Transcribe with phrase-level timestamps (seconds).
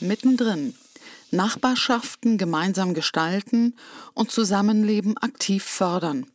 [0.00, 0.74] Mittendrin.
[1.30, 3.74] Nachbarschaften gemeinsam gestalten
[4.14, 6.26] und Zusammenleben aktiv fördern.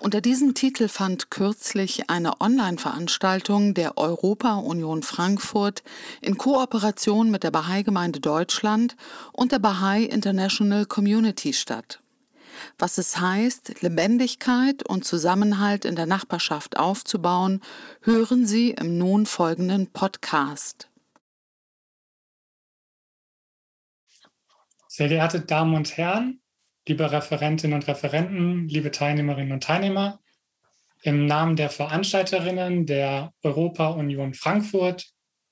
[0.00, 5.82] Unter diesem Titel fand kürzlich eine Online-Veranstaltung der Europa-Union Frankfurt
[6.20, 8.96] in Kooperation mit der Bahai-Gemeinde Deutschland
[9.32, 12.01] und der Bahai International Community statt.
[12.78, 17.60] Was es heißt, Lebendigkeit und Zusammenhalt in der Nachbarschaft aufzubauen,
[18.02, 20.88] hören Sie im nun folgenden Podcast.
[24.88, 26.40] Sehr geehrte Damen und Herren,
[26.86, 30.20] liebe Referentinnen und Referenten, liebe Teilnehmerinnen und Teilnehmer,
[31.02, 35.06] im Namen der Veranstalterinnen der Europa-Union Frankfurt,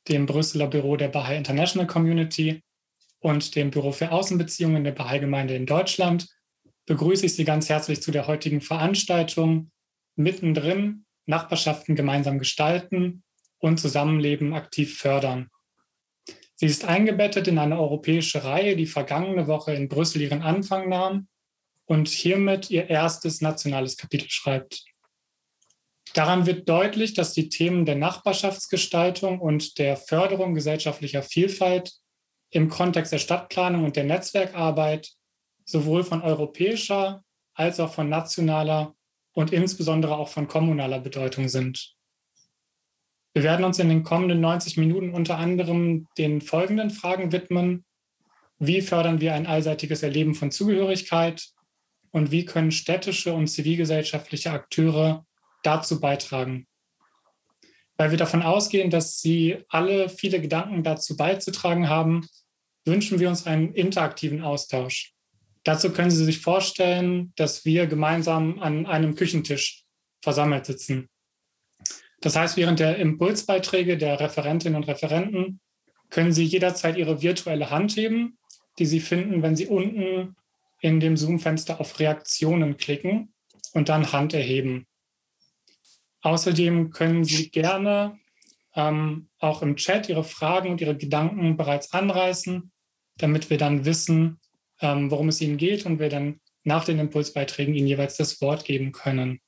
[0.08, 2.62] dem Brüsseler Büro der Bahai International Community
[3.18, 6.28] und dem Büro für Außenbeziehungen der Bahai-Gemeinde in Deutschland
[6.86, 9.70] begrüße ich Sie ganz herzlich zu der heutigen Veranstaltung
[10.16, 13.22] Mittendrin Nachbarschaften gemeinsam gestalten
[13.58, 15.48] und Zusammenleben aktiv fördern.
[16.56, 21.28] Sie ist eingebettet in eine europäische Reihe, die vergangene Woche in Brüssel ihren Anfang nahm
[21.86, 24.84] und hiermit ihr erstes nationales Kapitel schreibt.
[26.12, 31.92] Daran wird deutlich, dass die Themen der Nachbarschaftsgestaltung und der Förderung gesellschaftlicher Vielfalt
[32.50, 35.12] im Kontext der Stadtplanung und der Netzwerkarbeit
[35.70, 37.22] sowohl von europäischer
[37.54, 38.94] als auch von nationaler
[39.32, 41.94] und insbesondere auch von kommunaler Bedeutung sind.
[43.32, 47.84] Wir werden uns in den kommenden 90 Minuten unter anderem den folgenden Fragen widmen.
[48.58, 51.48] Wie fördern wir ein allseitiges Erleben von Zugehörigkeit?
[52.10, 55.24] Und wie können städtische und zivilgesellschaftliche Akteure
[55.62, 56.66] dazu beitragen?
[57.96, 62.26] Weil wir davon ausgehen, dass Sie alle viele Gedanken dazu beizutragen haben,
[62.84, 65.14] wünschen wir uns einen interaktiven Austausch.
[65.64, 69.84] Dazu können Sie sich vorstellen, dass wir gemeinsam an einem Küchentisch
[70.22, 71.08] versammelt sitzen.
[72.20, 75.60] Das heißt, während der Impulsbeiträge der Referentinnen und Referenten
[76.10, 78.38] können Sie jederzeit Ihre virtuelle Hand heben,
[78.78, 80.36] die Sie finden, wenn Sie unten
[80.80, 83.32] in dem Zoom-Fenster auf Reaktionen klicken
[83.72, 84.86] und dann Hand erheben.
[86.22, 88.18] Außerdem können Sie gerne
[88.74, 92.70] ähm, auch im Chat Ihre Fragen und Ihre Gedanken bereits anreißen,
[93.16, 94.38] damit wir dann wissen,
[94.80, 98.64] ähm, worum es Ihnen geht und wir dann nach den Impulsbeiträgen Ihnen jeweils das Wort
[98.64, 99.40] geben können.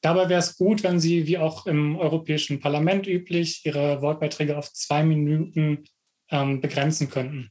[0.00, 4.72] Dabei wäre es gut, wenn Sie, wie auch im Europäischen Parlament üblich, Ihre Wortbeiträge auf
[4.72, 5.84] zwei Minuten
[6.30, 7.50] ähm, begrenzen könnten.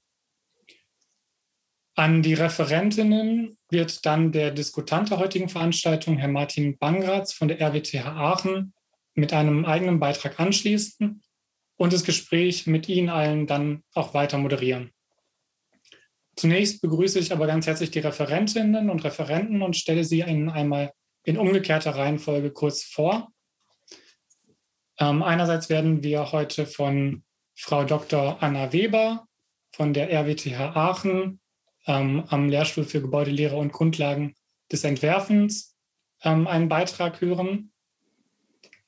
[1.96, 7.60] An die Referentinnen wird dann der Diskutant der heutigen Veranstaltung, Herr Martin Bangratz von der
[7.60, 8.74] RWTH Aachen,
[9.16, 11.24] mit einem eigenen Beitrag anschließen
[11.76, 14.92] und das Gespräch mit Ihnen allen dann auch weiter moderieren.
[16.38, 20.94] Zunächst begrüße ich aber ganz herzlich die Referentinnen und Referenten und stelle sie Ihnen einmal
[21.24, 23.30] in umgekehrter Reihenfolge kurz vor.
[25.00, 27.24] Ähm, einerseits werden wir heute von
[27.56, 28.42] Frau Dr.
[28.42, 29.28] Anna Weber
[29.72, 31.40] von der RWTH Aachen
[31.88, 34.36] ähm, am Lehrstuhl für Gebäudelehre und Grundlagen
[34.72, 35.76] des Entwerfens
[36.22, 37.72] ähm, einen Beitrag hören.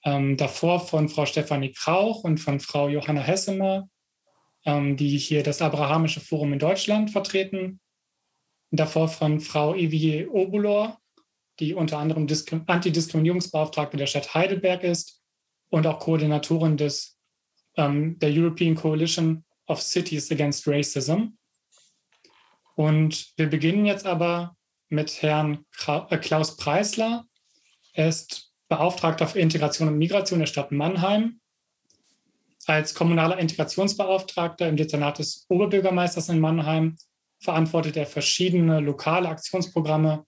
[0.04, 3.90] Ähm, davor von Frau Stefanie Krauch und von Frau Johanna Hessemer,
[4.66, 7.80] die hier das Abrahamische Forum in Deutschland vertreten.
[8.72, 11.00] davor von Frau Evier Obulor
[11.60, 12.28] die unter anderem
[12.68, 15.22] Antidiskriminierungsbeauftragte der Stadt Heidelberg ist
[15.70, 17.18] und auch Koordinatorin des,
[17.76, 21.36] ähm, der European Coalition of Cities Against Racism.
[22.76, 24.56] Und wir beginnen jetzt aber
[24.88, 27.26] mit Herrn äh, Klaus Preisler.
[27.94, 31.39] Er ist Beauftragter für Integration und Migration der Stadt Mannheim.
[32.70, 36.98] Als kommunaler Integrationsbeauftragter im Dezernat des Oberbürgermeisters in Mannheim
[37.40, 40.24] verantwortet er verschiedene lokale Aktionsprogramme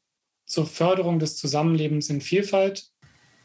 [0.48, 2.88] zur Förderung des Zusammenlebens in Vielfalt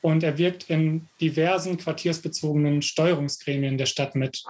[0.00, 4.42] und er wirkt in diversen quartiersbezogenen Steuerungsgremien der Stadt mit.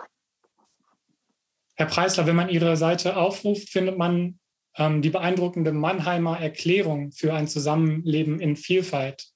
[1.74, 4.38] Herr Preisler, wenn man Ihre Seite aufruft, findet man
[4.76, 9.26] ähm, die beeindruckende Mannheimer Erklärung für ein Zusammenleben in Vielfalt.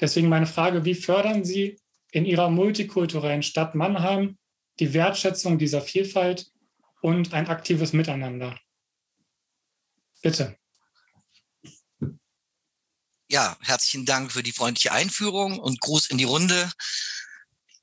[0.00, 1.76] Deswegen meine Frage, wie fördern Sie
[2.12, 4.38] in Ihrer multikulturellen Stadt Mannheim
[4.80, 6.50] die Wertschätzung dieser Vielfalt
[7.00, 8.58] und ein aktives Miteinander?
[10.22, 10.56] Bitte.
[13.30, 16.70] ja, herzlichen Dank für die freundliche Einführung und Gruß in die Runde.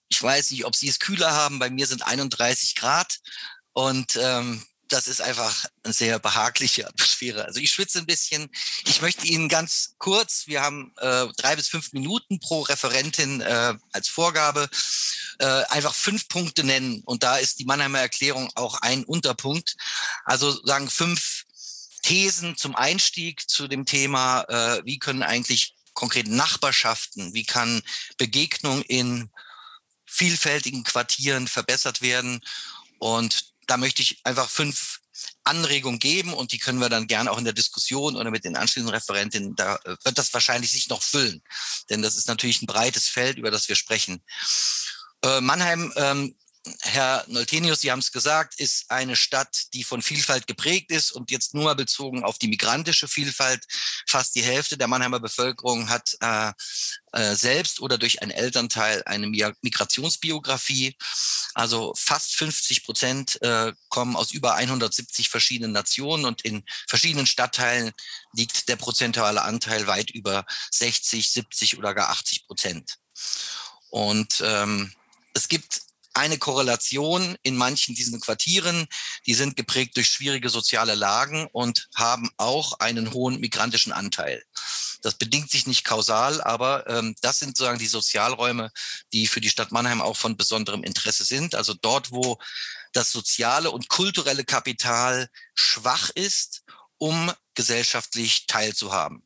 [0.09, 1.59] Ich weiß nicht, ob Sie es kühler haben.
[1.59, 3.19] Bei mir sind 31 Grad
[3.73, 7.45] und ähm, das ist einfach eine sehr behagliche Atmosphäre.
[7.45, 8.49] Also ich schwitze ein bisschen.
[8.85, 13.73] Ich möchte Ihnen ganz kurz, wir haben äh, drei bis fünf Minuten pro Referentin äh,
[13.91, 14.69] als Vorgabe,
[15.39, 17.01] äh, einfach fünf Punkte nennen.
[17.05, 19.75] Und da ist die Mannheimer Erklärung auch ein Unterpunkt.
[20.23, 21.45] Also sagen fünf
[22.03, 27.81] Thesen zum Einstieg zu dem Thema, äh, wie können eigentlich konkret Nachbarschaften, wie kann
[28.17, 29.31] Begegnung in
[30.05, 32.41] vielfältigen Quartieren verbessert werden.
[32.99, 34.99] Und da möchte ich einfach fünf
[35.43, 38.55] Anregungen geben und die können wir dann gerne auch in der Diskussion oder mit den
[38.55, 41.41] anschließenden Referentinnen, da äh, wird das wahrscheinlich sich noch füllen.
[41.89, 44.23] Denn das ist natürlich ein breites Feld, über das wir sprechen.
[45.23, 46.35] Äh, Mannheim ähm,
[46.81, 51.31] Herr Noltenius, Sie haben es gesagt, ist eine Stadt, die von Vielfalt geprägt ist und
[51.31, 53.65] jetzt nur mal bezogen auf die migrantische Vielfalt.
[54.07, 56.51] Fast die Hälfte der Mannheimer Bevölkerung hat äh,
[57.11, 60.95] äh, selbst oder durch einen Elternteil eine Migrationsbiografie.
[61.53, 67.93] Also fast 50 Prozent äh, kommen aus über 170 verschiedenen Nationen und in verschiedenen Stadtteilen
[68.33, 72.97] liegt der prozentuale Anteil weit über 60, 70 oder gar 80 Prozent.
[73.89, 74.93] Und ähm,
[75.33, 75.81] es gibt
[76.15, 78.87] eine Korrelation in manchen diesen Quartieren.
[79.25, 84.43] Die sind geprägt durch schwierige soziale Lagen und haben auch einen hohen migrantischen Anteil.
[85.01, 88.71] Das bedingt sich nicht kausal, aber ähm, das sind sozusagen die Sozialräume,
[89.13, 91.53] die für die Stadt Mannheim auch von besonderem Interesse sind.
[91.53, 92.39] Also dort, wo
[92.93, 96.63] das soziale und kulturelle Kapital schwach ist,
[96.97, 99.21] um gesellschaftlich teilzuhaben.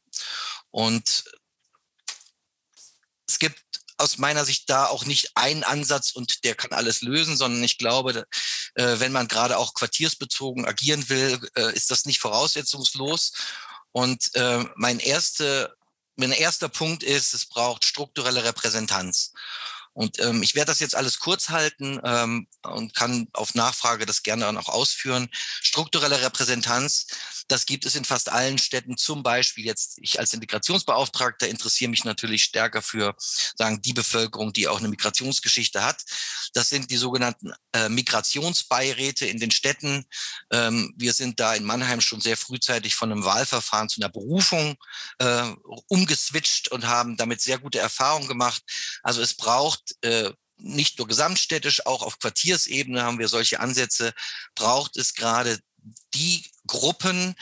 [0.72, 1.24] Und
[4.00, 7.78] aus meiner Sicht da auch nicht ein Ansatz und der kann alles lösen, sondern ich
[7.78, 8.26] glaube,
[8.76, 13.34] äh, wenn man gerade auch quartiersbezogen agieren will, äh, ist das nicht voraussetzungslos.
[13.92, 15.76] Und äh, mein, erste,
[16.16, 19.34] mein erster Punkt ist, es braucht strukturelle Repräsentanz.
[19.94, 24.24] Und ähm, ich werde das jetzt alles kurz halten ähm, und kann auf Nachfrage das
[24.24, 25.30] gerne dann auch ausführen.
[25.34, 27.08] Strukturelle Repräsentanz,
[27.50, 28.96] das gibt es in fast allen Städten.
[28.96, 34.68] Zum Beispiel jetzt, ich als Integrationsbeauftragter interessiere mich natürlich stärker für sagen die Bevölkerung, die
[34.68, 36.04] auch eine Migrationsgeschichte hat.
[36.54, 40.06] Das sind die sogenannten äh, Migrationsbeiräte in den Städten.
[40.52, 44.78] Ähm, wir sind da in Mannheim schon sehr frühzeitig von einem Wahlverfahren zu einer Berufung
[45.18, 45.52] äh,
[45.88, 48.62] umgeswitcht und haben damit sehr gute Erfahrungen gemacht.
[49.02, 50.32] Also es braucht äh,
[50.62, 54.14] nicht nur gesamtstädtisch, auch auf Quartiersebene haben wir solche Ansätze,
[54.56, 55.60] braucht es gerade
[56.14, 57.36] die Gruppen,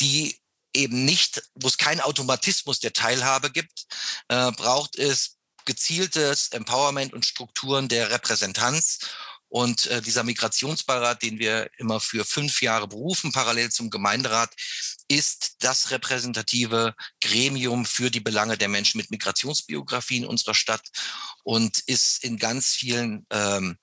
[0.00, 0.38] die
[0.74, 3.86] eben nicht, wo es keinen Automatismus der Teilhabe gibt,
[4.28, 9.00] äh, braucht es gezieltes Empowerment und Strukturen der Repräsentanz.
[9.50, 14.54] Und äh, dieser Migrationsbeirat, den wir immer für fünf Jahre berufen, parallel zum Gemeinderat,
[15.08, 20.86] ist das repräsentative Gremium für die Belange der Menschen mit Migrationsbiografien in unserer Stadt
[21.44, 23.78] und ist in ganz vielen ähm,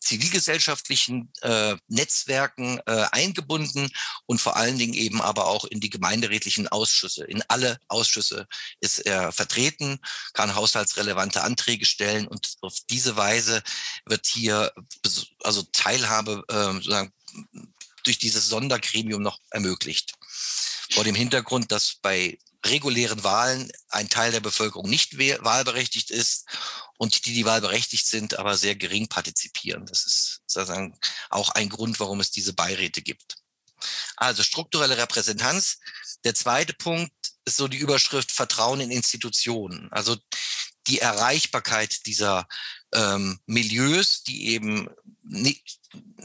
[0.00, 3.90] zivilgesellschaftlichen äh, Netzwerken äh, eingebunden
[4.26, 7.24] und vor allen Dingen eben aber auch in die gemeinderätlichen Ausschüsse.
[7.24, 8.46] In alle Ausschüsse
[8.80, 9.98] ist er vertreten,
[10.32, 13.62] kann haushaltsrelevante Anträge stellen und auf diese Weise
[14.06, 14.72] wird hier
[15.42, 17.12] also Teilhabe äh, sozusagen
[18.04, 20.14] durch dieses Sondergremium noch ermöglicht.
[20.92, 26.46] Vor dem Hintergrund, dass bei regulären Wahlen ein Teil der Bevölkerung nicht wahlberechtigt ist
[26.98, 29.86] und die, die wahlberechtigt sind, aber sehr gering partizipieren.
[29.86, 30.98] Das ist sozusagen
[31.30, 33.36] auch ein Grund, warum es diese Beiräte gibt.
[34.16, 35.78] Also strukturelle Repräsentanz.
[36.24, 37.14] Der zweite Punkt
[37.46, 39.90] ist so die Überschrift Vertrauen in Institutionen.
[39.90, 40.16] Also
[40.86, 42.46] die Erreichbarkeit dieser
[42.92, 44.88] ähm, Milieus, die eben
[45.22, 45.80] nicht,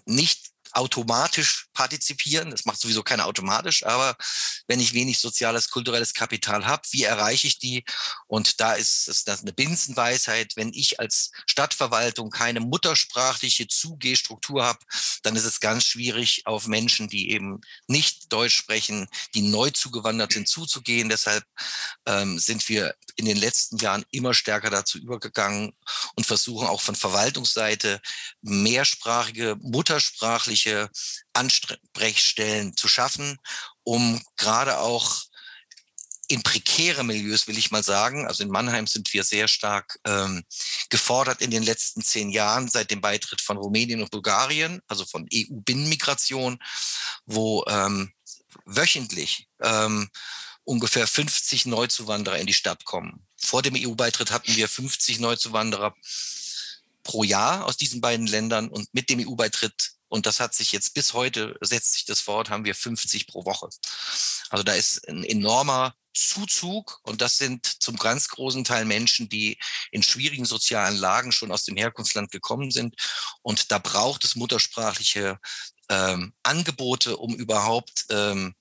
[0.05, 2.51] nicht automatisch partizipieren.
[2.51, 4.17] Das macht sowieso keiner automatisch, aber
[4.67, 7.85] wenn ich wenig soziales, kulturelles Kapital habe, wie erreiche ich die?
[8.27, 10.53] Und da ist es eine Binsenweisheit.
[10.55, 14.79] Wenn ich als Stadtverwaltung keine muttersprachliche Zugehstruktur habe,
[15.23, 20.33] dann ist es ganz schwierig, auf Menschen, die eben nicht Deutsch sprechen, die neu zugewandert
[20.33, 21.09] sind, zuzugehen.
[21.09, 21.45] Deshalb
[22.05, 25.73] ähm, sind wir in den letzten Jahren immer stärker dazu übergegangen
[26.15, 28.01] und versuchen auch von Verwaltungsseite
[28.41, 30.89] mehrsprachige, muttersprachliche solche
[31.33, 33.37] Ansprechstellen zu schaffen,
[33.83, 35.23] um gerade auch
[36.27, 38.27] in prekäre Milieus, will ich mal sagen.
[38.27, 40.43] Also in Mannheim sind wir sehr stark ähm,
[40.89, 45.27] gefordert in den letzten zehn Jahren seit dem Beitritt von Rumänien und Bulgarien, also von
[45.31, 46.57] EU-Binnenmigration,
[47.27, 48.11] wo ähm,
[48.65, 50.09] wöchentlich ähm,
[50.63, 53.27] ungefähr 50 Neuzuwanderer in die Stadt kommen.
[53.37, 55.93] Vor dem EU-Beitritt hatten wir 50 Neuzuwanderer
[57.03, 60.93] pro Jahr aus diesen beiden Ländern und mit dem EU-Beitritt und das hat sich jetzt
[60.93, 63.67] bis heute, setzt sich das fort, haben wir 50 pro Woche.
[64.49, 69.59] Also da ist ein enormer Zuzug und das sind zum ganz großen Teil Menschen, die
[69.91, 72.95] in schwierigen sozialen Lagen schon aus dem Herkunftsland gekommen sind.
[73.41, 75.37] Und da braucht es muttersprachliche
[75.89, 78.55] ähm, Angebote, um überhaupt ähm,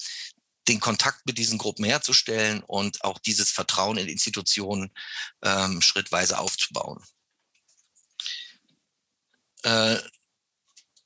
[0.66, 4.92] den Kontakt mit diesen Gruppen herzustellen und auch dieses Vertrauen in Institutionen
[5.42, 7.00] ähm, schrittweise aufzubauen.
[9.62, 9.98] Äh,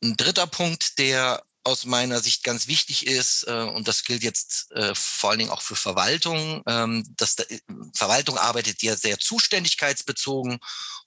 [0.03, 4.73] ein dritter Punkt, der aus meiner Sicht ganz wichtig ist, äh, und das gilt jetzt
[4.73, 7.45] äh, vor allen Dingen auch für Verwaltung, ähm, dass da,
[7.95, 10.59] Verwaltung arbeitet ja sehr zuständigkeitsbezogen.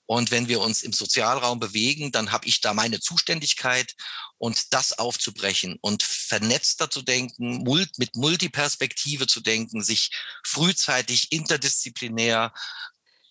[0.06, 3.94] Und wenn wir uns im Sozialraum bewegen, dann habe ich da meine Zuständigkeit.
[4.38, 7.62] Und das aufzubrechen und vernetzter zu denken,
[7.96, 10.10] mit Multiperspektive zu denken, sich
[10.44, 12.52] frühzeitig interdisziplinär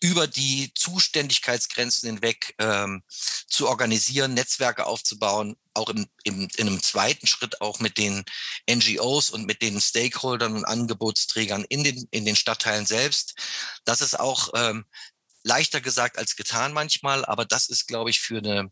[0.02, 7.28] über die Zuständigkeitsgrenzen hinweg ähm, zu organisieren, Netzwerke aufzubauen, auch im, im, in einem zweiten
[7.28, 8.26] Schritt auch mit den
[8.70, 13.36] NGOs und mit den Stakeholdern und Angebotsträgern in den, in den Stadtteilen selbst.
[13.86, 14.86] Das ist auch ähm,
[15.44, 18.72] leichter gesagt als getan manchmal, aber das ist, glaube ich, für eine,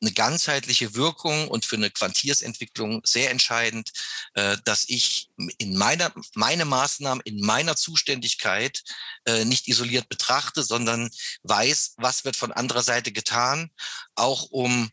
[0.00, 3.92] eine ganzheitliche Wirkung und für eine Quantiersentwicklung sehr entscheidend,
[4.34, 8.82] äh, dass ich in meiner, meine Maßnahmen in meiner Zuständigkeit
[9.24, 11.10] äh, nicht isoliert betrachte, sondern
[11.42, 13.70] weiß, was wird von anderer Seite getan,
[14.14, 14.90] auch um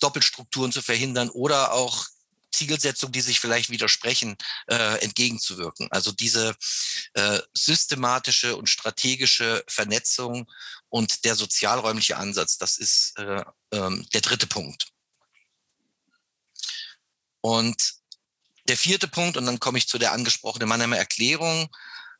[0.00, 2.06] Doppelstrukturen zu verhindern oder auch
[2.56, 4.36] Zielsetzungen, die sich vielleicht widersprechen,
[4.66, 5.88] äh, entgegenzuwirken.
[5.90, 6.56] Also diese
[7.14, 10.50] äh, systematische und strategische Vernetzung
[10.88, 14.88] und der sozialräumliche Ansatz, das ist äh, ähm, der dritte Punkt.
[17.40, 17.94] Und
[18.64, 21.68] der vierte Punkt, und dann komme ich zu der angesprochenen Mannheimer Erklärung,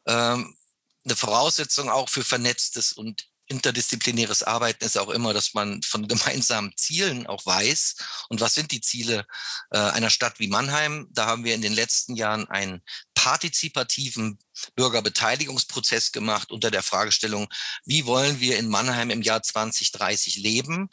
[0.07, 0.57] ähm,
[1.05, 6.73] eine Voraussetzung auch für vernetztes und interdisziplinäres Arbeiten ist auch immer, dass man von gemeinsamen
[6.77, 7.97] Zielen auch weiß.
[8.29, 9.27] Und was sind die Ziele
[9.71, 11.09] äh, einer Stadt wie Mannheim?
[11.11, 12.83] Da haben wir in den letzten Jahren einen
[13.15, 14.39] partizipativen
[14.75, 17.49] Bürgerbeteiligungsprozess gemacht unter der Fragestellung,
[17.85, 20.91] wie wollen wir in Mannheim im Jahr 2030 leben?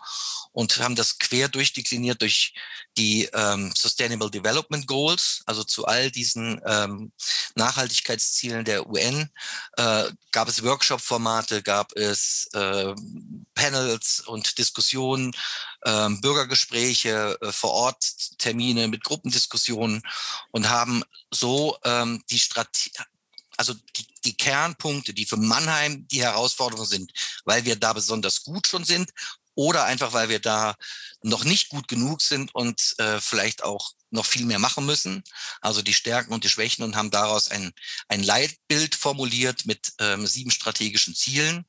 [0.51, 2.53] Und haben das quer durchdekliniert durch
[2.97, 7.11] die ähm, Sustainable Development Goals, also zu all diesen ähm,
[7.55, 9.29] Nachhaltigkeitszielen der UN,
[9.77, 12.93] äh, gab es Workshop-Formate, gab es äh,
[13.55, 15.33] Panels und Diskussionen,
[15.81, 18.03] äh, Bürgergespräche, vor Ort
[18.37, 20.01] Termine mit Gruppendiskussionen
[20.51, 22.91] und haben so ähm, die Strategie,
[23.57, 27.11] also die, die Kernpunkte, die für Mannheim die Herausforderungen sind,
[27.45, 29.11] weil wir da besonders gut schon sind
[29.55, 30.75] oder einfach weil wir da
[31.21, 35.23] noch nicht gut genug sind und äh, vielleicht auch noch viel mehr machen müssen.
[35.61, 37.71] Also die Stärken und die Schwächen und haben daraus ein,
[38.07, 41.65] ein Leitbild formuliert mit ähm, sieben strategischen Zielen.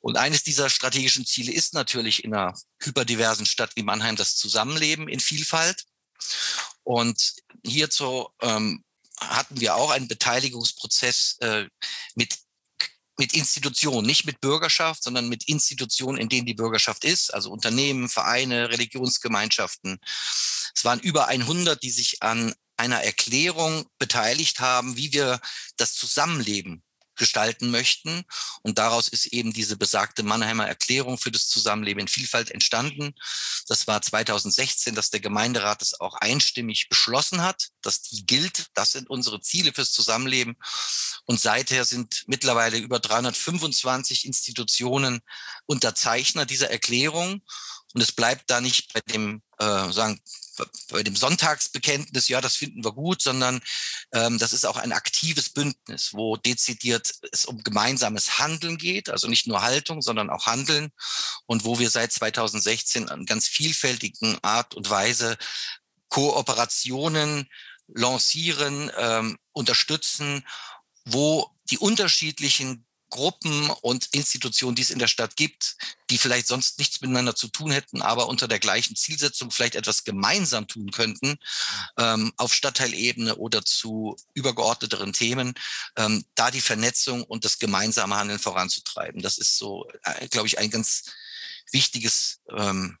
[0.00, 5.08] Und eines dieser strategischen Ziele ist natürlich in einer hyperdiversen Stadt wie Mannheim das Zusammenleben
[5.08, 5.84] in Vielfalt.
[6.84, 8.84] Und hierzu ähm,
[9.20, 11.66] hatten wir auch einen Beteiligungsprozess äh,
[12.14, 12.38] mit
[13.20, 18.08] mit Institutionen, nicht mit Bürgerschaft, sondern mit Institutionen, in denen die Bürgerschaft ist, also Unternehmen,
[18.08, 19.98] Vereine, Religionsgemeinschaften.
[20.72, 25.40] Es waren über 100, die sich an einer Erklärung beteiligt haben, wie wir
[25.76, 26.84] das Zusammenleben
[27.18, 28.24] gestalten möchten.
[28.62, 33.14] Und daraus ist eben diese besagte Mannheimer Erklärung für das Zusammenleben in Vielfalt entstanden.
[33.66, 38.68] Das war 2016, dass der Gemeinderat es auch einstimmig beschlossen hat, dass die gilt.
[38.74, 40.56] Das sind unsere Ziele fürs Zusammenleben.
[41.24, 45.20] Und seither sind mittlerweile über 325 Institutionen
[45.66, 47.42] Unterzeichner dieser Erklärung.
[47.94, 50.20] Und es bleibt da nicht bei dem, äh, sagen,
[50.90, 53.60] bei dem Sonntagsbekenntnis, ja, das finden wir gut, sondern
[54.12, 59.28] ähm, das ist auch ein aktives Bündnis, wo dezidiert es um gemeinsames Handeln geht, also
[59.28, 60.90] nicht nur Haltung, sondern auch Handeln
[61.46, 65.36] und wo wir seit 2016 an ganz vielfältigen Art und Weise
[66.08, 67.48] Kooperationen
[67.88, 70.46] lancieren, ähm, unterstützen,
[71.04, 75.76] wo die unterschiedlichen Gruppen und Institutionen, die es in der Stadt gibt,
[76.10, 80.04] die vielleicht sonst nichts miteinander zu tun hätten, aber unter der gleichen Zielsetzung vielleicht etwas
[80.04, 81.38] gemeinsam tun könnten,
[81.98, 85.54] ähm, auf Stadtteilebene oder zu übergeordneteren Themen,
[85.96, 89.22] ähm, da die Vernetzung und das gemeinsame Handeln voranzutreiben.
[89.22, 91.04] Das ist so, äh, glaube ich, ein ganz
[91.72, 92.98] wichtiges ähm,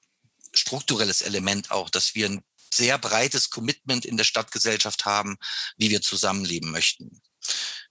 [0.54, 5.38] strukturelles Element auch, dass wir ein sehr breites Commitment in der Stadtgesellschaft haben,
[5.76, 7.20] wie wir zusammenleben möchten.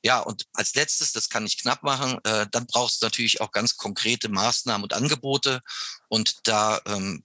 [0.03, 3.51] Ja, und als letztes, das kann ich knapp machen, äh, dann brauchst du natürlich auch
[3.51, 5.61] ganz konkrete Maßnahmen und Angebote.
[6.07, 7.23] Und da ähm,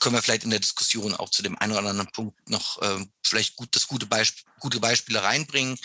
[0.00, 3.06] können wir vielleicht in der Diskussion auch zu dem einen oder anderen Punkt noch äh,
[3.22, 5.78] vielleicht gut das gute, Beisp gute Beispiele reinbringen,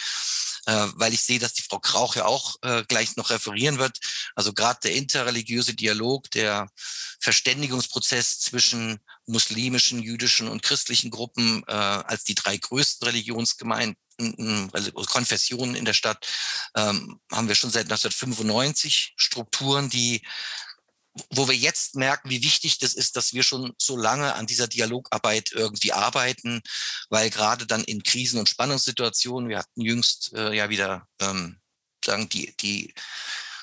[0.66, 4.00] äh, weil ich sehe, dass die Frau Krauch ja auch äh, gleich noch referieren wird.
[4.36, 6.70] Also gerade der interreligiöse Dialog, der
[7.20, 13.98] Verständigungsprozess zwischen muslimischen, jüdischen und christlichen Gruppen äh, als die drei größten Religionsgemeinden
[15.08, 16.28] Konfessionen in der Stadt
[16.76, 20.22] ähm, haben wir schon seit 1995 Strukturen, die
[21.32, 24.68] wo wir jetzt merken, wie wichtig das ist, dass wir schon so lange an dieser
[24.68, 26.62] Dialogarbeit irgendwie arbeiten,
[27.10, 31.60] weil gerade dann in Krisen- und Spannungssituationen, wir hatten jüngst äh, ja wieder ähm,
[32.06, 32.94] sagen die die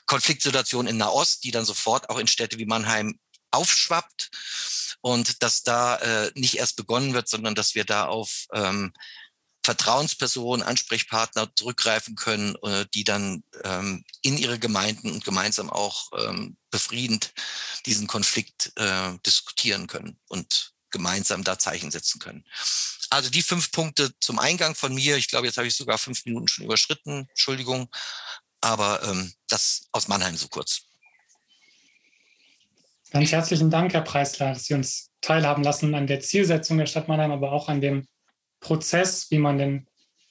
[0.06, 3.18] Konfliktsituation in Nahost, die dann sofort auch in Städte wie Mannheim
[3.50, 4.30] aufschwappt
[5.00, 8.92] und dass da äh, nicht erst begonnen wird, sondern dass wir da auf ähm,
[9.66, 16.56] Vertrauenspersonen, Ansprechpartner zurückgreifen können, äh, die dann ähm, in ihre Gemeinden und gemeinsam auch ähm,
[16.70, 17.34] befriedend
[17.84, 22.44] diesen Konflikt äh, diskutieren können und gemeinsam da Zeichen setzen können.
[23.10, 25.16] Also die fünf Punkte zum Eingang von mir.
[25.16, 27.26] Ich glaube, jetzt habe ich sogar fünf Minuten schon überschritten.
[27.30, 27.88] Entschuldigung.
[28.60, 30.82] Aber ähm, das aus Mannheim so kurz.
[33.10, 37.08] Ganz herzlichen Dank, Herr Preisler, dass Sie uns teilhaben lassen an der Zielsetzung der Stadt
[37.08, 38.06] Mannheim, aber auch an dem
[38.60, 39.86] Prozess, wie man denn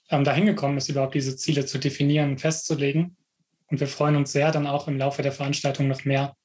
[0.09, 3.17] ähm, dahin gekommen ist, überhaupt diese Ziele zu definieren und festzulegen.
[3.67, 6.35] Und wir freuen uns sehr, dann auch im Laufe der Veranstaltung noch mehr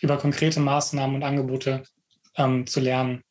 [0.00, 1.82] über konkrete Maßnahmen und Angebote
[2.36, 3.24] ähm, zu lernen.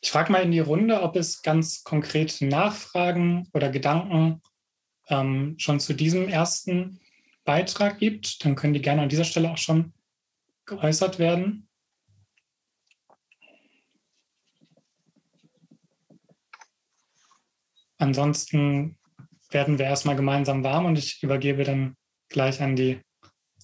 [0.00, 4.42] Ich frage mal in die Runde, ob es ganz konkrete Nachfragen oder Gedanken
[5.08, 7.00] ähm, schon zu diesem ersten
[7.44, 8.44] Beitrag gibt.
[8.44, 9.92] Dann können die gerne an dieser Stelle auch schon
[10.66, 11.67] geäußert werden.
[17.98, 18.96] Ansonsten
[19.50, 21.96] werden wir erstmal gemeinsam warm und ich übergebe dann
[22.28, 23.00] gleich an die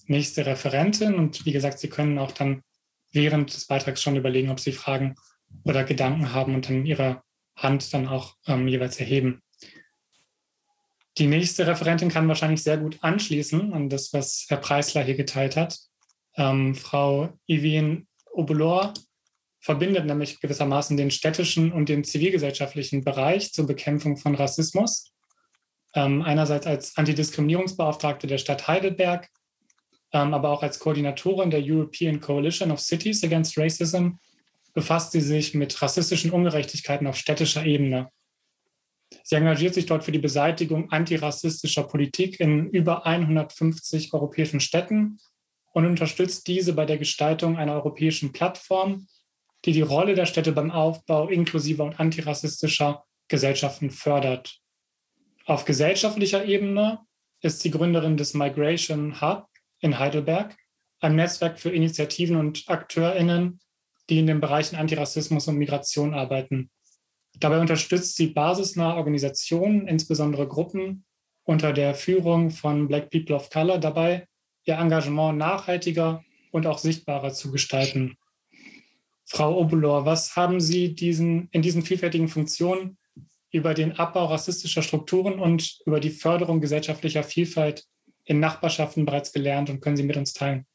[0.07, 1.15] nächste Referentin.
[1.15, 2.61] Und wie gesagt, Sie können auch dann
[3.11, 5.15] während des Beitrags schon überlegen, ob Sie Fragen
[5.63, 7.21] oder Gedanken haben und dann Ihre
[7.55, 9.41] Hand dann auch ähm, jeweils erheben.
[11.17, 15.55] Die nächste Referentin kann wahrscheinlich sehr gut anschließen an das, was Herr Preisler hier geteilt
[15.55, 15.79] hat.
[16.35, 18.93] Ähm, Frau Yvien Obelor
[19.65, 25.11] verbindet nämlich gewissermaßen den städtischen und den zivilgesellschaftlichen Bereich zur Bekämpfung von Rassismus.
[25.95, 29.27] Ähm, einerseits als Antidiskriminierungsbeauftragte der Stadt Heidelberg,
[30.13, 34.09] ähm, aber auch als Koordinatorin der European Coalition of Cities Against Racism
[34.75, 38.11] befasst sie sich mit rassistischen Ungerechtigkeiten auf städtischer Ebene.
[39.23, 45.17] Sie engagiert sich dort für die Beseitigung antirassistischer Politik in über 150 europäischen Städten
[45.73, 49.07] und unterstützt diese bei der Gestaltung einer europäischen Plattform
[49.65, 54.59] die die Rolle der Städte beim Aufbau inklusiver und antirassistischer Gesellschaften fördert.
[55.45, 56.99] Auf gesellschaftlicher Ebene
[57.41, 59.47] ist sie Gründerin des Migration Hub
[59.79, 60.55] in Heidelberg,
[60.99, 63.59] einem Netzwerk für Initiativen und AkteurInnen,
[64.09, 66.69] die in den Bereichen Antirassismus und Migration arbeiten.
[67.39, 71.05] Dabei unterstützt sie basisnahe Organisationen, insbesondere Gruppen,
[71.43, 74.27] unter der Führung von Black People of Color dabei,
[74.63, 78.17] ihr Engagement nachhaltiger und auch sichtbarer zu gestalten.
[79.25, 82.97] Frau Obulor, was haben Sie diesen, in diesen vielfältigen Funktionen
[83.51, 87.85] über den Abbau rassistischer Strukturen und über die Förderung gesellschaftlicher Vielfalt
[88.25, 90.65] in Nachbarschaften bereits gelernt und können Sie mit uns teilen?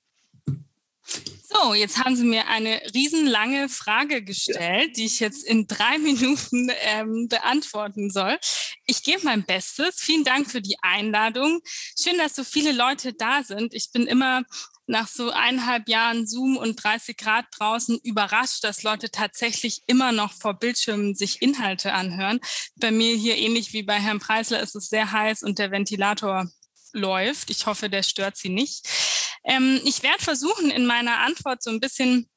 [1.53, 6.71] So, jetzt haben Sie mir eine riesenlange Frage gestellt, die ich jetzt in drei Minuten
[6.83, 8.39] ähm, beantworten soll.
[8.87, 9.97] Ich gebe mein Bestes.
[9.99, 11.61] Vielen Dank für die Einladung.
[12.01, 13.75] Schön, dass so viele Leute da sind.
[13.75, 14.45] Ich bin immer
[14.87, 20.33] nach so eineinhalb Jahren Zoom und 30 Grad draußen überrascht, dass Leute tatsächlich immer noch
[20.33, 22.41] vor Bildschirmen sich Inhalte anhören.
[22.77, 26.51] Bei mir hier ähnlich wie bei Herrn Preisler ist es sehr heiß und der Ventilator
[26.93, 27.51] läuft.
[27.51, 28.87] Ich hoffe, der stört Sie nicht.
[29.45, 32.29] Ähm, ich werde versuchen, in meiner Antwort so ein bisschen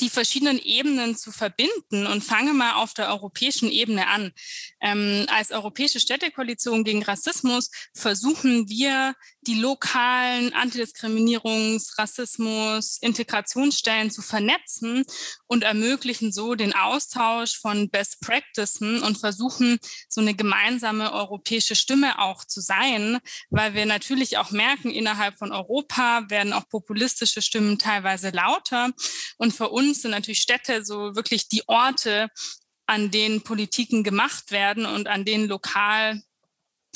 [0.00, 4.32] die verschiedenen Ebenen zu verbinden und fange mal auf der europäischen Ebene an.
[4.80, 9.14] Ähm, als Europäische Städtekoalition gegen Rassismus versuchen wir,
[9.48, 15.04] die lokalen Antidiskriminierungs-, Rassismus-, Integrationsstellen zu vernetzen
[15.46, 22.18] und ermöglichen so den Austausch von Best Practices und versuchen, so eine gemeinsame europäische Stimme
[22.18, 27.78] auch zu sein, weil wir natürlich auch merken, innerhalb von Europa werden auch populistische Stimmen
[27.78, 28.90] teilweise lauter.
[29.38, 32.28] Und für uns sind natürlich Städte so wirklich die Orte,
[32.86, 36.22] an denen Politiken gemacht werden und an denen lokal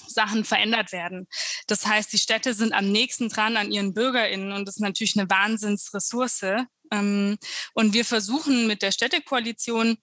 [0.07, 1.27] Sachen verändert werden.
[1.67, 5.19] Das heißt, die Städte sind am nächsten dran an ihren BürgerInnen und das ist natürlich
[5.19, 6.67] eine Wahnsinnsressource.
[6.93, 7.39] Ähm,
[7.73, 9.97] und wir versuchen mit der Städtekoalition,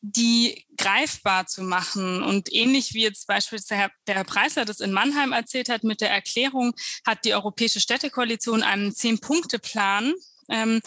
[0.00, 2.22] die greifbar zu machen.
[2.22, 6.10] Und ähnlich wie jetzt beispielsweise der Herr Preisler das in Mannheim erzählt hat mit der
[6.10, 6.74] Erklärung,
[7.06, 10.12] hat die Europäische Städtekoalition einen Zehn-Punkte-Plan
[10.48, 10.80] ähm,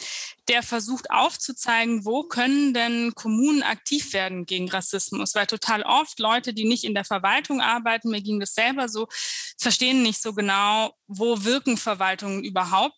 [0.48, 6.54] der versucht aufzuzeigen, wo können denn Kommunen aktiv werden gegen Rassismus, weil total oft Leute,
[6.54, 9.08] die nicht in der Verwaltung arbeiten, mir ging das selber so,
[9.58, 12.96] verstehen nicht so genau, wo wirken Verwaltungen überhaupt.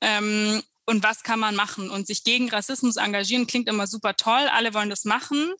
[0.00, 1.90] Ähm, und was kann man machen?
[1.90, 4.48] Und sich gegen Rassismus engagieren klingt immer super toll.
[4.52, 5.54] Alle wollen das machen.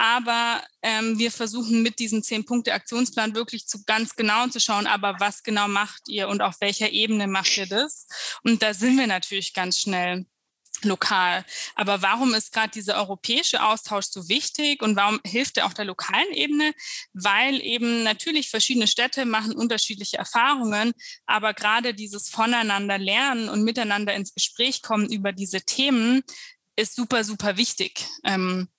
[0.00, 5.42] Aber ähm, wir versuchen mit diesem Zehn-Punkte-Aktionsplan wirklich zu ganz genau zu schauen, aber was
[5.42, 8.06] genau macht ihr und auf welcher Ebene macht ihr das?
[8.42, 10.24] Und da sind wir natürlich ganz schnell
[10.80, 11.44] lokal.
[11.74, 15.84] Aber warum ist gerade dieser europäische Austausch so wichtig und warum hilft er auch der
[15.84, 16.72] lokalen Ebene?
[17.12, 20.94] Weil eben natürlich verschiedene Städte machen unterschiedliche Erfahrungen,
[21.26, 26.22] aber gerade dieses Voneinander lernen und miteinander ins Gespräch kommen über diese Themen
[26.74, 28.06] ist super, super wichtig.
[28.24, 28.70] Ähm,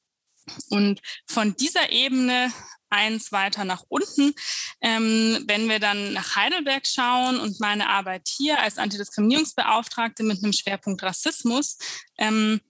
[0.70, 2.52] Und von dieser Ebene
[2.92, 4.36] eins weiter nach unten.
[4.82, 10.54] Ähm, wenn wir dann nach Heidelberg schauen und meine Arbeit hier als Antidiskriminierungsbeauftragte mit einem
[10.54, 11.78] Schwerpunkt Rassismus,
[12.18, 12.62] ähm,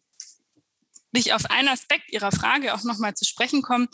[1.13, 3.89] ich auf einen Aspekt Ihrer Frage auch nochmal zu sprechen kommen,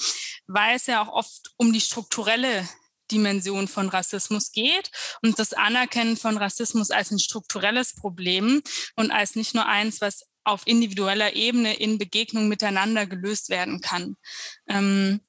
[0.46, 2.68] weil es ja auch oft um die strukturelle
[3.12, 8.62] Dimension von Rassismus geht und das Anerkennen von Rassismus als ein strukturelles Problem
[8.96, 14.18] und als nicht nur eins, was auf individueller Ebene in Begegnung miteinander gelöst werden kann.
[14.68, 15.22] Ähm,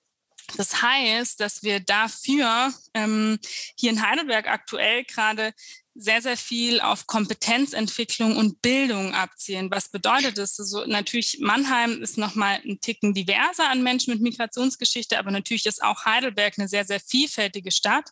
[0.57, 3.38] das heißt, dass wir dafür ähm,
[3.76, 5.52] hier in Heidelberg aktuell gerade
[6.00, 9.68] sehr, sehr viel auf Kompetenzentwicklung und Bildung abzielen.
[9.72, 10.58] Was bedeutet das?
[10.61, 15.82] Also natürlich, Mannheim ist nochmal ein Ticken diverser an Menschen mit Migrationsgeschichte, aber natürlich ist
[15.82, 18.08] auch Heidelberg eine sehr, sehr vielfältige Stadt.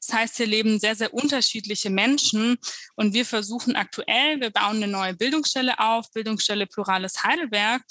[0.00, 2.58] Das heißt, hier leben sehr, sehr unterschiedliche Menschen
[2.94, 7.82] und wir versuchen aktuell, wir bauen eine neue Bildungsstelle auf, Bildungsstelle Plurales Heidelberg,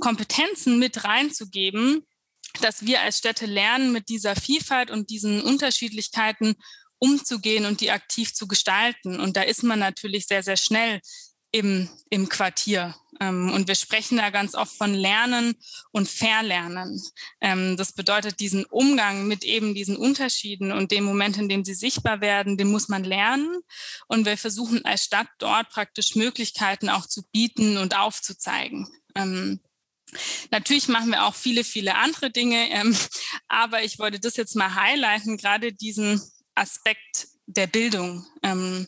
[0.00, 2.06] Kompetenzen mit reinzugeben,
[2.60, 6.56] dass wir als Städte lernen, mit dieser Vielfalt und diesen Unterschiedlichkeiten
[7.02, 9.18] umzugehen und die aktiv zu gestalten.
[9.18, 11.00] Und da ist man natürlich sehr, sehr schnell
[11.50, 12.94] im, im Quartier.
[13.20, 15.56] Ähm, und wir sprechen da ganz oft von Lernen
[15.90, 17.02] und Verlernen.
[17.40, 21.74] Ähm, das bedeutet, diesen Umgang mit eben diesen Unterschieden und dem Moment, in dem sie
[21.74, 23.50] sichtbar werden, den muss man lernen.
[24.06, 28.86] Und wir versuchen als Stadt dort praktisch Möglichkeiten auch zu bieten und aufzuzeigen.
[29.16, 29.60] Ähm,
[30.50, 32.68] Natürlich machen wir auch viele, viele andere Dinge,
[33.48, 36.20] aber ich wollte das jetzt mal highlighten, gerade diesen
[36.54, 38.86] Aspekt der Bildung, ähm,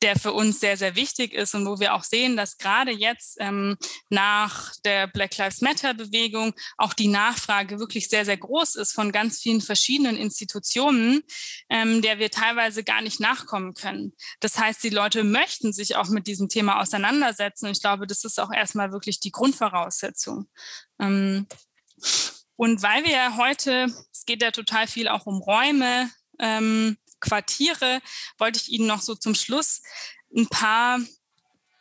[0.00, 3.36] der für uns sehr, sehr wichtig ist und wo wir auch sehen, dass gerade jetzt
[3.40, 3.76] ähm,
[4.08, 9.40] nach der Black Lives Matter-Bewegung auch die Nachfrage wirklich sehr, sehr groß ist von ganz
[9.40, 11.22] vielen verschiedenen Institutionen,
[11.68, 14.12] ähm, der wir teilweise gar nicht nachkommen können.
[14.40, 18.38] Das heißt, die Leute möchten sich auch mit diesem Thema auseinandersetzen ich glaube, das ist
[18.38, 20.48] auch erstmal wirklich die Grundvoraussetzung.
[21.00, 21.46] Ähm,
[22.56, 28.00] und weil wir ja heute, es geht ja total viel auch um Räume, ähm, Quartiere,
[28.38, 29.82] wollte ich Ihnen noch so zum Schluss
[30.34, 31.00] ein paar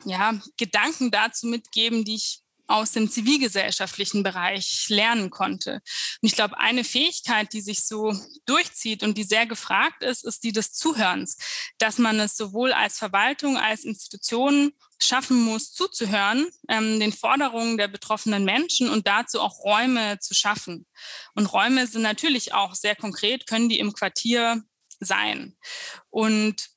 [0.06, 5.76] ja, Gedanken dazu mitgeben, die ich aus dem zivilgesellschaftlichen Bereich lernen konnte.
[6.22, 8.14] Und ich glaube, eine Fähigkeit, die sich so
[8.46, 11.38] durchzieht und die sehr gefragt ist, ist die des Zuhörens,
[11.78, 17.88] dass man es sowohl als Verwaltung als Institution schaffen muss, zuzuhören, ähm, den Forderungen der
[17.88, 20.88] betroffenen Menschen und dazu auch Räume zu schaffen.
[21.36, 24.64] Und Räume sind natürlich auch sehr konkret, können die im Quartier
[25.00, 25.56] sein.
[26.10, 26.70] Und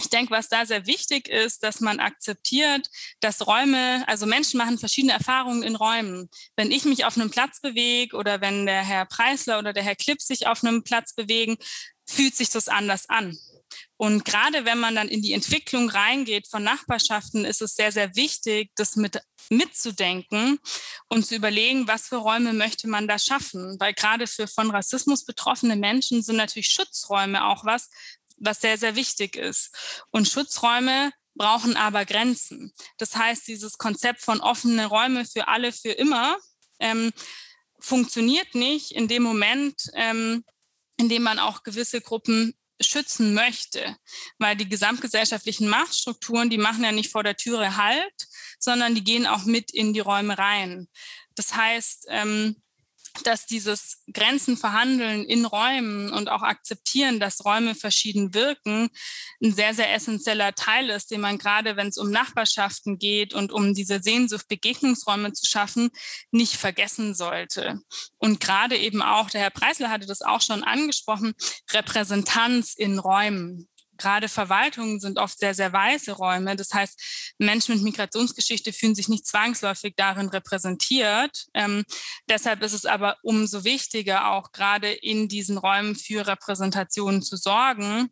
[0.00, 2.88] ich denke, was da sehr wichtig ist, dass man akzeptiert,
[3.20, 6.30] dass Räume, also Menschen machen verschiedene Erfahrungen in Räumen.
[6.56, 9.96] Wenn ich mich auf einem Platz bewege oder wenn der Herr Preisler oder der Herr
[9.96, 11.58] Klipp sich auf einem Platz bewegen,
[12.06, 13.38] fühlt sich das anders an.
[14.00, 18.16] Und gerade wenn man dann in die Entwicklung reingeht von Nachbarschaften, ist es sehr, sehr
[18.16, 20.58] wichtig, das mit mitzudenken
[21.08, 23.76] und zu überlegen, was für Räume möchte man da schaffen.
[23.78, 27.90] Weil gerade für von Rassismus betroffene Menschen sind natürlich Schutzräume auch was,
[28.38, 29.68] was sehr, sehr wichtig ist.
[30.10, 32.72] Und Schutzräume brauchen aber Grenzen.
[32.96, 36.38] Das heißt, dieses Konzept von offene Räume für alle, für immer,
[36.78, 37.12] ähm,
[37.80, 40.42] funktioniert nicht in dem Moment, ähm,
[40.96, 43.96] in dem man auch gewisse Gruppen schützen möchte,
[44.38, 49.26] weil die gesamtgesellschaftlichen Machtstrukturen, die machen ja nicht vor der Türe Halt, sondern die gehen
[49.26, 50.88] auch mit in die Räume rein.
[51.34, 52.56] Das heißt, ähm,
[53.26, 58.88] dass dieses Grenzen verhandeln in Räumen und auch akzeptieren, dass Räume verschieden wirken,
[59.42, 63.52] ein sehr, sehr essentieller Teil ist, den man gerade, wenn es um Nachbarschaften geht und
[63.52, 65.90] um diese Sehnsucht, Begegnungsräume zu schaffen,
[66.30, 67.80] nicht vergessen sollte.
[68.18, 71.34] Und gerade eben auch, der Herr Preisler hatte das auch schon angesprochen,
[71.72, 73.68] Repräsentanz in Räumen.
[74.00, 76.56] Gerade Verwaltungen sind oft sehr, sehr weiße Räume.
[76.56, 81.48] Das heißt, Menschen mit Migrationsgeschichte fühlen sich nicht zwangsläufig darin repräsentiert.
[81.52, 81.84] Ähm,
[82.26, 88.08] deshalb ist es aber umso wichtiger, auch gerade in diesen Räumen für Repräsentationen zu sorgen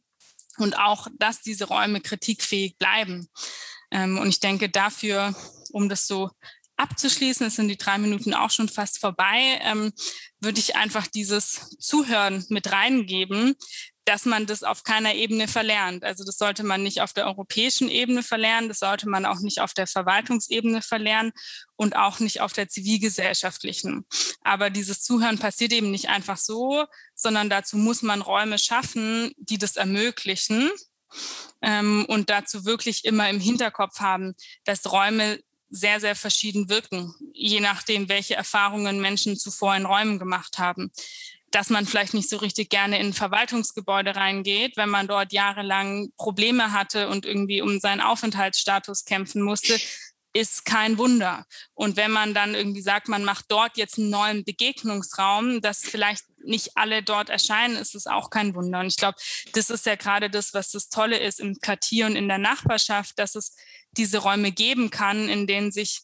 [0.59, 3.31] und auch, dass diese Räume kritikfähig bleiben.
[3.90, 5.35] Ähm, und ich denke, dafür,
[5.72, 6.31] um das so
[6.77, 9.92] abzuschließen, es sind die drei Minuten auch schon fast vorbei, ähm,
[10.38, 13.57] würde ich einfach dieses Zuhören mit reingeben,
[14.08, 16.02] dass man das auf keiner Ebene verlernt.
[16.02, 19.60] Also das sollte man nicht auf der europäischen Ebene verlernen, das sollte man auch nicht
[19.60, 21.32] auf der Verwaltungsebene verlernen
[21.76, 24.06] und auch nicht auf der zivilgesellschaftlichen.
[24.40, 29.58] Aber dieses Zuhören passiert eben nicht einfach so, sondern dazu muss man Räume schaffen, die
[29.58, 30.70] das ermöglichen.
[31.60, 37.60] Ähm, und dazu wirklich immer im Hinterkopf haben, dass Räume sehr, sehr verschieden wirken, je
[37.60, 40.90] nachdem, welche Erfahrungen Menschen zuvor in Räumen gemacht haben
[41.50, 46.72] dass man vielleicht nicht so richtig gerne in Verwaltungsgebäude reingeht, wenn man dort jahrelang Probleme
[46.72, 49.78] hatte und irgendwie um seinen Aufenthaltsstatus kämpfen musste,
[50.34, 51.46] ist kein Wunder.
[51.74, 56.24] Und wenn man dann irgendwie sagt, man macht dort jetzt einen neuen Begegnungsraum, dass vielleicht
[56.44, 58.80] nicht alle dort erscheinen, ist es auch kein Wunder.
[58.80, 59.18] Und ich glaube,
[59.52, 63.18] das ist ja gerade das, was das Tolle ist im Quartier und in der Nachbarschaft,
[63.18, 63.56] dass es
[63.92, 66.02] diese Räume geben kann, in denen sich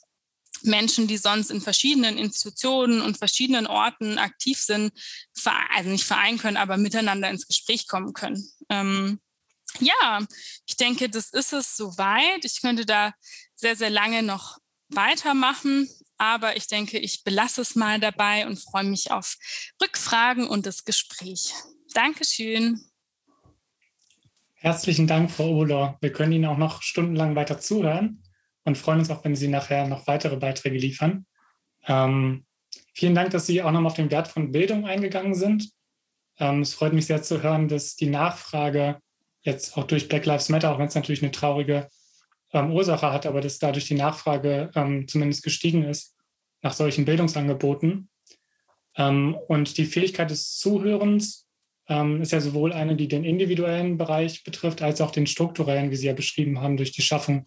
[0.64, 4.92] Menschen, die sonst in verschiedenen Institutionen und verschiedenen Orten aktiv sind,
[5.70, 8.42] also nicht vereinen können, aber miteinander ins Gespräch kommen können.
[8.68, 9.20] Ähm,
[9.80, 10.26] ja,
[10.66, 12.44] ich denke, das ist es soweit.
[12.44, 13.12] Ich könnte da
[13.54, 18.84] sehr, sehr lange noch weitermachen, aber ich denke, ich belasse es mal dabei und freue
[18.84, 19.36] mich auf
[19.82, 21.52] Rückfragen und das Gespräch.
[21.92, 22.80] Dankeschön.
[24.54, 25.98] Herzlichen Dank, Frau Obolor.
[26.00, 28.23] Wir können Ihnen auch noch stundenlang weiter zuhören
[28.64, 31.26] und freuen uns auch, wenn Sie nachher noch weitere Beiträge liefern.
[31.86, 32.44] Ähm,
[32.94, 35.70] vielen Dank, dass Sie auch nochmal auf den Wert von Bildung eingegangen sind.
[36.38, 38.98] Ähm, es freut mich sehr zu hören, dass die Nachfrage
[39.42, 41.88] jetzt auch durch Black Lives Matter, auch wenn es natürlich eine traurige
[42.52, 46.16] ähm, Ursache hat, aber dass dadurch die Nachfrage ähm, zumindest gestiegen ist
[46.62, 48.08] nach solchen Bildungsangeboten.
[48.96, 51.46] Ähm, und die Fähigkeit des Zuhörens
[51.88, 55.96] ähm, ist ja sowohl eine, die den individuellen Bereich betrifft, als auch den strukturellen, wie
[55.96, 57.46] Sie ja beschrieben haben, durch die Schaffung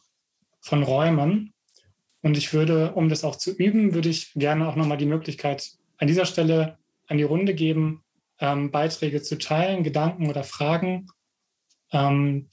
[0.67, 1.53] von Räumen.
[2.21, 5.71] Und ich würde, um das auch zu üben, würde ich gerne auch nochmal die Möglichkeit
[5.97, 6.77] an dieser Stelle
[7.08, 8.03] an die Runde geben,
[8.39, 11.08] ähm, Beiträge zu teilen, Gedanken oder Fragen,
[11.91, 12.49] ähm,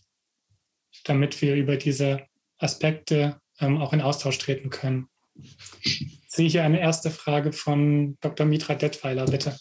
[1.05, 2.23] damit wir über diese
[2.59, 5.09] Aspekte ähm, auch in Austausch treten können.
[5.83, 8.47] Ich sehe hier eine erste Frage von Dr.
[8.47, 9.57] Mitra Detweiler, bitte.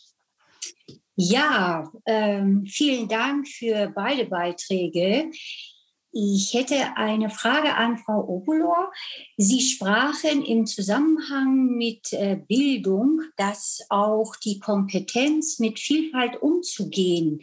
[1.15, 5.31] Ja, ähm, vielen Dank für beide Beiträge.
[6.15, 8.91] Ich hätte eine Frage an Frau Obolor.
[9.35, 17.41] Sie sprachen im Zusammenhang mit äh, Bildung, dass auch die Kompetenz, mit Vielfalt umzugehen,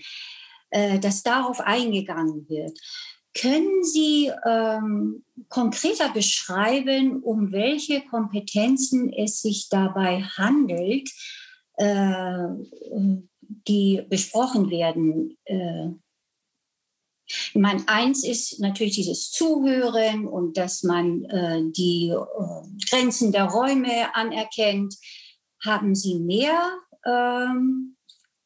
[0.70, 2.78] äh, dass darauf eingegangen wird.
[3.34, 11.10] Können Sie ähm, konkreter beschreiben, um welche Kompetenzen es sich dabei handelt,
[11.74, 12.46] äh,
[13.66, 15.36] die besprochen werden?
[15.44, 15.88] Äh,
[17.30, 23.44] ich meine, eins ist natürlich dieses Zuhören und dass man äh, die äh, Grenzen der
[23.44, 24.96] Räume anerkennt.
[25.64, 26.58] Haben Sie mehr
[27.06, 27.96] ähm,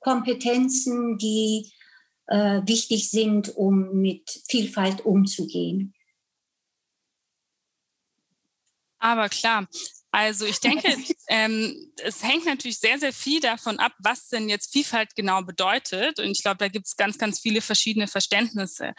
[0.01, 1.73] Kompetenzen, die
[2.27, 5.95] äh, wichtig sind, um mit Vielfalt umzugehen?
[8.99, 9.69] Aber klar,
[10.15, 10.97] also ich denke,
[11.29, 16.21] ähm, es hängt natürlich sehr, sehr viel davon ab, was denn jetzt Vielfalt genau bedeutet.
[16.21, 18.93] Und ich glaube, da gibt es ganz, ganz viele verschiedene Verständnisse.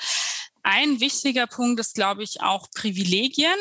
[0.61, 3.55] Ein wichtiger Punkt ist, glaube ich, auch Privilegien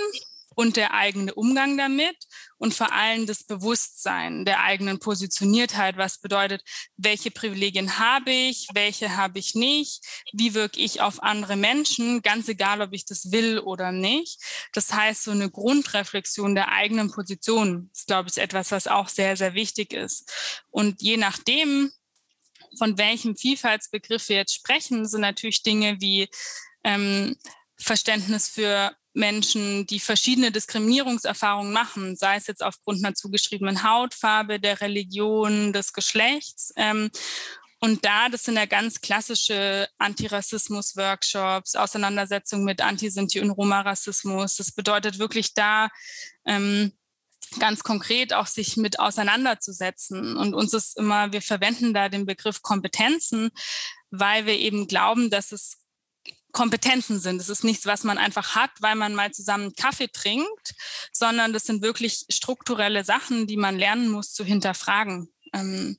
[0.55, 2.17] und der eigene Umgang damit
[2.59, 6.63] und vor allem das Bewusstsein der eigenen Positioniertheit, was bedeutet,
[6.97, 12.49] welche Privilegien habe ich, welche habe ich nicht, wie wirke ich auf andere Menschen, ganz
[12.49, 14.41] egal, ob ich das will oder nicht.
[14.73, 19.37] Das heißt, so eine Grundreflexion der eigenen Position ist, glaube ich, etwas, was auch sehr,
[19.37, 20.31] sehr wichtig ist.
[20.71, 21.93] Und je nachdem,
[22.79, 26.29] von welchem Vielfaltsbegriff wir jetzt sprechen, sind natürlich Dinge wie
[26.83, 27.37] ähm,
[27.77, 34.81] Verständnis für Menschen, die verschiedene Diskriminierungserfahrungen machen, sei es jetzt aufgrund einer zugeschriebenen Hautfarbe, der
[34.81, 36.73] Religion, des Geschlechts.
[36.77, 37.11] Ähm,
[37.81, 44.57] und da, das sind ja ganz klassische Antirassismus-Workshops, Auseinandersetzungen mit Antisinti- und Roma-Rassismus.
[44.57, 45.89] Das bedeutet wirklich da
[46.45, 46.93] ähm,
[47.59, 50.37] ganz konkret auch sich mit auseinanderzusetzen.
[50.37, 53.51] Und uns ist immer, wir verwenden da den Begriff Kompetenzen,
[54.11, 55.84] weil wir eben glauben, dass es
[56.55, 57.41] Kompetenzen sind.
[57.41, 60.75] Es ist nichts, was man einfach hat, weil man mal zusammen Kaffee trinkt,
[61.13, 65.29] sondern das sind wirklich strukturelle Sachen, die man lernen muss zu hinterfragen.
[65.53, 65.99] Ähm,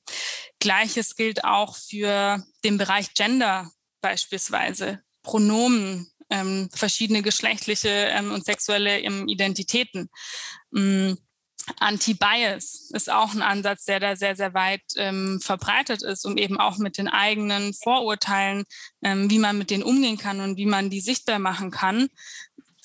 [0.59, 3.69] Gleiches gilt auch für den Bereich Gender
[4.01, 10.09] beispielsweise, Pronomen, ähm, verschiedene geschlechtliche ähm, und sexuelle ähm, Identitäten.
[11.79, 16.59] Anti-Bias ist auch ein Ansatz, der da sehr, sehr weit ähm, verbreitet ist, um eben
[16.59, 18.65] auch mit den eigenen Vorurteilen,
[19.03, 22.07] ähm, wie man mit denen umgehen kann und wie man die sichtbar machen kann.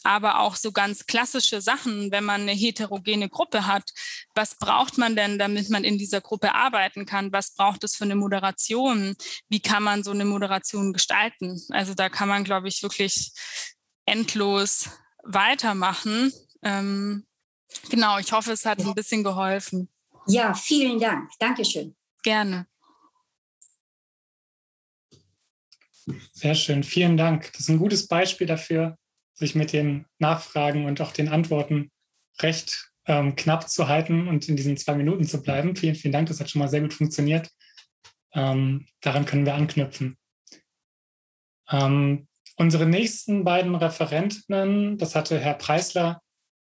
[0.02, 3.90] Aber auch so ganz klassische Sachen, wenn man eine heterogene Gruppe hat.
[4.34, 7.32] Was braucht man denn, damit man in dieser Gruppe arbeiten kann?
[7.32, 9.14] Was braucht es für eine Moderation?
[9.50, 11.60] Wie kann man so eine Moderation gestalten?
[11.68, 13.32] Also da kann man, glaube ich, wirklich
[14.06, 14.88] endlos
[15.22, 16.32] weitermachen.
[16.62, 17.26] Ähm,
[17.90, 19.88] Genau, ich hoffe, es hat ein bisschen geholfen.
[20.26, 21.30] Ja, vielen Dank.
[21.38, 21.94] Dankeschön.
[22.22, 22.66] Gerne.
[26.32, 27.52] Sehr schön, vielen Dank.
[27.52, 28.96] Das ist ein gutes Beispiel dafür,
[29.34, 31.90] sich mit den Nachfragen und auch den Antworten
[32.40, 35.76] recht ähm, knapp zu halten und in diesen zwei Minuten zu bleiben.
[35.76, 37.48] Vielen, vielen Dank, das hat schon mal sehr gut funktioniert.
[38.32, 40.16] Ähm, daran können wir anknüpfen.
[41.70, 46.20] Ähm, unsere nächsten beiden Referentinnen, das hatte Herr Preisler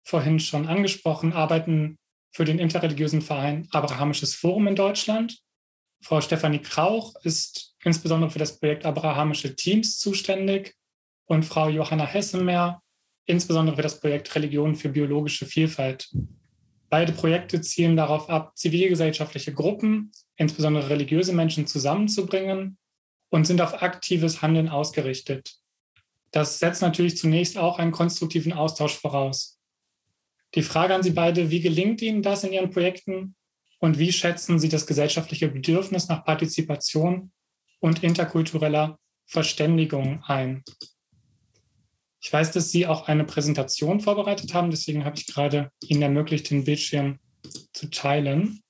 [0.08, 1.98] vorhin schon angesprochen, arbeiten
[2.32, 5.38] für den interreligiösen Verein Abrahamisches Forum in Deutschland.
[6.02, 10.74] Frau Stefanie Krauch ist insbesondere für das Projekt Abrahamische Teams zuständig
[11.26, 12.82] und Frau Johanna Hessemer
[13.26, 16.10] insbesondere für das Projekt Religion für biologische Vielfalt.
[16.88, 22.78] Beide Projekte zielen darauf ab, zivilgesellschaftliche Gruppen, insbesondere religiöse Menschen, zusammenzubringen
[23.28, 25.58] und sind auf aktives Handeln ausgerichtet.
[26.30, 29.57] Das setzt natürlich zunächst auch einen konstruktiven Austausch voraus.
[30.54, 33.34] Die Frage an Sie beide, wie gelingt Ihnen das in Ihren Projekten
[33.80, 37.32] und wie schätzen Sie das gesellschaftliche Bedürfnis nach Partizipation
[37.80, 40.64] und interkultureller Verständigung ein?
[42.20, 46.50] Ich weiß, dass Sie auch eine Präsentation vorbereitet haben, deswegen habe ich gerade Ihnen ermöglicht,
[46.50, 47.18] den Bildschirm
[47.72, 48.62] zu teilen.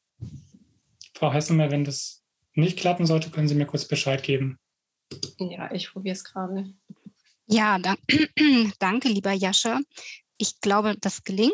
[1.14, 2.22] Frau Hessemer, wenn das
[2.54, 4.58] nicht klappen sollte, können Sie mir kurz Bescheid geben.
[5.38, 6.74] Ja, ich probiere es gerade.
[7.46, 7.96] Ja, da,
[8.78, 9.80] danke, lieber Jascha.
[10.38, 11.52] Ich glaube, das gelingt.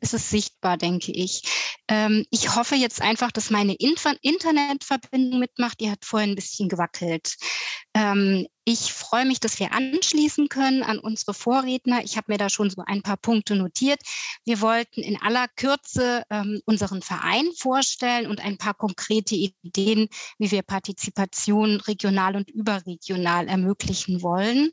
[0.00, 1.42] Es ist sichtbar, denke ich.
[1.88, 5.80] Ähm, ich hoffe jetzt einfach, dass meine Inter Internetverbindung mitmacht.
[5.80, 7.36] Die hat vorhin ein bisschen gewackelt.
[7.94, 12.02] Ähm, ich freue mich, dass wir anschließen können an unsere Vorredner.
[12.02, 14.00] Ich habe mir da schon so ein paar Punkte notiert.
[14.44, 20.08] Wir wollten in aller Kürze ähm, unseren Verein vorstellen und ein paar konkrete Ideen,
[20.38, 24.72] wie wir Partizipation regional und überregional ermöglichen wollen.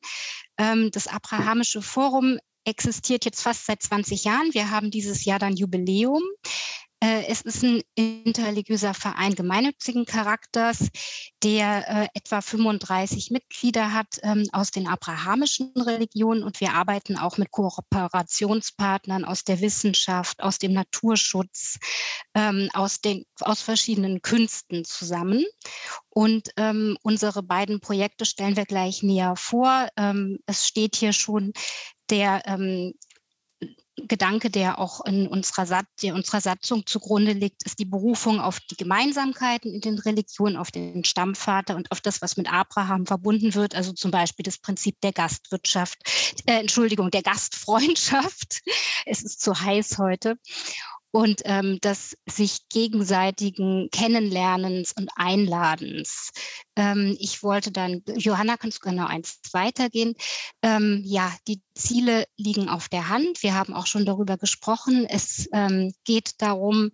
[0.57, 4.53] Ähm, das Abrahamische Forum existiert jetzt fast seit 20 Jahren.
[4.53, 6.21] Wir haben dieses Jahr dann Jubiläum.
[7.03, 10.87] Äh, es ist ein interreligiöser Verein gemeinnützigen Charakters,
[11.43, 17.37] der äh, etwa 35 Mitglieder hat ähm, aus den abrahamischen Religionen und wir arbeiten auch
[17.37, 21.77] mit Kooperationspartnern aus der Wissenschaft, aus dem Naturschutz,
[22.35, 25.43] ähm, aus, den, aus verschiedenen Künsten zusammen.
[26.09, 29.89] Und ähm, unsere beiden Projekte stellen wir gleich näher vor.
[29.97, 31.51] Ähm, es steht hier schon
[32.09, 32.93] der ähm,
[33.95, 38.59] Gedanke, der auch in unserer, Sat der unserer Satzung zugrunde liegt, ist die Berufung auf
[38.59, 43.53] die Gemeinsamkeiten in den Religionen, auf den Stammvater und auf das, was mit Abraham verbunden
[43.53, 45.99] wird, also zum Beispiel das Prinzip der Gastwirtschaft,
[46.47, 48.61] äh, Entschuldigung, der Gastfreundschaft.
[49.05, 50.37] Es ist zu heiß heute
[51.13, 56.31] und ähm, des sich gegenseitigen Kennenlernens und Einladens.
[56.75, 60.15] Ähm, ich wollte dann, Johanna, kannst du genau eins weitergehen?
[60.63, 63.43] Ähm, ja, die Ziele liegen auf der Hand.
[63.43, 65.05] Wir haben auch schon darüber gesprochen.
[65.07, 66.89] Es ähm, geht darum,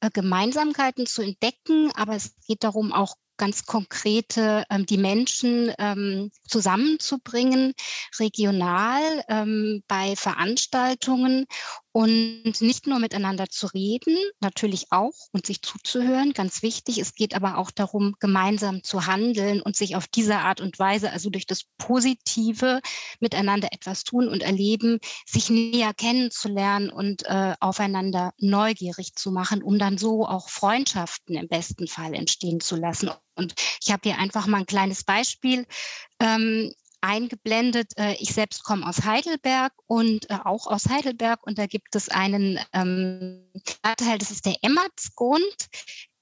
[0.00, 6.30] äh, Gemeinsamkeiten zu entdecken, aber es geht darum, auch ganz konkrete ähm, die Menschen ähm,
[6.46, 7.72] zusammenzubringen,
[8.18, 11.46] regional ähm, bei Veranstaltungen
[11.94, 16.98] und nicht nur miteinander zu reden, natürlich auch und sich zuzuhören, ganz wichtig.
[16.98, 21.12] Es geht aber auch darum, gemeinsam zu handeln und sich auf diese Art und Weise,
[21.12, 22.80] also durch das Positive
[23.20, 29.78] miteinander etwas tun und erleben, sich näher kennenzulernen und äh, aufeinander neugierig zu machen, um
[29.78, 33.12] dann so auch Freundschaften im besten Fall entstehen zu lassen.
[33.36, 35.64] Und ich habe hier einfach mal ein kleines Beispiel.
[36.18, 36.72] Ähm,
[37.04, 37.92] eingeblendet.
[37.96, 42.08] Äh, ich selbst komme aus Heidelberg und äh, auch aus Heidelberg und da gibt es
[42.08, 45.68] einen ähm, Stadtteil, das ist der Emmertsgrund.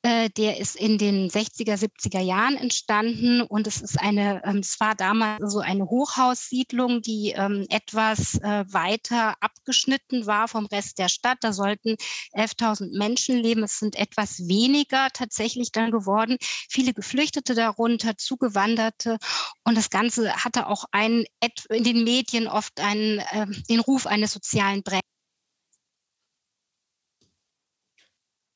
[0.05, 4.81] Äh, der ist in den 60er, 70er Jahren entstanden und es ist eine, ähm, es
[4.81, 11.09] war damals so eine Hochhaussiedlung, die ähm, etwas äh, weiter abgeschnitten war vom Rest der
[11.09, 11.39] Stadt.
[11.43, 11.95] Da sollten
[12.35, 13.63] 11.000 Menschen leben.
[13.63, 16.37] Es sind etwas weniger tatsächlich dann geworden.
[16.69, 19.19] Viele Geflüchtete darunter, Zugewanderte
[19.63, 21.27] und das Ganze hatte auch einen,
[21.71, 25.12] in den Medien oft einen, äh, den Ruf eines sozialen Brennens.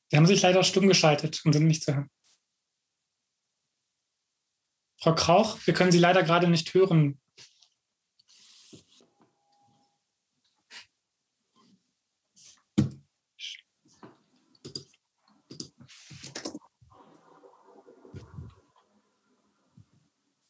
[0.09, 2.09] Sie haben sich leider stumm geschaltet und sind nicht zu hören.
[4.99, 7.19] Frau Krauch, wir können Sie leider gerade nicht hören.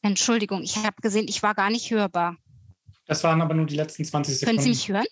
[0.02, 2.38] Entschuldigung, ich habe gesehen, ich war gar nicht hörbar.
[3.06, 4.58] Das waren aber nur die letzten 20 Sekunden.
[4.58, 5.06] Können Sie mich hören?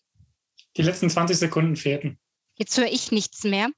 [0.78, 2.18] Die letzten 20 Sekunden fehlten.
[2.56, 3.70] Jetzt höre ich nichts mehr.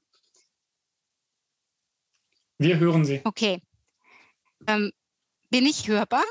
[2.58, 3.20] Wir hören Sie.
[3.24, 3.62] Okay.
[4.66, 4.92] Ähm,
[5.50, 6.24] bin ich hörbar?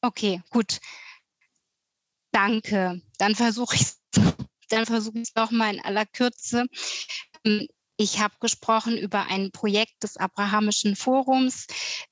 [0.00, 0.80] Okay, gut.
[2.32, 3.00] Danke.
[3.18, 4.00] Dann versuche ich es
[4.70, 6.66] dann versuche ich es doch mal in aller Kürze.
[7.44, 11.68] Ähm, ich habe gesprochen über ein Projekt des Abrahamischen Forums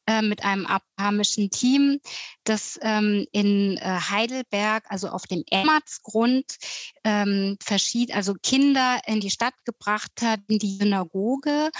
[0.07, 1.99] äh, mit einem abrahamischen Team,
[2.45, 6.57] das ähm, in äh, Heidelberg, also auf dem Emmertsgrund,
[7.03, 11.70] ähm, verschied also Kinder in die Stadt gebracht hat, in die Synagoge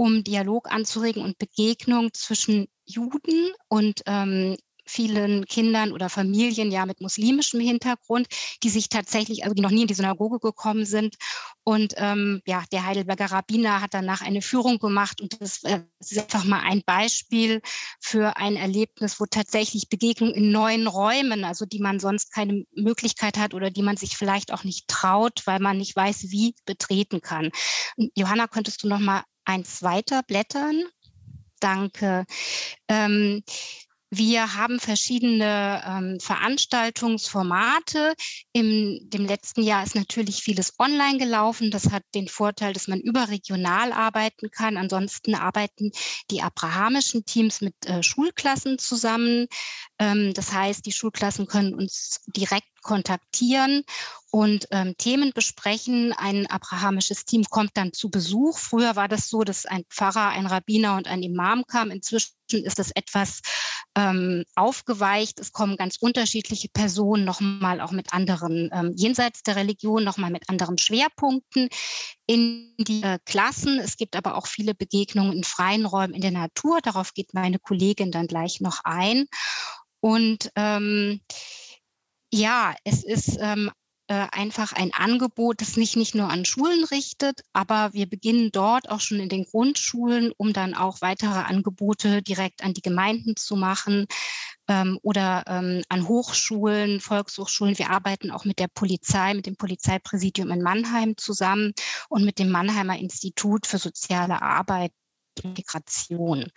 [0.00, 7.02] um Dialog anzuregen und Begegnung zwischen Juden und ähm, vielen Kindern oder Familien ja mit
[7.02, 8.26] muslimischem Hintergrund,
[8.62, 11.16] die sich tatsächlich, also die noch nie in die Synagoge gekommen sind.
[11.64, 16.18] Und ähm, ja, der Heidelberger Rabbiner hat danach eine Führung gemacht und das, äh, ist
[16.18, 17.60] einfach mal ein Beispiel
[18.00, 23.36] für ein Erlebnis, wo tatsächlich Begegnung in neuen Räumen, also die man sonst keine Möglichkeit
[23.36, 27.20] hat oder die man sich vielleicht auch nicht traut, weil man nicht weiß, wie betreten
[27.20, 27.50] kann.
[28.16, 30.84] Johanna, könntest du noch mal eins weiter blättern?
[31.60, 32.24] Danke.
[32.88, 33.42] Ähm,
[34.12, 38.14] wir haben verschiedene ähm, Veranstaltungsformate.
[38.52, 41.70] Im dem letzten Jahr ist natürlich vieles online gelaufen.
[41.70, 44.76] Das hat den Vorteil, dass man überregional arbeiten kann.
[44.76, 45.92] Ansonsten arbeiten
[46.28, 49.46] die abrahamischen Teams mit äh, Schulklassen zusammen.
[50.00, 53.84] Ähm, das heißt, die Schulklassen können uns direkt kontaktieren
[54.30, 56.12] und ähm, Themen besprechen.
[56.12, 58.58] Ein abrahamisches Team kommt dann zu Besuch.
[58.58, 61.90] Früher war das so, dass ein Pfarrer, ein Rabbiner und ein Imam kam.
[61.90, 63.40] Inzwischen ist das etwas
[63.96, 65.40] ähm, aufgeweicht.
[65.40, 70.48] Es kommen ganz unterschiedliche Personen, nochmal auch mit anderen, ähm, jenseits der Religion, nochmal mit
[70.48, 71.68] anderen Schwerpunkten
[72.26, 73.80] in die äh, Klassen.
[73.80, 76.80] Es gibt aber auch viele Begegnungen in freien Räumen in der Natur.
[76.80, 79.26] Darauf geht meine Kollegin dann gleich noch ein.
[80.00, 81.20] Und ähm,
[82.32, 83.70] ja, es ist ähm,
[84.10, 88.90] äh, einfach ein Angebot, das sich nicht nur an Schulen richtet, aber wir beginnen dort
[88.90, 93.54] auch schon in den Grundschulen, um dann auch weitere Angebote direkt an die Gemeinden zu
[93.54, 94.08] machen
[94.66, 97.78] ähm, oder ähm, an Hochschulen, Volkshochschulen.
[97.78, 101.72] Wir arbeiten auch mit der Polizei, mit dem Polizeipräsidium in Mannheim zusammen
[102.08, 104.90] und mit dem Mannheimer Institut für soziale Arbeit
[105.36, 106.50] und Integration.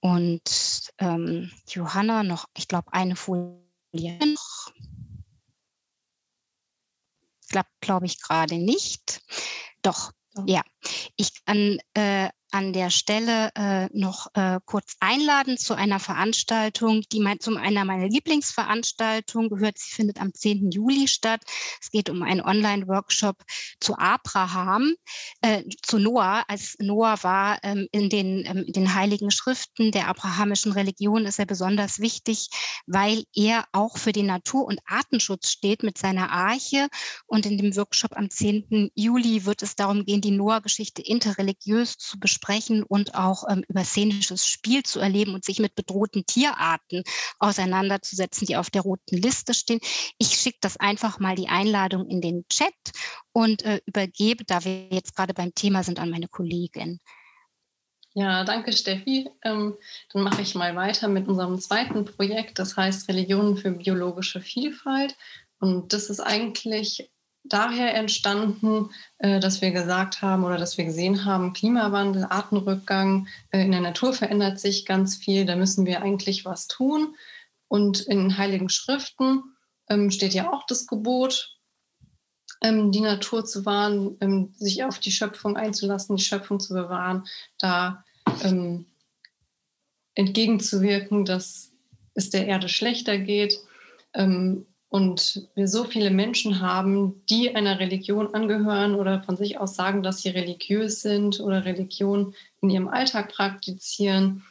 [0.00, 3.60] Und ähm, Johanna noch, ich glaube, eine Folie
[4.18, 4.72] noch
[7.50, 9.20] klappt, glaube ich, gerade nicht.
[9.82, 10.12] Doch,
[10.46, 10.62] ja.
[11.16, 17.20] Ich kann äh, an der Stelle äh, noch äh, kurz einladen zu einer Veranstaltung, die
[17.20, 19.78] mein, zu einer meiner Lieblingsveranstaltungen gehört.
[19.78, 20.70] Sie findet am 10.
[20.70, 21.42] Juli statt.
[21.80, 23.36] Es geht um einen Online-Workshop
[23.80, 24.94] zu Abraham,
[25.42, 26.44] äh, zu Noah.
[26.48, 31.38] Als Noah war ähm, in, den, ähm, in den heiligen Schriften der abrahamischen Religion ist
[31.38, 32.48] er besonders wichtig,
[32.86, 36.88] weil er auch für den Natur- und Artenschutz steht mit seiner Arche.
[37.26, 38.90] Und in dem Workshop am 10.
[38.94, 40.32] Juli wird es darum gehen, die
[40.70, 45.58] Noah-Geschichte interreligiös zu besprechen sprechen und auch ähm, über szenisches Spiel zu erleben und sich
[45.58, 47.02] mit bedrohten Tierarten
[47.38, 49.80] auseinanderzusetzen, die auf der roten Liste stehen.
[50.18, 52.72] Ich schicke das einfach mal die Einladung in den Chat
[53.32, 57.00] und äh, übergebe, da wir jetzt gerade beim Thema sind, an meine Kollegin.
[58.14, 59.28] Ja, danke Steffi.
[59.44, 59.76] Ähm,
[60.12, 65.16] dann mache ich mal weiter mit unserem zweiten Projekt, das heißt Religionen für biologische Vielfalt.
[65.60, 67.10] Und das ist eigentlich
[67.44, 73.64] daher entstanden, äh, dass wir gesagt haben oder dass wir gesehen haben, Klimawandel, Artenrückgang, äh,
[73.64, 77.16] in der Natur verändert sich ganz viel, da müssen wir eigentlich was tun.
[77.68, 79.42] Und in heiligen Schriften
[79.88, 81.56] ähm, steht ja auch das Gebot,
[82.62, 87.26] ähm, die Natur zu wahren, ähm, sich auf die Schöpfung einzulassen, die Schöpfung zu bewahren,
[87.58, 88.04] da
[90.14, 91.72] entgegenzuwirken, dass
[92.14, 93.58] es der Erde schlechter geht
[94.90, 100.02] und wir so viele Menschen haben, die einer Religion angehören oder von sich aus sagen,
[100.02, 104.44] dass sie religiös sind oder Religion in ihrem Alltag praktizieren.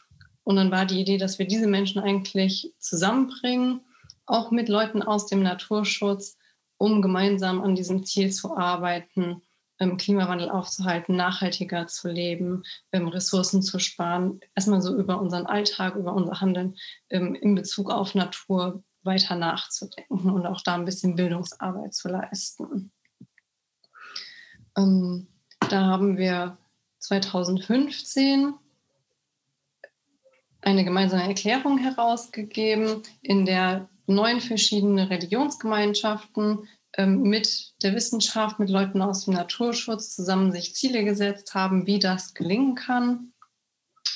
[0.43, 3.81] Und dann war die Idee, dass wir diese Menschen eigentlich zusammenbringen,
[4.25, 6.37] auch mit Leuten aus dem Naturschutz,
[6.77, 9.41] um gemeinsam an diesem Ziel zu arbeiten,
[9.79, 12.63] ähm, Klimawandel aufzuhalten, nachhaltiger zu leben,
[12.93, 14.39] ähm, Ressourcen zu sparen.
[14.55, 16.77] Erstmal so über unseren Alltag, über unser Handeln
[17.09, 22.91] ähm, in Bezug auf Natur weiter nachzudenken und auch da ein bisschen Bildungsarbeit zu leisten.
[24.77, 25.27] Ähm,
[25.69, 26.57] da haben wir
[26.99, 28.53] 2015
[30.61, 39.01] eine gemeinsame Erklärung herausgegeben, in der neun verschiedene Religionsgemeinschaften ähm, mit der Wissenschaft, mit Leuten
[39.01, 43.31] aus dem Naturschutz zusammen sich Ziele gesetzt haben, wie das gelingen kann.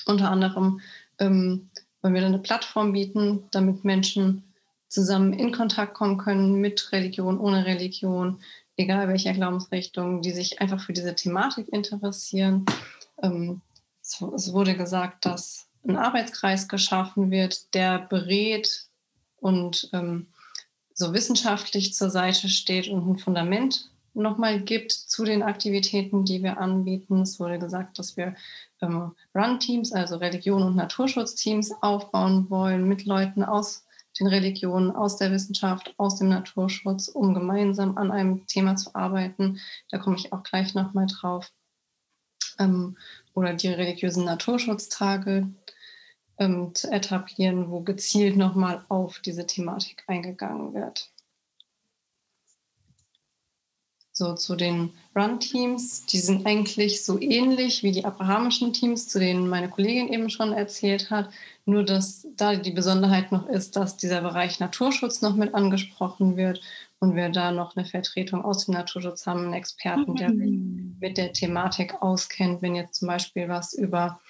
[0.05, 0.81] Unter anderem
[1.19, 1.69] ähm,
[2.01, 4.52] wollen wir eine Plattform bieten, damit Menschen
[4.93, 8.39] zusammen in Kontakt kommen können mit Religion, ohne Religion,
[8.77, 12.65] egal welcher Glaubensrichtung, die sich einfach für diese Thematik interessieren.
[13.21, 13.61] Ähm,
[14.01, 18.85] es wurde gesagt, dass ein Arbeitskreis geschaffen wird, der berät
[19.37, 20.27] und ähm,
[20.93, 26.59] so wissenschaftlich zur Seite steht und ein Fundament nochmal gibt zu den Aktivitäten, die wir
[26.59, 27.21] anbieten.
[27.21, 28.35] Es wurde gesagt, dass wir
[28.81, 33.82] ähm, Run-Teams, also Religion- und Naturschutzteams aufbauen wollen mit Leuten aus
[34.19, 39.59] den Religionen, aus der Wissenschaft, aus dem Naturschutz, um gemeinsam an einem Thema zu arbeiten.
[39.89, 41.51] Da komme ich auch gleich nochmal drauf.
[42.59, 42.97] Ähm,
[43.33, 45.53] oder die religiösen Naturschutztage.
[46.39, 51.12] ähm, zu etablieren, wo gezielt nochmal auf diese Thematik eingegangen wird.
[54.15, 59.49] So zu den Run-Teams, die sind eigentlich so ähnlich wie die abrahamischen Teams, zu denen
[59.49, 61.29] meine Kollegin eben schon erzählt hat.
[61.65, 66.61] Nur dass da die Besonderheit noch ist, dass dieser Bereich Naturschutz noch mit angesprochen wird
[66.99, 70.95] und wir da noch eine Vertretung aus dem Naturschutz haben, einen Experten, der mhm.
[70.99, 74.21] mit der Thematik auskennt, wenn jetzt zum Beispiel was über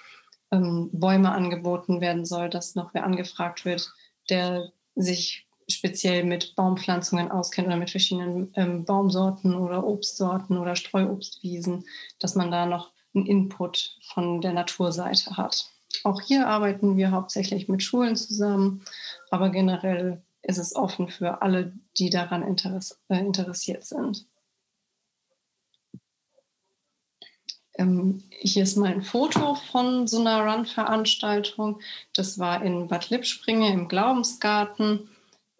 [0.50, 3.92] ähm, Bäume angeboten werden soll, dass noch wer angefragt wird,
[4.30, 11.84] der sich speziell mit Baumpflanzungen auskennt oder mit verschiedenen ähm, Baumsorten oder Obstsorten oder Streuobstwiesen,
[12.18, 15.70] dass man da noch einen Input von der Naturseite hat.
[16.02, 18.84] Auch hier arbeiten wir hauptsächlich mit Schulen zusammen,
[19.30, 24.26] aber generell ist es offen für alle, die daran interess äh, interessiert sind.
[27.76, 31.80] Ähm, hier ist mal ein Foto von so einer Run-Veranstaltung.
[32.12, 35.08] Das war in Bad Lippspringe im Glaubensgarten,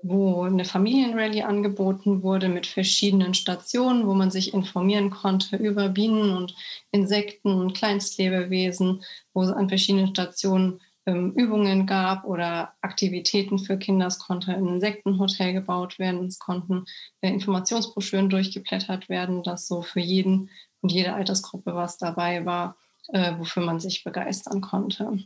[0.06, 6.36] wo eine Familienrallye angeboten wurde mit verschiedenen Stationen, wo man sich informieren konnte über Bienen
[6.36, 6.54] und
[6.90, 9.02] Insekten und Kleinstlebewesen,
[9.32, 14.06] wo es an verschiedenen Stationen ähm, Übungen gab oder Aktivitäten für Kinder.
[14.06, 16.84] Es konnte ein Insektenhotel gebaut werden, es konnten
[17.22, 20.50] äh, Informationsbroschüren durchgeblättert werden, dass so für jeden
[20.82, 22.76] und jede Altersgruppe was dabei war,
[23.08, 25.18] äh, wofür man sich begeistern konnte.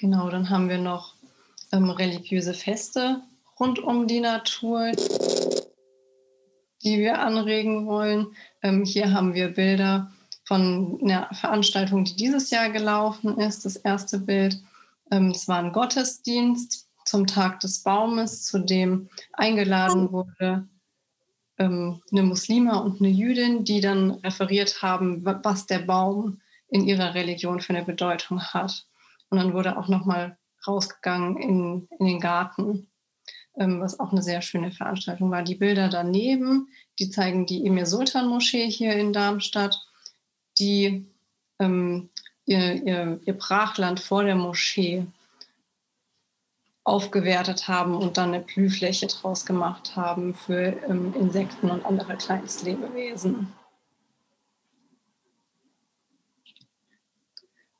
[0.00, 1.14] Genau, dann haben wir noch
[1.72, 3.22] ähm, religiöse Feste
[3.58, 4.92] rund um die Natur,
[6.82, 8.28] die wir anregen wollen.
[8.62, 10.12] Ähm, hier haben wir Bilder
[10.44, 13.64] von einer Veranstaltung, die dieses Jahr gelaufen ist.
[13.64, 14.62] Das erste Bild,
[15.10, 20.68] ähm, es war ein Gottesdienst zum Tag des Baumes, zu dem eingeladen wurde
[21.58, 27.14] ähm, eine Muslima und eine Jüdin, die dann referiert haben, was der Baum in ihrer
[27.14, 28.86] Religion für eine Bedeutung hat.
[29.30, 32.88] Und dann wurde auch nochmal rausgegangen in, in den Garten
[33.58, 35.42] ähm, was auch eine sehr schöne Veranstaltung war.
[35.42, 36.68] Die Bilder daneben,
[36.98, 39.76] die zeigen die Emir Sultan Moschee hier in Darmstadt,
[40.58, 41.06] die
[41.58, 42.10] ähm,
[42.46, 45.06] ihr, ihr, ihr Brachland vor der Moschee
[46.84, 53.52] aufgewertet haben und dann eine Blühfläche draus gemacht haben für ähm, Insekten und andere Kleinstlebewesen.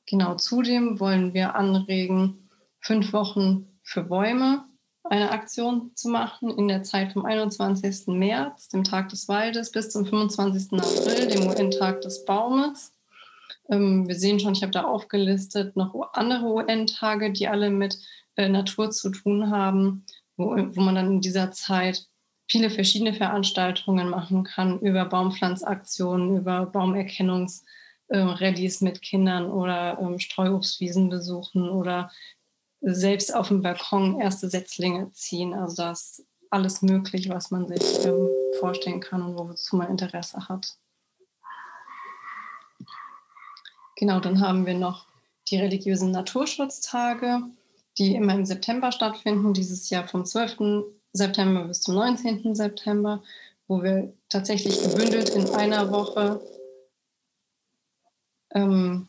[0.09, 2.49] Genau, zudem wollen wir anregen,
[2.79, 4.65] fünf Wochen für Bäume
[5.03, 8.07] eine Aktion zu machen in der Zeit vom 21.
[8.07, 10.79] März, dem Tag des Waldes, bis zum 25.
[10.79, 12.91] April, dem UN-Tag des Baumes.
[13.69, 17.99] Ähm, wir sehen schon, ich habe da aufgelistet noch andere UN-Tage, die alle mit
[18.35, 20.05] äh, Natur zu tun haben,
[20.37, 22.07] wo, wo man dann in dieser Zeit
[22.47, 27.63] viele verschiedene Veranstaltungen machen kann über Baumpflanzaktionen, über Baumerkennungsrallyes
[28.09, 32.11] äh, mit Kindern oder ähm, Streuobstwiesen besuchen oder
[32.81, 35.53] selbst auf dem Balkon erste Setzlinge ziehen.
[35.53, 38.29] Also da ist alles möglich, was man sich ähm,
[38.59, 40.75] vorstellen kann und wozu man Interesse hat.
[43.95, 45.07] Genau, dann haben wir noch
[45.49, 47.41] die religiösen Naturschutztage,
[47.97, 50.85] die immer im September stattfinden, dieses Jahr vom 12.
[51.11, 52.55] September bis zum 19.
[52.55, 53.21] September,
[53.67, 56.39] wo wir tatsächlich gebündelt in einer Woche
[58.53, 59.07] ähm,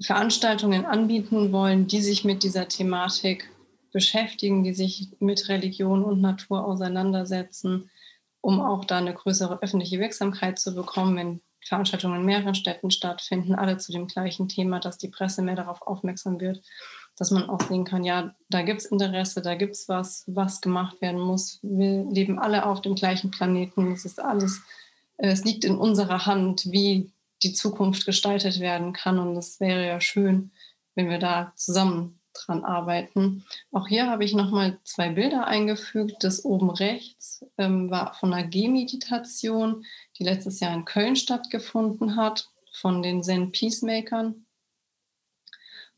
[0.00, 3.50] Veranstaltungen anbieten wollen, die sich mit dieser Thematik
[3.92, 7.90] beschäftigen, die sich mit Religion und Natur auseinandersetzen,
[8.40, 13.54] um auch da eine größere öffentliche Wirksamkeit zu bekommen, wenn Veranstaltungen in mehreren Städten stattfinden,
[13.54, 16.60] alle zu dem gleichen Thema, dass die Presse mehr darauf aufmerksam wird,
[17.16, 20.60] dass man auch sehen kann, ja, da gibt es Interesse, da gibt es was, was
[20.60, 21.60] gemacht werden muss.
[21.62, 23.92] Wir leben alle auf dem gleichen Planeten.
[23.92, 24.60] Es ist alles,
[25.16, 27.12] es liegt in unserer Hand, wie
[27.42, 29.18] die Zukunft gestaltet werden kann.
[29.18, 30.50] Und es wäre ja schön,
[30.94, 33.44] wenn wir da zusammen dran arbeiten.
[33.70, 36.24] Auch hier habe ich nochmal zwei Bilder eingefügt.
[36.24, 39.84] Das oben rechts ähm, war von einer Gehmeditation,
[40.18, 44.44] die letztes Jahr in Köln stattgefunden hat, von den Zen Peacemakern.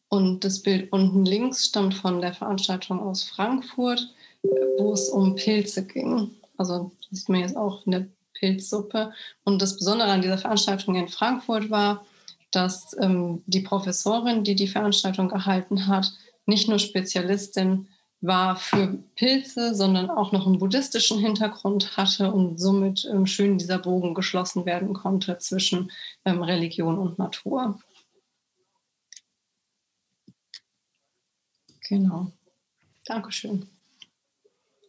[0.09, 4.15] Und das Bild unten links stammt von der Veranstaltung aus Frankfurt,
[4.79, 6.31] wo es um Pilze ging.
[6.59, 8.09] Also das sieht man jetzt auch in der
[8.39, 9.13] Pilzsuppe.
[9.45, 12.05] Und das Besondere an dieser Veranstaltung in Frankfurt war,
[12.51, 16.13] dass ähm, die Professorin, die die Veranstaltung gehalten hat,
[16.47, 17.89] nicht nur Spezialistin
[18.21, 23.79] war für Pilze, sondern auch noch einen buddhistischen Hintergrund hatte und somit ähm, schön dieser
[23.79, 25.91] Bogen geschlossen werden konnte zwischen
[26.25, 27.79] ähm, Religion und Natur.
[31.89, 32.33] Genau.
[33.05, 33.69] Dankeschön.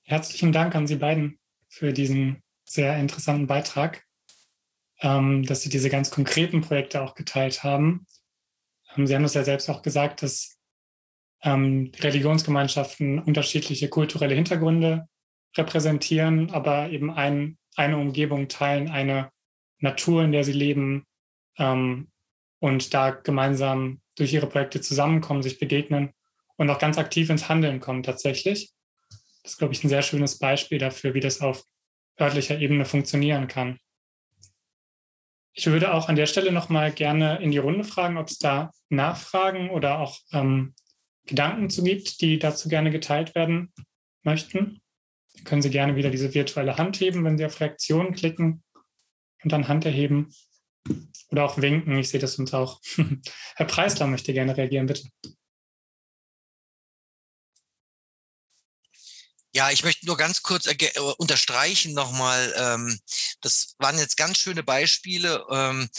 [0.04, 1.38] Herzlichen Dank an Sie beiden
[1.68, 4.04] für diesen sehr interessanten Beitrag.
[5.00, 8.08] ähm, dass Sie diese ganz konkreten Projekte auch geteilt haben.
[8.96, 10.58] Ähm, Sie haben es ja selbst auch gesagt, dass
[11.44, 15.08] ähm, Religionsgemeinschaften unterschiedliche kulturelle Hintergründe
[15.56, 19.32] repräsentieren, aber eben ein, eine Umgebung teilen, eine
[19.80, 21.06] Natur, in der sie leben
[21.58, 22.10] ähm,
[22.60, 26.12] und da gemeinsam durch ihre Projekte zusammenkommen, sich begegnen
[26.56, 28.74] und auch ganz aktiv ins Handeln kommen tatsächlich.
[29.44, 31.64] Das ist, glaube ich, ein sehr schönes Beispiel dafür, wie das auf
[32.20, 33.80] örtlicher Ebene funktionieren kann.
[35.54, 38.72] Ich würde auch an der Stelle nochmal gerne in die Runde fragen, ob es da
[38.90, 40.76] Nachfragen oder auch ähm,
[41.26, 43.74] Gedanken zu gibt, die dazu gerne geteilt werden
[44.24, 44.82] möchten.
[45.34, 48.64] Dann können Sie gerne wieder diese virtuelle Hand heben, wenn Sie auf Reaktionen klicken
[49.44, 50.32] und dann Hand erheben
[51.30, 51.98] oder auch winken.
[51.98, 52.80] Ich sehe das uns auch.
[53.56, 55.08] Herr Preisler möchte gerne reagieren, bitte.
[59.58, 63.00] Ja, ich möchte nur ganz kurz äh, unterstreichen nochmal, ähm,
[63.42, 65.44] das waren jetzt ganz schöne Beispiele.
[65.50, 65.90] Ähm,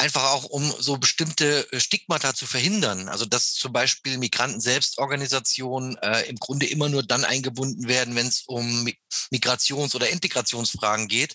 [0.00, 3.08] einfach auch um so bestimmte äh, Stigmata zu verhindern.
[3.08, 8.44] Also dass zum Beispiel Migranten-Selbstorganisationen äh, im Grunde immer nur dann eingebunden werden, wenn es
[8.46, 8.88] um
[9.30, 11.34] Migrations- oder Integrationsfragen geht,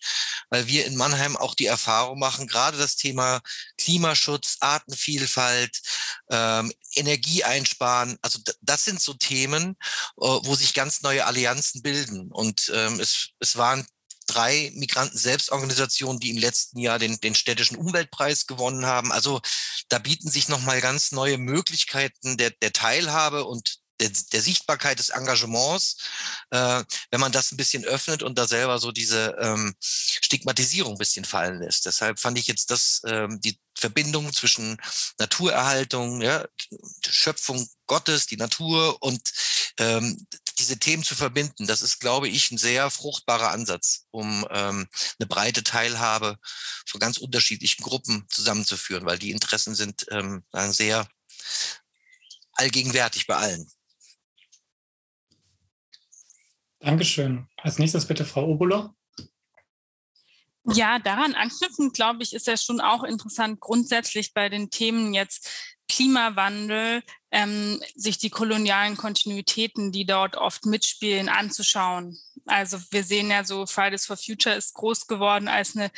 [0.50, 3.42] weil wir in Mannheim auch die Erfahrung machen, gerade das Thema
[3.78, 5.82] Klimaschutz, Artenvielfalt,
[6.32, 9.78] ähm, Energie einsparen, also das sind so Themen,
[10.18, 12.32] äh, wo sich ganz neue Allianzen bilden.
[12.32, 13.86] Und ähm, es, es waren
[14.36, 19.12] drei Migranten-Selbstorganisationen, die im letzten Jahr den, den städtischen Umweltpreis gewonnen haben.
[19.12, 19.42] Also
[19.90, 25.10] da bieten sich nochmal ganz neue Möglichkeiten der, der Teilhabe und der, der Sichtbarkeit des
[25.10, 25.98] Engagements,
[26.50, 30.98] äh, wenn man das ein bisschen öffnet und da selber so diese ähm, Stigmatisierung ein
[30.98, 31.86] bisschen fallen lässt.
[31.86, 34.78] Deshalb fand ich jetzt das, ähm, die Verbindung zwischen
[35.18, 36.46] Naturerhaltung, ja,
[37.08, 39.22] Schöpfung Gottes, die Natur und
[39.78, 40.26] ähm,
[40.58, 44.88] diese Themen zu verbinden, das ist, glaube ich, ein sehr fruchtbarer Ansatz, um ähm,
[45.20, 46.38] eine breite Teilhabe
[46.86, 51.08] von ganz unterschiedlichen Gruppen zusammenzuführen, weil die Interessen sind ähm, sehr
[52.54, 53.70] allgegenwärtig bei allen.
[56.80, 57.48] Dankeschön.
[57.58, 58.96] Als nächstes bitte Frau Oboler.
[60.74, 65.50] Ja, daran anknüpfend, glaube ich, ist ja schon auch interessant, grundsätzlich bei den Themen jetzt
[65.88, 67.04] Klimawandel,
[67.36, 72.18] ähm, sich die kolonialen Kontinuitäten, die dort oft mitspielen, anzuschauen.
[72.46, 75.92] Also wir sehen ja so, Fridays for Future ist groß geworden als eine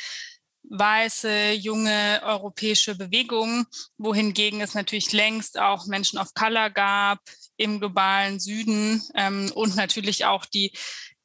[0.64, 3.66] weiße, junge europäische Bewegung,
[3.98, 7.20] wohingegen es natürlich längst auch Menschen of Color gab
[7.56, 10.72] im globalen Süden ähm, und natürlich auch die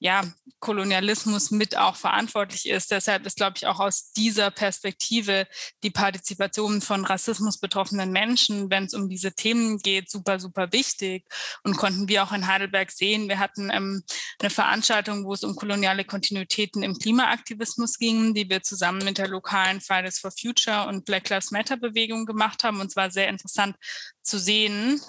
[0.03, 0.21] ja,
[0.59, 2.91] Kolonialismus mit auch verantwortlich ist.
[2.91, 5.47] Deshalb ist, glaube ich, auch aus dieser Perspektive
[5.81, 11.25] die Partizipation von Rassismus betroffenen Menschen, wenn es um diese Themen geht, super, super wichtig.
[11.63, 13.29] Und konnten wir auch in Heidelberg sehen.
[13.29, 14.03] Wir hatten ähm,
[14.39, 19.29] eine Veranstaltung, wo es um koloniale Kontinuitäten im Klimaaktivismus ging, die wir zusammen mit der
[19.29, 22.81] lokalen Fridays for Future und Black Lives Matter Bewegung gemacht haben.
[22.81, 23.77] Und zwar sehr interessant
[24.21, 24.99] zu sehen,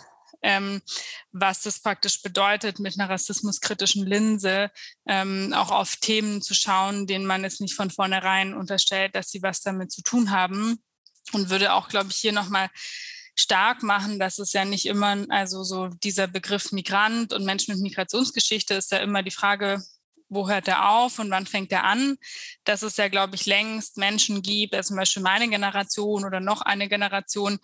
[0.45, 0.83] ähm,
[1.33, 4.71] was das praktisch bedeutet, mit einer rassismuskritischen Linse
[5.09, 9.43] ähm, auch auf Themen zu schauen, denen man es nicht von vornherein unterstellt, dass sie
[9.43, 10.79] was damit zu tun haben.
[11.33, 12.69] Und würde auch, glaube ich, hier nochmal
[13.35, 17.83] stark machen, dass es ja nicht immer, also so dieser Begriff Migrant und Menschen mit
[17.83, 19.83] Migrationsgeschichte ist ja immer die Frage,
[20.29, 22.19] wo hört er auf und wann fängt er an?
[22.65, 26.61] Dass es ja, glaube ich, längst Menschen gibt, also zum Beispiel meine Generation oder noch
[26.61, 27.59] eine Generation,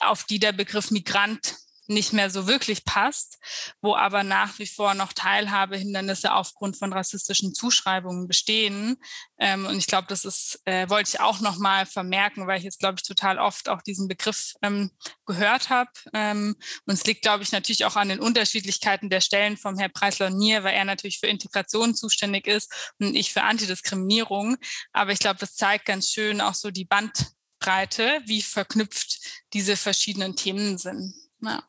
[0.00, 1.56] auf die der Begriff Migrant
[1.90, 3.38] nicht mehr so wirklich passt,
[3.82, 8.96] wo aber nach wie vor noch Teilhabehindernisse aufgrund von rassistischen Zuschreibungen bestehen.
[9.38, 12.78] Ähm, und ich glaube, das ist, äh, wollte ich auch nochmal vermerken, weil ich jetzt,
[12.78, 14.92] glaube ich, total oft auch diesen Begriff ähm,
[15.26, 15.90] gehört habe.
[16.14, 19.92] Ähm, und es liegt, glaube ich, natürlich auch an den Unterschiedlichkeiten der Stellen vom Herrn
[19.92, 24.56] Preisler-Nier, weil er natürlich für Integration zuständig ist und ich für Antidiskriminierung.
[24.92, 29.18] Aber ich glaube, das zeigt ganz schön auch so die Bandbreite, wie verknüpft
[29.52, 31.14] diese verschiedenen Themen sind.
[31.42, 31.62] Ja.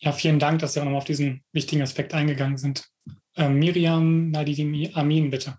[0.00, 2.88] Ja, vielen Dank, dass Sie auch nochmal auf diesen wichtigen Aspekt eingegangen sind.
[3.36, 5.58] Ähm, Miriam Nadine Amin, bitte.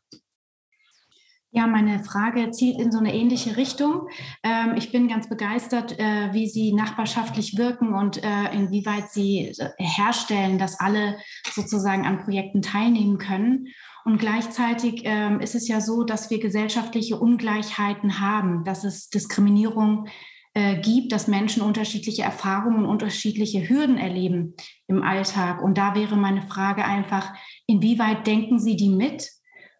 [1.52, 4.08] Ja, meine Frage zielt in so eine ähnliche Richtung.
[4.44, 9.70] Ähm, ich bin ganz begeistert, äh, wie Sie nachbarschaftlich wirken und äh, inwieweit Sie äh,
[9.78, 11.18] herstellen, dass alle
[11.52, 13.70] sozusagen an Projekten teilnehmen können.
[14.06, 20.06] Und gleichzeitig ähm, ist es ja so, dass wir gesellschaftliche Ungleichheiten haben, dass es Diskriminierung
[20.06, 20.10] äh,
[20.54, 24.56] gibt, dass Menschen unterschiedliche Erfahrungen, unterschiedliche Hürden erleben
[24.88, 25.62] im Alltag.
[25.62, 27.34] Und da wäre meine Frage einfach,
[27.68, 29.30] inwieweit denken Sie die mit?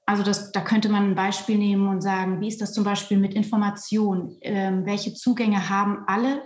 [0.06, 3.18] Also das, da könnte man ein Beispiel nehmen und sagen, wie ist das zum Beispiel
[3.18, 4.38] mit Information?
[4.42, 6.42] Ähm, welche Zugänge haben alle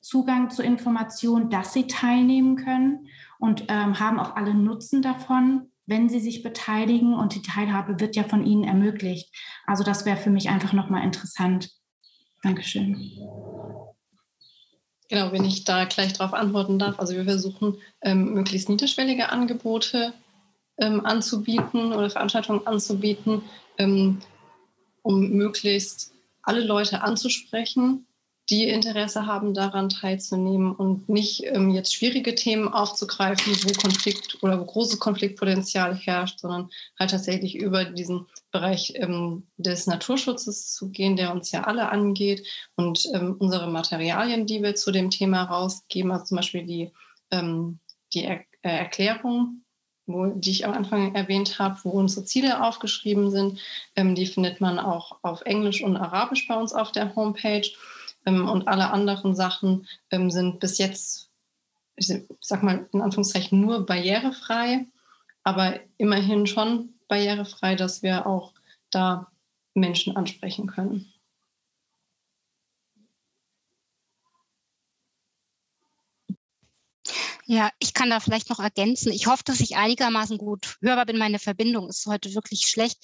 [0.00, 5.70] Zugang zu Information, dass sie teilnehmen können und ähm, haben auch alle Nutzen davon?
[5.88, 9.34] wenn sie sich beteiligen und die Teilhabe wird ja von ihnen ermöglicht.
[9.66, 11.70] Also das wäre für mich einfach nochmal interessant.
[12.42, 12.96] Dankeschön.
[15.08, 16.98] Genau, wenn ich da gleich darauf antworten darf.
[17.00, 20.12] Also wir versuchen ähm, möglichst niederschwellige Angebote
[20.78, 23.42] ähm, anzubieten oder Veranstaltungen anzubieten,
[23.78, 24.20] ähm,
[25.02, 26.12] um möglichst
[26.42, 28.06] alle Leute anzusprechen,
[28.50, 34.58] die Interesse haben, daran teilzunehmen und nicht ähm, jetzt schwierige Themen aufzugreifen, wo Konflikt oder
[34.58, 41.16] wo großes Konfliktpotenzial herrscht, sondern halt tatsächlich über diesen Bereich ähm, des Naturschutzes zu gehen,
[41.16, 42.46] der uns ja alle angeht
[42.76, 46.92] und ähm, unsere Materialien, die wir zu dem Thema rausgeben, also zum Beispiel die,
[47.30, 47.78] ähm,
[48.14, 49.64] die er äh, Erklärung
[50.08, 53.60] wo, die ich am Anfang erwähnt habe, wo unsere Ziele aufgeschrieben sind.
[53.94, 57.68] Ähm, die findet man auch auf Englisch und Arabisch bei uns auf der Homepage.
[58.26, 61.30] Ähm, und alle anderen Sachen ähm, sind bis jetzt,
[61.96, 64.86] ich sag mal in Anführungszeichen, nur barrierefrei,
[65.44, 68.52] aber immerhin schon barrierefrei, dass wir auch
[68.90, 69.30] da
[69.74, 71.12] Menschen ansprechen können.
[77.50, 79.10] Ja, ich kann da vielleicht noch ergänzen.
[79.10, 81.16] Ich hoffe, dass ich einigermaßen gut hörbar bin.
[81.16, 82.98] Meine Verbindung ist heute wirklich schlecht.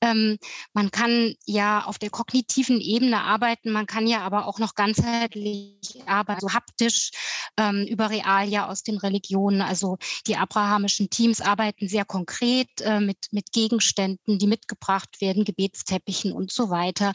[0.00, 0.38] Ähm,
[0.72, 6.00] man kann ja auf der kognitiven Ebene arbeiten, man kann ja aber auch noch ganzheitlich
[6.06, 7.10] arbeiten, so haptisch
[7.56, 9.62] ähm, über Realia aus den Religionen.
[9.62, 16.32] Also die abrahamischen Teams arbeiten sehr konkret äh, mit, mit Gegenständen, die mitgebracht werden, Gebetsteppichen
[16.32, 17.12] und so weiter.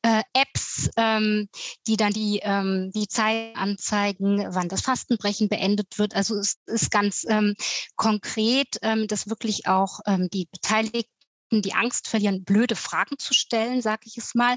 [0.00, 1.48] Äh, Apps, ähm,
[1.86, 6.90] die dann die, ähm, die Zeit anzeigen, wann das Fastenbrechen beendet wird also es ist
[6.90, 7.54] ganz ähm,
[7.96, 11.10] konkret, ähm, dass wirklich auch ähm, die Beteiligten
[11.50, 14.56] die Angst verlieren, blöde Fragen zu stellen, sage ich es mal,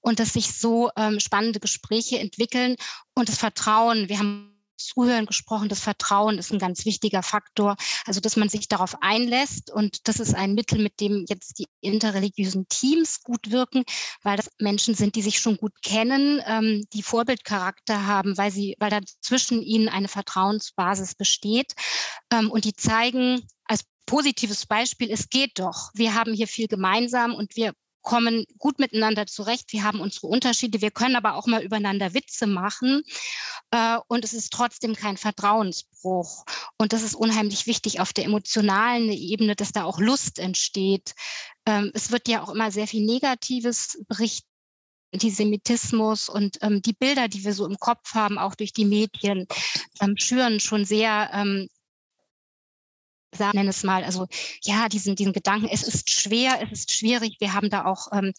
[0.00, 2.76] und dass sich so ähm, spannende Gespräche entwickeln
[3.14, 4.08] und das Vertrauen.
[4.08, 5.68] Wir haben Zuhören gesprochen.
[5.68, 7.76] Das Vertrauen ist ein ganz wichtiger Faktor.
[8.04, 9.70] Also, dass man sich darauf einlässt.
[9.70, 13.84] Und das ist ein Mittel, mit dem jetzt die interreligiösen Teams gut wirken,
[14.22, 18.76] weil das Menschen sind, die sich schon gut kennen, ähm, die Vorbildcharakter haben, weil sie,
[18.78, 21.74] weil da zwischen ihnen eine Vertrauensbasis besteht.
[22.32, 25.90] Ähm, und die zeigen als positives Beispiel, es geht doch.
[25.94, 27.72] Wir haben hier viel gemeinsam und wir
[28.06, 29.72] kommen gut miteinander zurecht.
[29.72, 30.80] Wir haben unsere Unterschiede.
[30.80, 33.02] Wir können aber auch mal übereinander Witze machen.
[33.72, 36.44] Äh, und es ist trotzdem kein Vertrauensbruch.
[36.78, 41.14] Und das ist unheimlich wichtig auf der emotionalen Ebene, dass da auch Lust entsteht.
[41.66, 44.46] Ähm, es wird ja auch immer sehr viel Negatives berichtet.
[45.12, 49.46] Antisemitismus und ähm, die Bilder, die wir so im Kopf haben, auch durch die Medien,
[50.00, 51.68] ähm, schüren schon sehr ähm,
[53.38, 54.26] nenne es mal, also
[54.62, 57.36] ja, diesen, diesen Gedanken, es ist schwer, es ist schwierig.
[57.40, 58.32] Wir haben da auch ähm,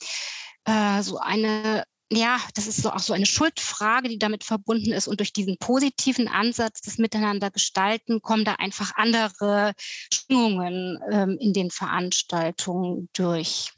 [0.65, 5.07] äh, so eine ja, das ist so auch so eine Schuldfrage, die damit verbunden ist.
[5.07, 11.51] Und durch diesen positiven Ansatz des Miteinander gestalten kommen da einfach andere Schwingungen ähm, in
[11.51, 13.73] den Veranstaltungen durch.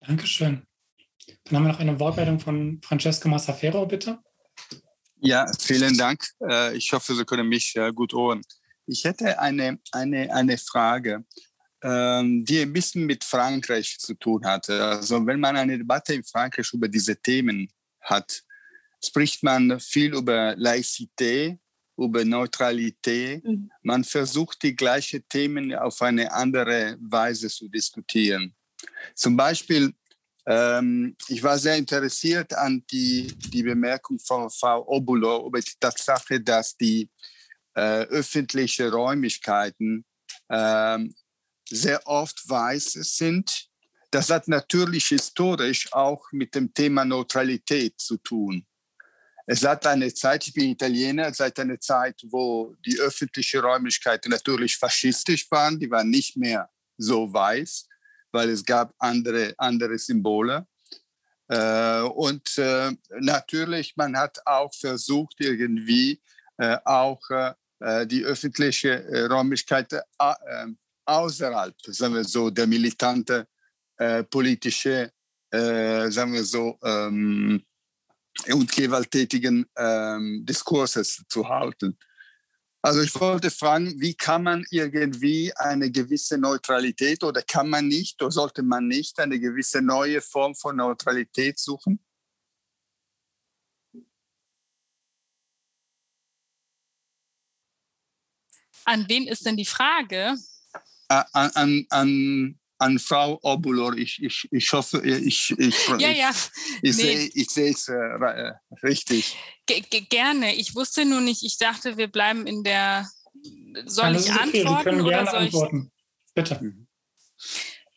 [0.00, 0.66] Dankeschön.
[1.44, 4.18] Dann haben wir noch eine Wortmeldung von Francesca Massafero, bitte.
[5.26, 6.22] Ja, vielen Dank.
[6.46, 8.42] Äh, ich hoffe, Sie können mich äh, gut hören.
[8.86, 11.24] Ich hätte eine, eine, eine Frage,
[11.82, 14.68] ähm, die ein bisschen mit Frankreich zu tun hat.
[14.68, 17.72] Also wenn man eine Debatte in Frankreich über diese Themen
[18.02, 18.42] hat,
[19.02, 21.58] spricht man viel über Laicité,
[21.96, 23.42] über Neutralität.
[23.44, 23.70] Mhm.
[23.82, 28.54] Man versucht, die gleichen Themen auf eine andere Weise zu diskutieren.
[29.14, 29.94] Zum Beispiel
[30.46, 36.40] ähm, ich war sehr interessiert an die, die Bemerkung von Frau Obulo über die Tatsache,
[36.40, 37.10] dass die
[37.74, 40.04] äh, öffentlichen Räumlichkeiten
[40.48, 40.98] äh,
[41.68, 43.68] sehr oft weiß sind.
[44.10, 48.66] Das hat natürlich historisch auch mit dem Thema Neutralität zu tun.
[49.46, 54.76] Es hat eine Zeit, ich bin Italiener, seit einer Zeit, wo die öffentlichen Räumlichkeiten natürlich
[54.76, 57.88] faschistisch waren, die waren nicht mehr so weiß
[58.34, 60.66] weil es gab andere, andere Symbole.
[61.48, 66.20] Äh, und äh, natürlich, man hat auch versucht, irgendwie
[66.58, 70.02] äh, auch äh, die öffentliche äh, Räumlichkeit äh,
[71.04, 73.46] außerhalb, sagen wir so, der militante
[74.30, 75.12] politische,
[75.52, 77.62] sagen wir so, ähm,
[78.48, 81.96] und gewalttätigen ähm, Diskurses zu halten.
[82.84, 88.20] Also ich wollte fragen, wie kann man irgendwie eine gewisse Neutralität oder kann man nicht
[88.20, 91.98] oder sollte man nicht eine gewisse neue Form von Neutralität suchen?
[98.84, 100.36] An wen ist denn die Frage?
[101.08, 101.24] An,
[101.54, 103.96] an, an, an Frau Obulor.
[103.96, 106.30] Ich, ich, ich hoffe, ich, ich, ja, ja.
[106.82, 106.92] ich, nee.
[106.92, 109.36] sehe, ich es äh, richtig.
[109.66, 109.80] G
[110.10, 110.54] gerne.
[110.54, 113.08] Ich wusste nur nicht, ich dachte, wir bleiben in der
[113.86, 114.40] soll ja, ich okay.
[114.40, 114.78] antworten?
[114.78, 115.92] Sie können gerne antworten.
[116.34, 116.58] Bitte.
[116.60, 116.86] Mhm.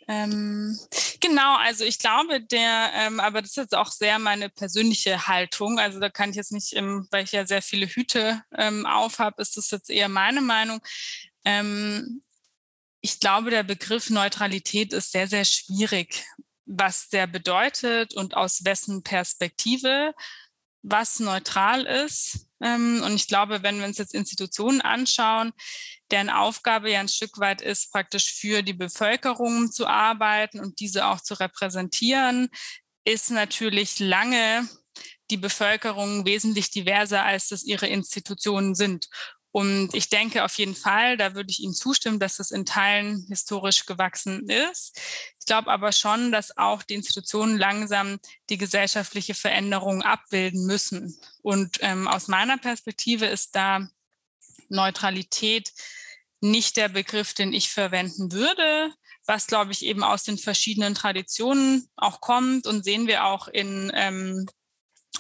[0.10, 0.80] Ähm,
[1.20, 5.80] genau, also ich glaube, der, ähm, aber das ist jetzt auch sehr meine persönliche Haltung.
[5.80, 9.20] Also da kann ich jetzt nicht, ähm, weil ich ja sehr viele Hüte ähm, auf
[9.20, 10.80] habe, ist das jetzt eher meine Meinung.
[11.44, 12.22] Ähm,
[13.08, 16.26] ich glaube, der Begriff Neutralität ist sehr, sehr schwierig,
[16.66, 20.14] was der bedeutet und aus wessen Perspektive
[20.84, 22.48] was neutral ist.
[22.62, 25.54] Ähm, und ich glaube, wenn wir uns jetzt Institutionen anschauen,
[26.12, 31.08] deren Aufgabe ja ein Stück weit ist, praktisch für die Bevölkerung zu arbeiten und diese
[31.08, 32.50] auch zu repräsentieren,
[33.06, 34.68] ist natürlich lange
[35.32, 39.08] die Bevölkerung wesentlich diverser, als das ihre Institutionen sind.
[39.52, 43.26] Und ich denke auf jeden Fall, da würde ich Ihnen zustimmen, dass es in Teilen
[43.28, 45.00] historisch gewachsen ist.
[45.40, 48.20] Ich glaube aber schon, dass auch die Institutionen langsam
[48.50, 51.18] die gesellschaftliche Veränderung abbilden müssen.
[51.42, 53.88] Und ähm, aus meiner Perspektive ist da
[54.70, 55.72] Neutralität
[56.42, 58.94] nicht der Begriff, den ich verwenden würde,
[59.26, 63.92] was, glaube ich, eben aus den verschiedenen Traditionen auch kommt und sehen wir auch in
[63.96, 64.48] ähm,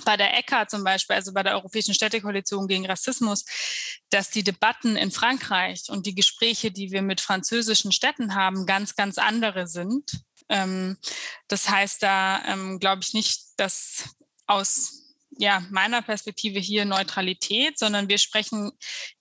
[0.05, 3.45] bei der ECA zum Beispiel, also bei der Europäischen Städtekoalition gegen Rassismus,
[4.09, 8.95] dass die Debatten in Frankreich und die Gespräche, die wir mit französischen Städten haben, ganz,
[8.95, 10.23] ganz andere sind.
[10.49, 10.97] Ähm,
[11.47, 15.06] das heißt, da ähm, glaube ich nicht, dass aus
[15.39, 18.71] ja, meiner Perspektive hier Neutralität, sondern wir sprechen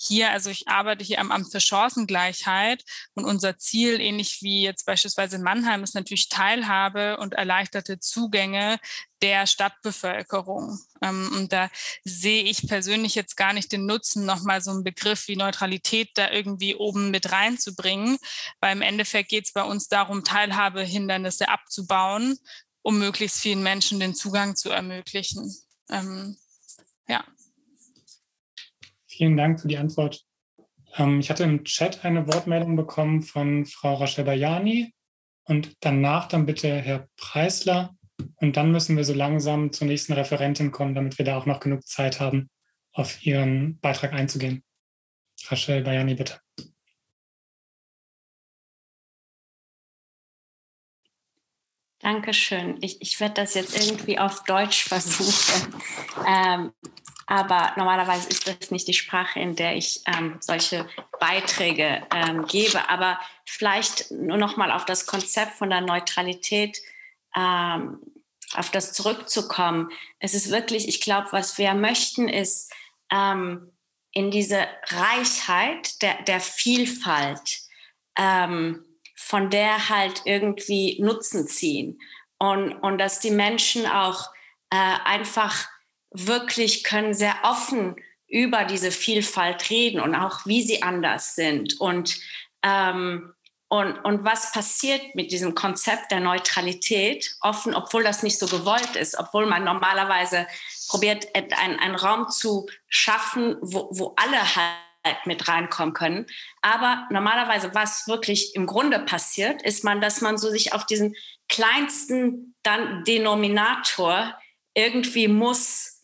[0.00, 4.86] hier, also ich arbeite hier am Amt für Chancengleichheit und unser Ziel, ähnlich wie jetzt
[4.86, 8.78] beispielsweise in Mannheim, ist natürlich Teilhabe und erleichterte Zugänge
[9.22, 10.78] der Stadtbevölkerung.
[11.02, 11.70] Ähm, und da
[12.04, 16.30] sehe ich persönlich jetzt gar nicht den Nutzen, nochmal so einen Begriff wie Neutralität da
[16.30, 18.18] irgendwie oben mit reinzubringen,
[18.60, 22.38] weil im Endeffekt geht es bei uns darum, Teilhabehindernisse abzubauen,
[22.82, 25.65] um möglichst vielen Menschen den Zugang zu ermöglichen.
[25.90, 26.36] Ähm,
[27.08, 27.24] ja.
[29.06, 30.24] Vielen Dank für die Antwort.
[30.96, 34.92] Ähm, ich hatte im Chat eine Wortmeldung bekommen von Frau Rachel Bayani
[35.44, 37.96] und danach dann bitte Herr Preisler.
[38.36, 41.60] Und dann müssen wir so langsam zur nächsten Referentin kommen, damit wir da auch noch
[41.60, 42.50] genug Zeit haben,
[42.92, 44.64] auf Ihren Beitrag einzugehen.
[45.48, 46.40] Rachel Bayani, bitte.
[52.06, 52.78] Dankeschön.
[52.82, 55.74] Ich, ich werde das jetzt irgendwie auf Deutsch versuchen.
[56.24, 56.72] Ähm,
[57.26, 60.88] aber normalerweise ist das nicht die Sprache, in der ich ähm, solche
[61.18, 62.88] Beiträge ähm, gebe.
[62.88, 66.78] Aber vielleicht nur noch mal auf das Konzept von der Neutralität,
[67.34, 67.98] ähm,
[68.54, 69.90] auf das zurückzukommen.
[70.20, 72.72] Es ist wirklich, ich glaube, was wir möchten, ist
[73.10, 73.72] ähm,
[74.12, 77.62] in diese Reichheit der, der Vielfalt
[78.16, 78.84] ähm,
[79.26, 82.00] von der halt irgendwie Nutzen ziehen.
[82.38, 84.30] Und, und dass die Menschen auch
[84.70, 85.66] äh, einfach
[86.10, 87.96] wirklich können sehr offen
[88.28, 91.80] über diese Vielfalt reden und auch wie sie anders sind.
[91.80, 92.20] Und,
[92.62, 93.34] ähm,
[93.68, 98.94] und, und was passiert mit diesem Konzept der Neutralität, offen, obwohl das nicht so gewollt
[98.94, 100.46] ist, obwohl man normalerweise
[100.86, 104.85] probiert, einen, einen Raum zu schaffen, wo, wo alle halt
[105.24, 106.26] mit reinkommen können.
[106.62, 111.14] Aber normalerweise, was wirklich im Grunde passiert, ist man, dass man so sich auf diesen
[111.48, 114.38] kleinsten dann Denominator
[114.74, 116.02] irgendwie muss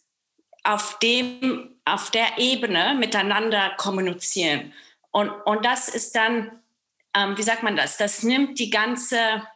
[0.65, 4.73] auf dem, auf der Ebene miteinander kommunizieren.
[5.11, 6.63] Und, und das ist dann,
[7.15, 7.97] ähm, wie sagt man das?
[7.97, 9.47] Das nimmt die ganze,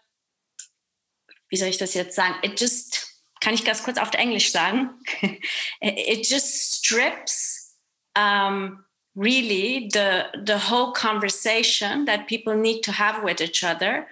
[1.49, 2.35] wie soll ich das jetzt sagen?
[2.43, 4.91] It just, kann ich ganz kurz auf Englisch sagen?
[5.81, 7.79] It just strips
[8.17, 8.85] um,
[9.17, 14.07] really the the whole conversation that people need to have with each other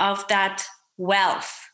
[0.00, 0.64] of that
[0.96, 1.70] wealth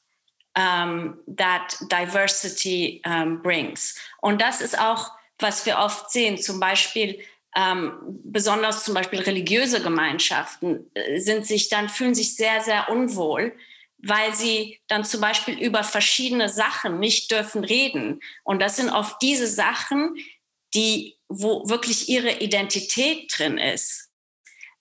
[0.56, 3.94] um, that diversity um, brings.
[4.20, 7.20] Und das ist auch, was wir oft sehen, zum Beispiel
[7.56, 7.92] ähm,
[8.24, 13.52] besonders zum Beispiel religiöse Gemeinschaften äh, sind sich dann fühlen sich sehr sehr unwohl,
[13.98, 18.20] weil sie dann zum Beispiel über verschiedene Sachen nicht dürfen reden.
[18.42, 20.16] Und das sind oft diese Sachen,
[20.74, 24.10] die, wo wirklich ihre Identität drin ist.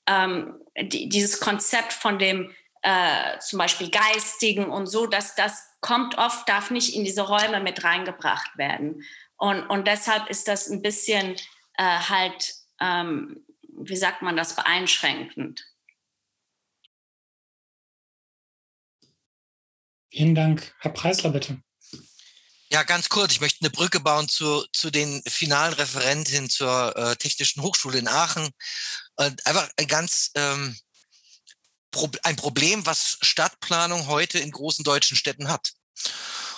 [0.07, 6.17] Ähm, die, dieses Konzept von dem äh, zum Beispiel Geistigen und so, dass das kommt
[6.17, 9.03] oft, darf nicht in diese Räume mit reingebracht werden.
[9.37, 11.35] Und, und deshalb ist das ein bisschen
[11.77, 15.65] äh, halt, ähm, wie sagt man das, beeinschränkend.
[20.11, 20.75] Vielen Dank.
[20.79, 21.61] Herr Preisler, bitte.
[22.73, 23.33] Ja, ganz kurz.
[23.33, 28.07] Ich möchte eine Brücke bauen zu, zu den finalen Referentinnen zur äh, Technischen Hochschule in
[28.07, 28.49] Aachen.
[29.15, 30.75] Und einfach ein ganz ähm,
[31.91, 35.73] Pro ein Problem, was Stadtplanung heute in großen deutschen Städten hat.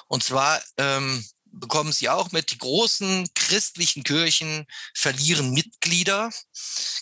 [0.07, 6.30] Und zwar ähm, bekommen Sie auch mit, die großen christlichen Kirchen verlieren Mitglieder.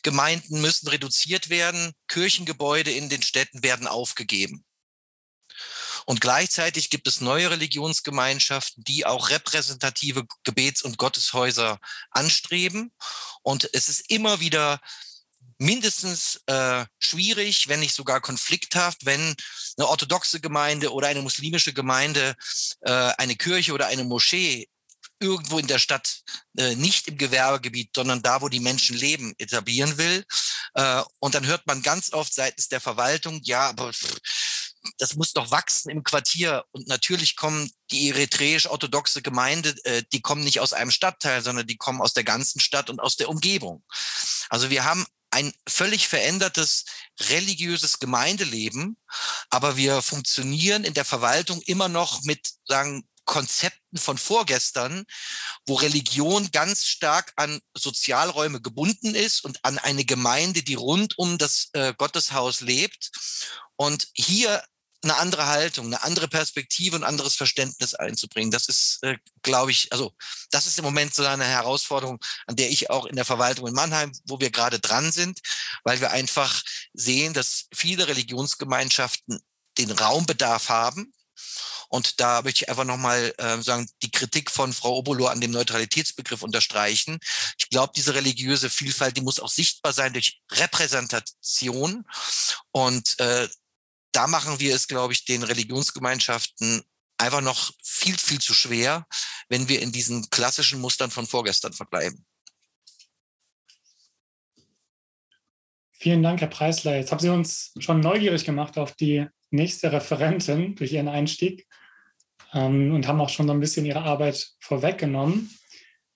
[0.02, 1.94] Gemeinden müssen reduziert werden.
[2.08, 4.66] Kirchengebäude in den Städten werden aufgegeben.
[6.06, 11.80] Und gleichzeitig gibt es neue Religionsgemeinschaften, die auch repräsentative Gebets- und Gotteshäuser
[12.12, 12.92] anstreben.
[13.42, 14.80] Und es ist immer wieder
[15.58, 19.36] mindestens äh, schwierig, wenn nicht sogar konflikthaft, wenn
[19.78, 22.36] eine orthodoxe Gemeinde oder eine muslimische Gemeinde
[22.82, 24.68] äh, eine Kirche oder eine Moschee
[25.20, 26.22] irgendwo in der Stadt
[26.58, 30.26] äh, nicht im Gewerbegebiet, sondern da, wo die Menschen leben, etablieren will.
[30.74, 34.18] Äh, und dann hört man ganz oft seitens der Verwaltung, ja, aber pff,
[34.98, 36.66] das muss doch wachsen im Quartier.
[36.72, 41.78] Und natürlich kommen die eritreisch-orthodoxe Gemeinde, äh, die kommen nicht aus einem Stadtteil, sondern die
[41.78, 43.84] kommen aus der ganzen Stadt und aus der Umgebung.
[44.50, 46.86] Also wir haben ein völlig verändertes
[47.20, 48.98] religiöses Gemeindeleben,
[49.50, 55.06] aber wir funktionieren in der Verwaltung immer noch mit, sagen, Konzepten von vorgestern,
[55.66, 61.38] wo Religion ganz stark an Sozialräume gebunden ist und an eine Gemeinde, die rund um
[61.38, 63.12] das äh, Gotteshaus lebt.
[63.76, 64.64] Und hier
[65.04, 68.52] eine andere Haltung, eine andere Perspektive und anderes Verständnis einzubringen.
[68.52, 70.14] Das ist, äh, glaube ich, also
[70.52, 73.74] das ist im Moment so eine Herausforderung, an der ich auch in der Verwaltung in
[73.74, 75.40] Mannheim, wo wir gerade dran sind,
[75.84, 76.62] weil wir einfach
[76.94, 79.40] sehen, dass viele Religionsgemeinschaften
[79.78, 81.14] den Raumbedarf haben.
[81.90, 85.52] Und da möchte ich einfach nochmal äh, sagen, die Kritik von Frau Obolo an dem
[85.52, 87.20] Neutralitätsbegriff unterstreichen.
[87.60, 92.04] Ich glaube, diese religiöse Vielfalt, die muss auch sichtbar sein durch Repräsentation.
[92.72, 93.48] Und äh,
[94.14, 96.84] da machen wir es, glaube ich, den Religionsgemeinschaften
[97.18, 99.06] einfach noch viel, viel zu schwer,
[99.50, 102.26] wenn wir in diesen klassischen Mustern von vorgestern verbleiben.
[105.92, 106.98] Vielen Dank, Herr Preisler.
[106.98, 111.66] Jetzt haben Sie uns schon neugierig gemacht auf die nächste Referentin durch Ihren Einstieg
[112.54, 115.58] ähm, und haben auch schon so ein bisschen Ihre Arbeit vorweggenommen.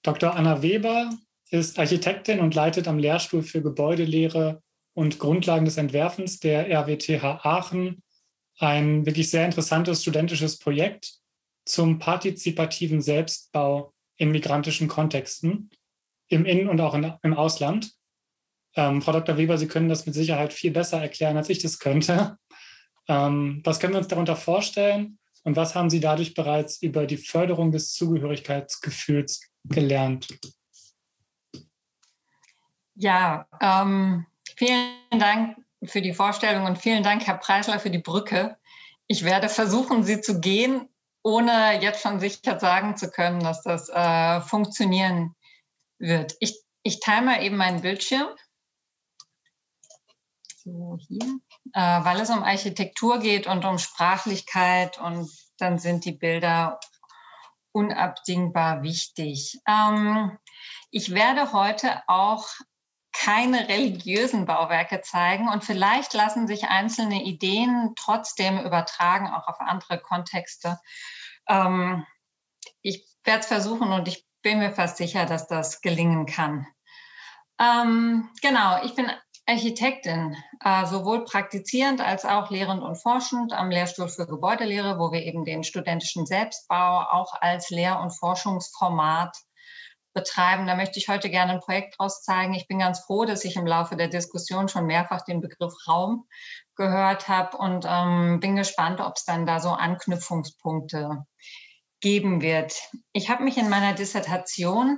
[0.03, 0.35] Dr.
[0.35, 1.09] Anna Weber
[1.51, 4.61] ist Architektin und leitet am Lehrstuhl für Gebäudelehre
[4.97, 8.01] und Grundlagen des Entwerfens der RWTH Aachen
[8.57, 11.19] ein wirklich sehr interessantes studentisches Projekt
[11.65, 15.69] zum partizipativen Selbstbau in migrantischen Kontexten
[16.29, 17.91] im In- und auch in, im Ausland.
[18.75, 19.37] Ähm, Frau Dr.
[19.37, 22.37] Weber, Sie können das mit Sicherheit viel besser erklären, als ich das könnte.
[23.09, 27.15] Ähm, was können wir uns darunter vorstellen und was haben Sie dadurch bereits über die
[27.15, 30.27] Förderung des Zugehörigkeitsgefühls gelernt?
[32.95, 34.25] Ja, ähm,
[34.57, 38.57] Vielen Dank für die Vorstellung und vielen Dank, Herr Preisler, für die Brücke.
[39.05, 40.89] Ich werde versuchen, sie zu gehen,
[41.21, 45.35] ohne jetzt schon sicher sagen zu können, dass das äh, funktionieren
[45.99, 46.35] wird.
[46.39, 48.29] Ich, ich teile mal eben meinen Bildschirm.
[50.63, 51.39] So, hier.
[51.73, 55.29] Äh, weil es um Architektur geht und um Sprachlichkeit und
[55.59, 56.79] dann sind die Bilder
[57.73, 59.59] unabdingbar wichtig.
[59.67, 60.35] Ähm,
[60.89, 62.47] ich werde heute auch
[63.19, 69.99] keine religiösen Bauwerke zeigen und vielleicht lassen sich einzelne Ideen trotzdem übertragen, auch auf andere
[69.99, 70.79] Kontexte.
[71.47, 72.05] Ähm,
[72.81, 76.67] ich werde es versuchen und ich bin mir fast sicher, dass das gelingen kann.
[77.59, 79.11] Ähm, genau, ich bin
[79.47, 85.23] Architektin, äh, sowohl praktizierend als auch lehrend und forschend am Lehrstuhl für Gebäudelehre, wo wir
[85.23, 89.35] eben den studentischen Selbstbau auch als Lehr- und Forschungsformat
[90.17, 90.65] betreiben.
[90.65, 92.55] Da möchte ich heute gerne ein Projekt draus zeigen.
[92.55, 96.27] Ich bin ganz froh, dass ich im Laufe der Diskussion schon mehrfach den Begriff Raum
[96.75, 101.23] gehört habe und ähm, bin gespannt, ob es dann da so Anknüpfungspunkte
[101.99, 102.73] geben wird.
[103.13, 104.97] Ich habe mich in meiner Dissertation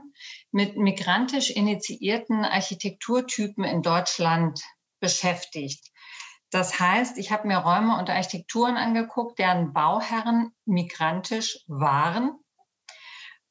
[0.51, 4.61] mit migrantisch initiierten Architekturtypen in Deutschland
[5.01, 5.91] beschäftigt.
[6.49, 12.39] Das heißt, ich habe mir Räume und Architekturen angeguckt, deren Bauherren migrantisch waren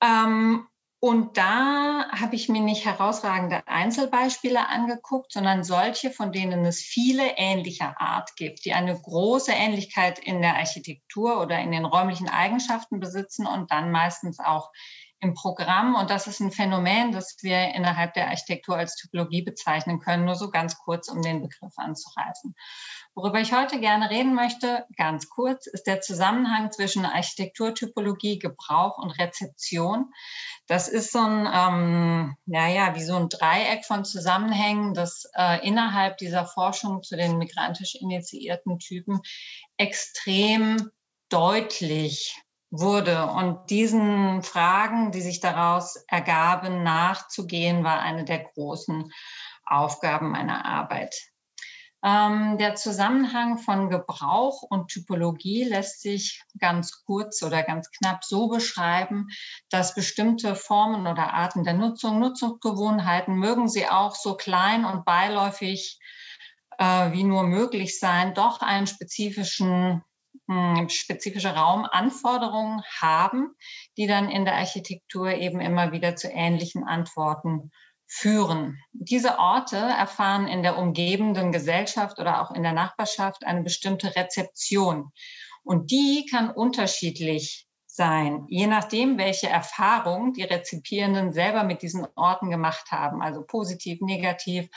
[0.02, 0.66] ähm,
[1.00, 7.36] und da habe ich mir nicht herausragende Einzelbeispiele angeguckt, sondern solche, von denen es viele
[7.36, 12.98] ähnlicher Art gibt, die eine große Ähnlichkeit in der Architektur oder in den räumlichen Eigenschaften
[12.98, 14.72] besitzen und dann meistens auch
[15.20, 15.94] im Programm.
[15.94, 20.34] Und das ist ein Phänomen, das wir innerhalb der Architektur als Typologie bezeichnen können, nur
[20.34, 22.54] so ganz kurz, um den Begriff anzureißen.
[23.18, 29.10] Worüber ich heute gerne reden möchte, ganz kurz, ist der Zusammenhang zwischen Architekturtypologie, Gebrauch und
[29.10, 30.12] Rezeption.
[30.68, 36.18] Das ist so ein, ähm, naja, wie so ein Dreieck von Zusammenhängen, das äh, innerhalb
[36.18, 39.20] dieser Forschung zu den migrantisch initiierten Typen
[39.78, 40.92] extrem
[41.28, 42.40] deutlich
[42.70, 43.26] wurde.
[43.26, 49.10] Und diesen Fragen, die sich daraus ergaben, nachzugehen, war eine der großen
[49.66, 51.16] Aufgaben meiner Arbeit.
[52.04, 58.48] Ähm, der Zusammenhang von Gebrauch und Typologie lässt sich ganz kurz oder ganz knapp so
[58.48, 59.26] beschreiben,
[59.68, 65.98] dass bestimmte Formen oder Arten der Nutzung, Nutzungsgewohnheiten, mögen sie auch so klein und beiläufig
[66.78, 70.04] äh, wie nur möglich sein, doch einen spezifischen
[70.48, 73.54] hm, spezifische Raumanforderungen haben,
[73.96, 77.72] die dann in der Architektur eben immer wieder zu ähnlichen Antworten
[78.08, 78.82] führen.
[78.92, 85.12] Diese Orte erfahren in der umgebenden Gesellschaft oder auch in der Nachbarschaft eine bestimmte Rezeption.
[85.62, 92.48] Und die kann unterschiedlich sein, je nachdem, welche Erfahrung die Rezipierenden selber mit diesen Orten
[92.48, 93.20] gemacht haben.
[93.20, 94.68] Also positiv, negativ,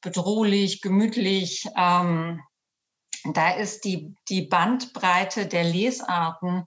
[0.00, 1.68] bedrohlich, gemütlich.
[1.76, 2.42] Ähm,
[3.32, 6.64] da ist die, die Bandbreite der Lesarten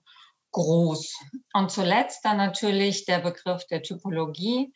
[0.52, 1.12] groß.
[1.52, 4.72] Und zuletzt dann natürlich der Begriff der Typologie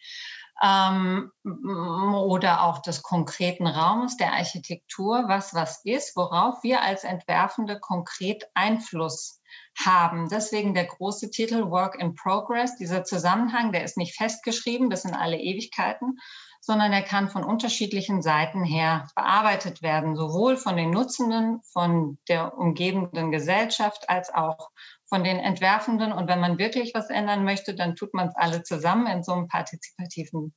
[0.62, 7.78] ähm, oder auch des konkreten Raumes, der Architektur, was was ist, worauf wir als Entwerfende
[7.80, 9.40] konkret Einfluss
[9.78, 10.28] haben.
[10.28, 12.76] Deswegen der große Titel Work in Progress.
[12.76, 16.18] Dieser Zusammenhang, der ist nicht festgeschrieben bis in alle Ewigkeiten,
[16.60, 22.56] sondern er kann von unterschiedlichen Seiten her bearbeitet werden, sowohl von den Nutzenden, von der
[22.58, 24.70] umgebenden Gesellschaft als auch
[25.10, 26.12] von den Entwerfenden.
[26.12, 29.32] Und wenn man wirklich was ändern möchte, dann tut man es alle zusammen in so
[29.32, 30.54] einem partizipativen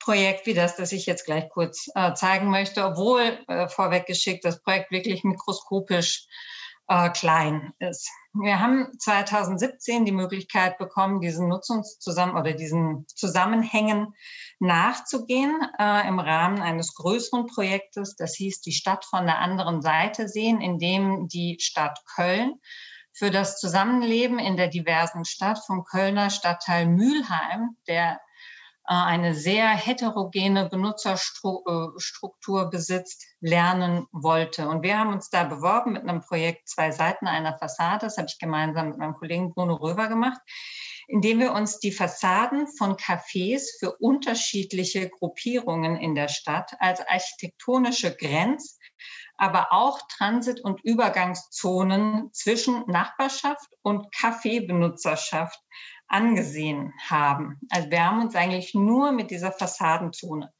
[0.00, 4.62] Projekt wie das, das ich jetzt gleich kurz äh, zeigen möchte, obwohl äh, vorweggeschickt das
[4.62, 6.26] Projekt wirklich mikroskopisch
[6.86, 8.08] äh, klein ist.
[8.32, 14.14] Wir haben 2017 die Möglichkeit bekommen, diesen Nutzungszusammen oder diesen Zusammenhängen
[14.60, 18.14] nachzugehen äh, im Rahmen eines größeren Projektes.
[18.14, 22.54] Das hieß die Stadt von der anderen Seite sehen, in dem die Stadt Köln
[23.18, 28.20] für das Zusammenleben in der diversen Stadt vom Kölner Stadtteil Mülheim, der
[28.88, 34.68] äh, eine sehr heterogene Benutzerstruktur äh, besitzt, lernen wollte.
[34.68, 38.06] Und wir haben uns da beworben mit einem Projekt Zwei Seiten einer Fassade.
[38.06, 40.40] Das habe ich gemeinsam mit meinem Kollegen Bruno Röver gemacht,
[41.08, 48.14] indem wir uns die Fassaden von Cafés für unterschiedliche Gruppierungen in der Stadt als architektonische
[48.14, 48.78] Grenz
[49.38, 55.58] aber auch Transit- und Übergangszonen zwischen Nachbarschaft und Kaffeebenutzerschaft
[56.08, 57.60] angesehen haben.
[57.70, 60.52] Also wir haben uns eigentlich nur mit dieser Fassadenzone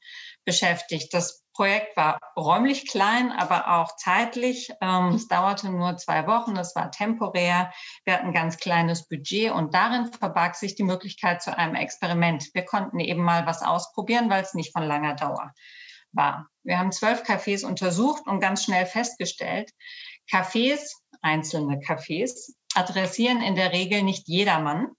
[0.45, 1.13] beschäftigt.
[1.13, 4.71] Das Projekt war räumlich klein, aber auch zeitlich.
[4.79, 7.73] Ähm, es dauerte nur zwei Wochen, es war temporär.
[8.05, 12.49] Wir hatten ein ganz kleines Budget und darin verbarg sich die Möglichkeit zu einem Experiment.
[12.53, 15.51] Wir konnten eben mal was ausprobieren, weil es nicht von langer Dauer
[16.11, 16.47] war.
[16.63, 19.71] Wir haben zwölf Cafés untersucht und ganz schnell festgestellt,
[20.31, 24.89] Cafés, einzelne Cafés, adressieren in der Regel nicht jedermann,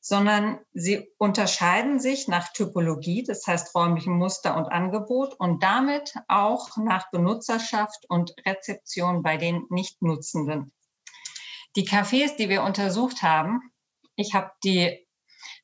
[0.00, 6.76] sondern sie unterscheiden sich nach Typologie, das heißt räumlichem Muster und Angebot und damit auch
[6.76, 10.72] nach Benutzerschaft und Rezeption bei den Nichtnutzenden.
[11.74, 13.60] Die Cafés, die wir untersucht haben,
[14.14, 15.05] ich habe die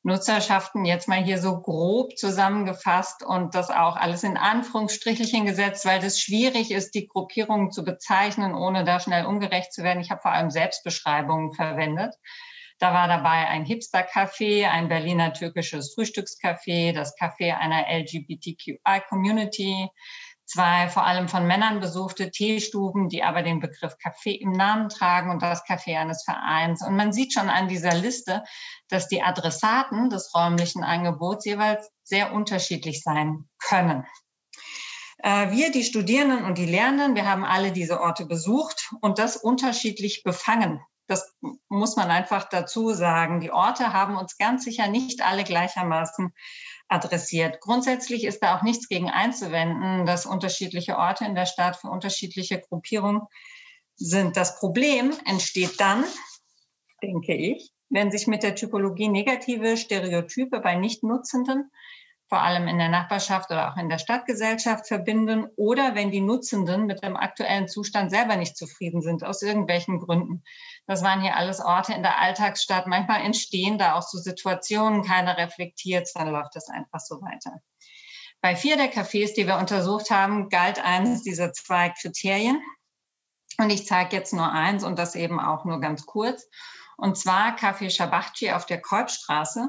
[0.04, 6.00] Nutzerschaften jetzt mal hier so grob zusammengefasst und das auch alles in Anführungsstrichelchen gesetzt, weil
[6.00, 10.00] das schwierig ist, die Gruppierungen zu bezeichnen, ohne da schnell ungerecht zu werden.
[10.00, 12.14] Ich habe vor allem Selbstbeschreibungen verwendet.
[12.80, 19.88] Da war dabei ein Hipster-Café, ein Berliner türkisches Frühstückscafé, das Café einer LGBTQI-Community,
[20.52, 25.30] zwei vor allem von Männern besuchte Teestuben, die aber den Begriff Café im Namen tragen
[25.30, 26.84] und das Café eines Vereins.
[26.86, 28.44] Und man sieht schon an dieser Liste,
[28.88, 34.06] dass die Adressaten des räumlichen Angebots jeweils sehr unterschiedlich sein können.
[35.18, 39.36] Äh, wir, die Studierenden und die Lernenden, wir haben alle diese Orte besucht und das
[39.36, 40.80] unterschiedlich befangen.
[41.06, 41.34] Das
[41.68, 43.40] muss man einfach dazu sagen.
[43.40, 46.32] Die Orte haben uns ganz sicher nicht alle gleichermaßen
[46.92, 47.60] adressiert.
[47.60, 52.60] Grundsätzlich ist da auch nichts gegen einzuwenden, dass unterschiedliche Orte in der Stadt für unterschiedliche
[52.60, 53.22] Gruppierungen
[53.96, 54.36] sind.
[54.36, 56.04] Das Problem entsteht dann,
[57.02, 61.70] denke ich, wenn sich mit der Typologie negative Stereotype bei Nichtnutzenden
[62.32, 66.86] vor allem in der Nachbarschaft oder auch in der Stadtgesellschaft verbinden oder wenn die Nutzenden
[66.86, 70.42] mit dem aktuellen Zustand selber nicht zufrieden sind, aus irgendwelchen Gründen.
[70.86, 72.86] Das waren hier alles Orte in der Alltagsstadt.
[72.86, 77.60] Manchmal entstehen da auch so Situationen, keiner reflektiert, dann läuft das einfach so weiter.
[78.40, 82.62] Bei vier der Cafés, die wir untersucht haben, galt eines dieser zwei Kriterien.
[83.58, 86.48] Und ich zeige jetzt nur eins und das eben auch nur ganz kurz.
[86.96, 89.68] Und zwar Café Schabachi auf der Kolbstraße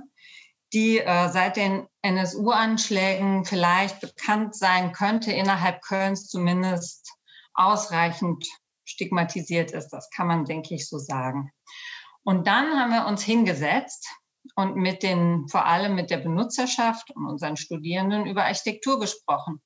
[0.74, 7.14] die äh, seit den NSU-Anschlägen vielleicht bekannt sein könnte, innerhalb Kölns zumindest
[7.54, 8.46] ausreichend
[8.84, 9.90] stigmatisiert ist.
[9.90, 11.52] Das kann man, denke ich, so sagen.
[12.24, 14.08] Und dann haben wir uns hingesetzt
[14.56, 19.62] und mit den, vor allem mit der Benutzerschaft und unseren Studierenden über Architektur gesprochen.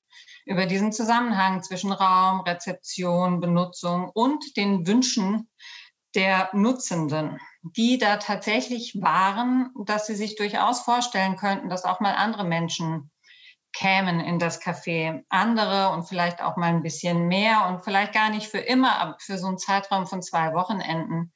[0.46, 5.50] Über diesen Zusammenhang zwischen Raum, Rezeption, Benutzung und den Wünschen
[6.16, 7.40] der Nutzenden,
[7.76, 13.12] die da tatsächlich waren, dass sie sich durchaus vorstellen könnten, dass auch mal andere Menschen
[13.74, 15.24] kämen in das Café.
[15.30, 19.18] Andere und vielleicht auch mal ein bisschen mehr und vielleicht gar nicht für immer, aber
[19.20, 21.34] für so einen Zeitraum von zwei Wochenenden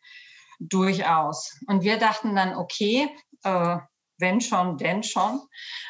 [0.59, 1.59] durchaus.
[1.67, 3.09] Und wir dachten dann, okay,
[3.43, 3.77] äh,
[4.17, 5.41] wenn schon, denn schon.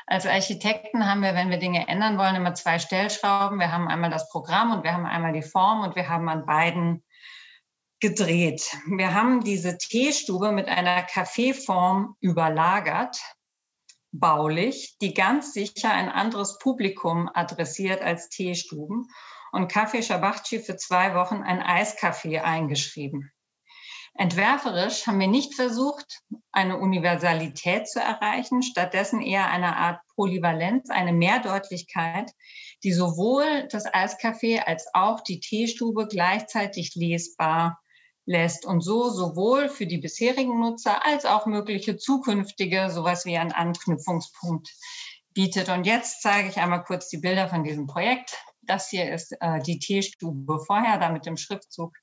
[0.08, 3.60] Als Architekten haben wir, wenn wir Dinge ändern wollen, immer zwei Stellschrauben.
[3.60, 6.46] Wir haben einmal das Programm und wir haben einmal die Form und wir haben an
[6.46, 7.04] beiden
[8.02, 8.76] gedreht.
[8.88, 13.18] Wir haben diese Teestube mit einer Kaffeeform überlagert,
[14.12, 19.08] baulich, die ganz sicher ein anderes Publikum adressiert als Teestuben
[19.52, 23.32] und Kaffee Shabachchi für zwei Wochen ein Eiskaffee eingeschrieben.
[24.16, 26.22] Entwerferisch haben wir nicht versucht,
[26.52, 32.32] eine Universalität zu erreichen, stattdessen eher eine Art Polyvalenz, eine Mehrdeutlichkeit,
[32.84, 37.81] die sowohl das Eiskaffee als auch die Teestube gleichzeitig lesbar
[38.32, 43.52] lässt und so sowohl für die bisherigen Nutzer als auch mögliche zukünftige sowas wie einen
[43.52, 44.70] Anknüpfungspunkt
[45.34, 45.70] bietet.
[45.70, 48.38] Und jetzt zeige ich einmal kurz die Bilder von diesem Projekt.
[48.64, 51.96] Das hier ist äh, die Teestube vorher, da mit dem Schriftzug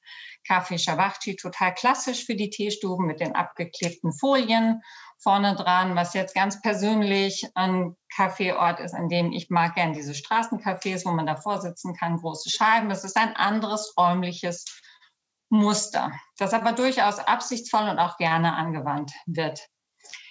[0.47, 4.83] Kaffee Shabachti, total klassisch für die Teestuben mit den abgeklebten Folien
[5.19, 10.15] vorne dran, was jetzt ganz persönlich ein Kaffeeort ist, an dem ich mag gern diese
[10.15, 12.91] Straßencafés, wo man davor sitzen kann, große Scheiben.
[12.91, 14.65] Es ist ein anderes räumliches
[15.51, 19.67] Muster, das aber durchaus absichtsvoll und auch gerne angewandt wird.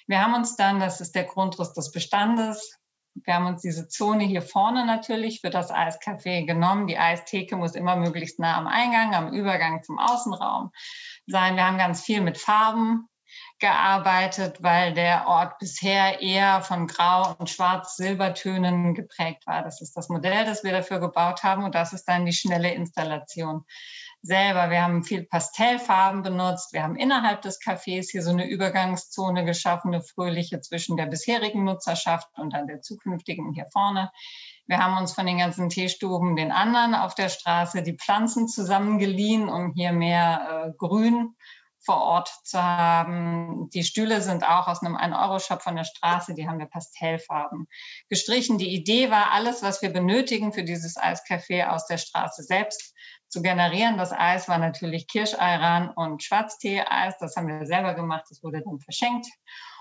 [0.07, 2.77] Wir haben uns dann, das ist der Grundriss des Bestandes,
[3.25, 6.87] wir haben uns diese Zone hier vorne natürlich für das Eiscafé genommen.
[6.87, 10.71] Die Eistheke muss immer möglichst nah am Eingang, am Übergang zum Außenraum
[11.25, 11.55] sein.
[11.55, 13.09] Wir haben ganz viel mit Farben
[13.59, 19.63] gearbeitet, weil der Ort bisher eher von Grau- und Schwarz-Silbertönen geprägt war.
[19.63, 22.71] Das ist das Modell, das wir dafür gebaut haben und das ist dann die schnelle
[22.73, 23.65] Installation
[24.27, 24.69] selber.
[24.69, 26.73] Wir haben viel Pastellfarben benutzt.
[26.73, 31.63] Wir haben innerhalb des Cafés hier so eine Übergangszone geschaffen, eine fröhliche zwischen der bisherigen
[31.63, 34.11] Nutzerschaft und dann der zukünftigen hier vorne.
[34.67, 39.47] Wir haben uns von den ganzen Teestuben den anderen auf der Straße die Pflanzen zusammengeliehen,
[39.47, 41.35] um hier mehr äh, Grün
[41.79, 43.69] vor Ort zu haben.
[43.69, 47.67] Die Stühle sind auch aus einem 1-Euro-Shop von der Straße, die haben wir Pastellfarben
[48.09, 48.57] gestrichen.
[48.57, 52.93] Die Idee war, alles, was wir benötigen für dieses Eiscafé aus der Straße selbst
[53.29, 53.97] zu generieren.
[53.97, 57.17] Das Eis war natürlich Kirscheiran und Schwarztee-Eis.
[57.19, 58.25] Das haben wir selber gemacht.
[58.29, 59.27] Das wurde dann verschenkt.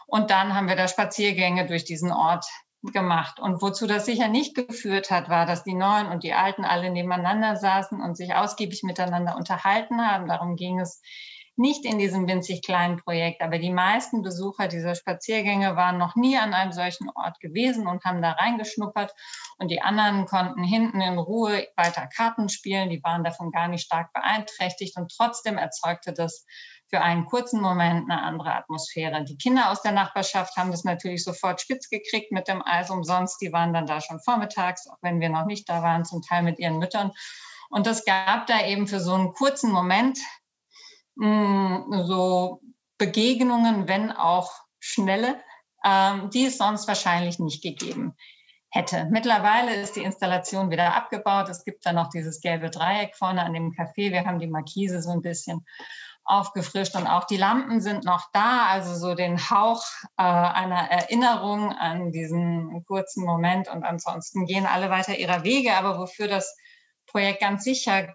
[0.06, 2.46] Und dann haben wir da Spaziergänge durch diesen Ort
[2.82, 3.40] gemacht.
[3.40, 6.90] Und wozu das sicher nicht geführt hat, war, dass die Neuen und die Alten alle
[6.90, 10.28] nebeneinander saßen und sich ausgiebig miteinander unterhalten haben.
[10.28, 11.02] Darum ging es
[11.56, 16.36] nicht in diesem winzig kleinen Projekt, aber die meisten Besucher dieser Spaziergänge waren noch nie
[16.36, 19.14] an einem solchen Ort gewesen und haben da reingeschnuppert
[19.58, 23.84] und die anderen konnten hinten in Ruhe weiter Karten spielen, die waren davon gar nicht
[23.84, 26.46] stark beeinträchtigt und trotzdem erzeugte das
[26.88, 29.24] für einen kurzen Moment eine andere Atmosphäre.
[29.24, 33.40] Die Kinder aus der Nachbarschaft haben das natürlich sofort spitz gekriegt mit dem Eis umsonst.
[33.40, 36.42] Die waren dann da schon vormittags, auch wenn wir noch nicht da waren, zum Teil
[36.42, 37.10] mit ihren Müttern.
[37.70, 40.18] Und das gab da eben für so einen kurzen Moment
[41.16, 42.60] Mm, so
[42.98, 45.40] Begegnungen, wenn auch schnelle,
[45.84, 48.14] ähm, die es sonst wahrscheinlich nicht gegeben
[48.70, 49.06] hätte.
[49.10, 51.48] Mittlerweile ist die Installation wieder abgebaut.
[51.48, 54.12] Es gibt da noch dieses gelbe Dreieck vorne an dem Café.
[54.12, 55.64] Wir haben die Markise so ein bisschen
[56.24, 59.84] aufgefrischt und auch die Lampen sind noch da, also so den Hauch
[60.18, 65.98] äh, einer Erinnerung an diesen kurzen Moment und ansonsten gehen alle weiter ihrer Wege, aber
[65.98, 66.56] wofür das
[67.06, 68.12] Projekt ganz sicher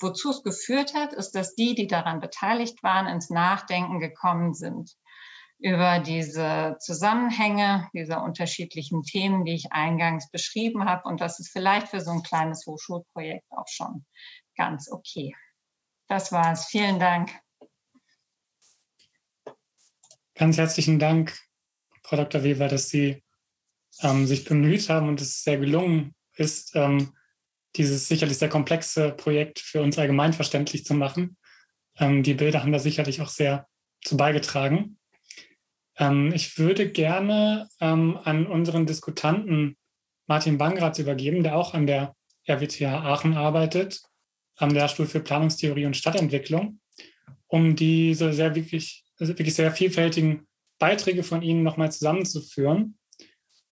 [0.00, 4.96] Wozu es geführt hat, ist, dass die, die daran beteiligt waren, ins Nachdenken gekommen sind
[5.60, 11.08] über diese Zusammenhänge dieser unterschiedlichen Themen, die ich eingangs beschrieben habe.
[11.08, 14.04] Und das ist vielleicht für so ein kleines Hochschulprojekt auch schon
[14.56, 15.34] ganz okay.
[16.06, 16.66] Das war's.
[16.66, 17.30] Vielen Dank.
[20.34, 21.36] Ganz herzlichen Dank,
[22.04, 22.44] Frau Dr.
[22.44, 23.24] Weber, dass Sie
[24.00, 27.12] ähm, sich bemüht haben und es sehr gelungen ist, ähm,
[27.76, 31.36] dieses sicherlich sehr komplexe Projekt für uns allgemein verständlich zu machen.
[31.98, 33.66] Ähm, die Bilder haben da sicherlich auch sehr
[34.04, 34.98] zu beigetragen.
[35.96, 39.76] Ähm, ich würde gerne ähm, an unseren Diskutanten
[40.26, 42.14] Martin Bangratz übergeben, der auch an der
[42.46, 44.00] RWTH Aachen arbeitet,
[44.56, 46.80] am Lehrstuhl für Planungstheorie und Stadtentwicklung,
[47.46, 50.46] um diese sehr wirklich, also wirklich sehr vielfältigen
[50.78, 52.98] Beiträge von Ihnen nochmal zusammenzuführen.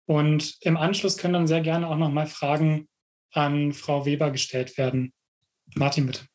[0.06, 2.87] Und im Anschluss können dann sehr gerne auch nochmal Fragen
[3.32, 5.12] an Frau Weber gestellt werden.
[5.74, 6.26] Martin, bitte.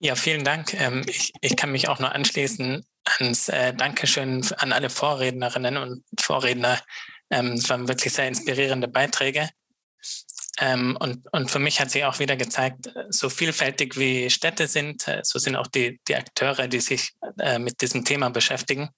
[0.00, 0.74] Ja, vielen Dank.
[0.74, 6.04] Ähm, ich, ich kann mich auch nur anschließen ans äh, Dankeschön an alle Vorrednerinnen und
[6.20, 6.80] Vorredner.
[7.30, 9.48] Ähm, es waren wirklich sehr inspirierende Beiträge.
[10.60, 15.06] Ähm, und, und für mich hat sich auch wieder gezeigt, so vielfältig wie Städte sind,
[15.08, 18.90] äh, so sind auch die, die Akteure, die sich äh, mit diesem Thema beschäftigen.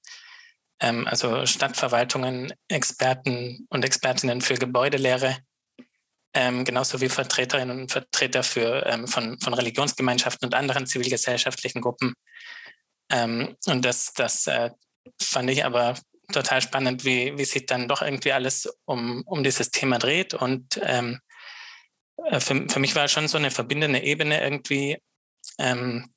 [0.83, 5.37] Also Stadtverwaltungen, Experten und Expertinnen für Gebäudelehre,
[6.35, 12.15] ähm, genauso wie Vertreterinnen und Vertreter für, ähm, von, von Religionsgemeinschaften und anderen zivilgesellschaftlichen Gruppen.
[13.11, 14.71] Ähm, und das, das äh,
[15.21, 15.97] fand ich aber
[16.33, 20.35] total spannend, wie, wie sich dann doch irgendwie alles um, um dieses Thema dreht.
[20.35, 21.21] Und ähm,
[22.27, 24.99] äh, für, für mich war schon so eine verbindende Ebene irgendwie
[25.59, 26.13] ähm,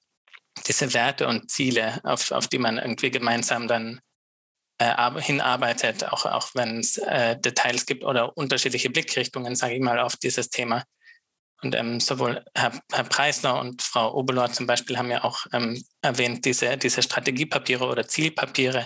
[0.68, 4.00] diese Werte und Ziele, auf, auf die man irgendwie gemeinsam dann
[4.78, 10.00] äh, hinarbeitet, auch, auch wenn es äh, Details gibt oder unterschiedliche Blickrichtungen, sage ich mal,
[10.00, 10.84] auf dieses Thema.
[11.62, 15.82] Und ähm, sowohl Herr, Herr, Preisler und Frau Oberlor zum Beispiel haben ja auch ähm,
[16.02, 18.86] erwähnt, diese, diese Strategiepapiere oder Zielpapiere,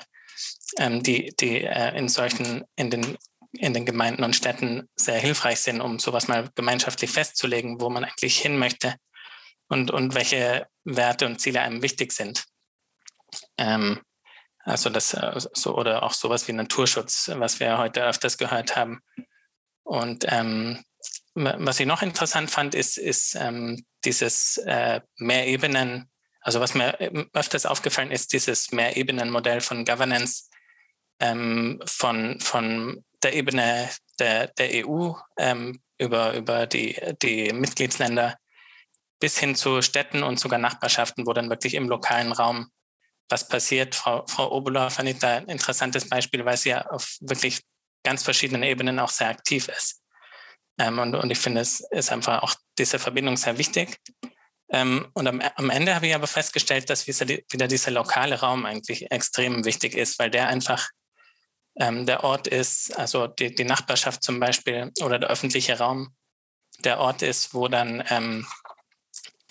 [0.78, 3.18] ähm, die, die äh, in solchen, in den,
[3.54, 8.04] in den Gemeinden und Städten sehr hilfreich sind, um sowas mal gemeinschaftlich festzulegen, wo man
[8.04, 8.96] eigentlich hin möchte
[9.70, 12.46] und, und welche Werte und Ziele einem wichtig sind.
[13.58, 14.02] Ähm,
[14.68, 19.02] also das äh, so oder auch sowas wie Naturschutz, was wir heute öfters gehört haben.
[19.84, 20.84] Und ähm,
[21.34, 26.10] was ich noch interessant fand, ist, ist ähm, dieses äh, Mehrebenen,
[26.42, 30.50] also was mir ähm, öfters aufgefallen ist, dieses Mehrebenenmodell von Governance
[31.20, 33.90] ähm, von, von der Ebene
[34.20, 38.38] der, der EU ähm, über, über die, die Mitgliedsländer
[39.20, 42.70] bis hin zu Städten und sogar Nachbarschaften, wo dann wirklich im lokalen Raum
[43.30, 43.96] was passiert.
[43.96, 47.62] Frau, Frau Oberler fand ich da ein interessantes Beispiel, weil sie ja auf wirklich
[48.04, 50.02] ganz verschiedenen Ebenen auch sehr aktiv ist.
[50.80, 54.00] Ähm, und, und ich finde, es ist einfach auch diese Verbindung sehr wichtig.
[54.70, 58.66] Ähm, und am, am, Ende habe ich aber festgestellt, dass wieder, wieder dieser lokale Raum
[58.66, 60.90] eigentlich extrem wichtig ist, weil der einfach
[61.80, 66.16] ähm, der Ort ist, also die, die, Nachbarschaft zum Beispiel oder der öffentliche Raum,
[66.80, 68.46] der Ort ist, wo dann ähm,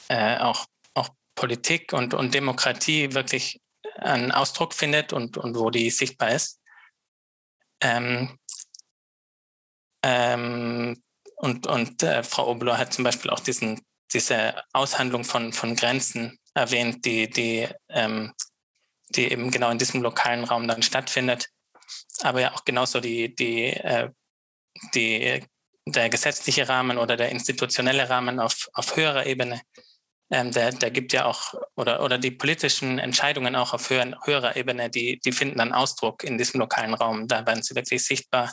[0.08, 3.60] äh, auch, auch Politik und, und Demokratie wirklich
[3.98, 6.60] einen Ausdruck findet und, und wo die sichtbar ist.
[7.80, 8.38] Ähm,
[10.02, 11.02] ähm,
[11.36, 13.80] und und äh, Frau Obler hat zum Beispiel auch diesen,
[14.12, 18.32] diese Aushandlung von, von Grenzen erwähnt, die, die, ähm,
[19.10, 21.48] die eben genau in diesem lokalen Raum dann stattfindet.
[22.22, 24.10] Aber ja auch genauso die, die, äh,
[24.94, 25.44] die,
[25.86, 29.60] der gesetzliche Rahmen oder der institutionelle Rahmen auf, auf höherer Ebene
[30.30, 34.56] ähm, der, der gibt ja auch, oder, oder die politischen Entscheidungen auch auf höher, höherer
[34.56, 37.28] Ebene, die, die finden dann Ausdruck in diesem lokalen Raum.
[37.28, 38.52] Da werden sie wirklich sichtbar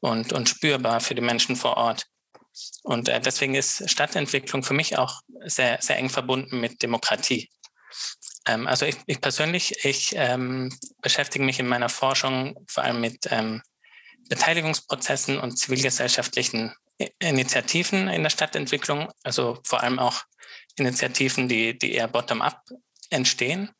[0.00, 2.06] und, und spürbar für die Menschen vor Ort.
[2.82, 7.50] Und äh, deswegen ist Stadtentwicklung für mich auch sehr, sehr eng verbunden mit Demokratie.
[8.46, 10.70] Ähm, also ich, ich, persönlich, ich ähm,
[11.02, 13.62] beschäftige mich in meiner Forschung vor allem mit ähm,
[14.28, 16.74] Beteiligungsprozessen und zivilgesellschaftlichen
[17.18, 20.22] Initiativen in der Stadtentwicklung, also vor allem auch
[20.76, 22.62] Initiativen, die, die eher bottom-up
[23.10, 23.70] entstehen.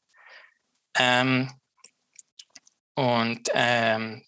[0.98, 1.51] Ähm,
[2.94, 4.23] und ähm,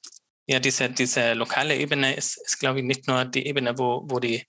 [0.47, 4.19] ja, diese, diese lokale Ebene ist, ist, glaube ich, nicht nur die Ebene, wo, wo
[4.19, 4.47] die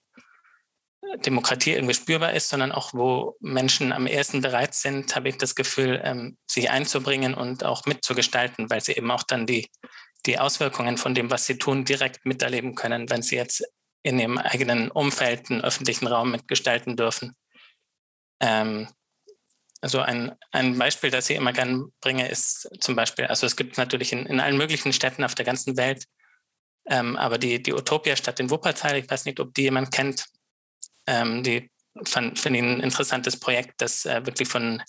[1.26, 5.56] Demokratie irgendwie spürbar ist, sondern auch, wo Menschen am ersten bereit sind, habe ich das
[5.56, 9.70] Gefühl, ähm, sich einzubringen und auch mitzugestalten, weil sie eben auch dann die,
[10.26, 13.64] die Auswirkungen von dem, was sie tun, direkt miterleben können, wenn sie jetzt
[14.04, 17.36] in ihrem eigenen Umfeld einen öffentlichen Raum mitgestalten dürfen.
[18.40, 18.88] Ähm,
[19.82, 23.78] also ein, ein Beispiel, das ich immer gerne bringe, ist zum Beispiel, also es gibt
[23.78, 26.06] natürlich in, in allen möglichen Städten auf der ganzen Welt,
[26.86, 30.26] ähm, aber die, die Utopia-Stadt in Wuppertal, ich weiß nicht, ob die jemand kennt,
[31.07, 31.72] ähm, die
[32.03, 34.82] finde ich ein interessantes Projekt, das äh, wirklich von,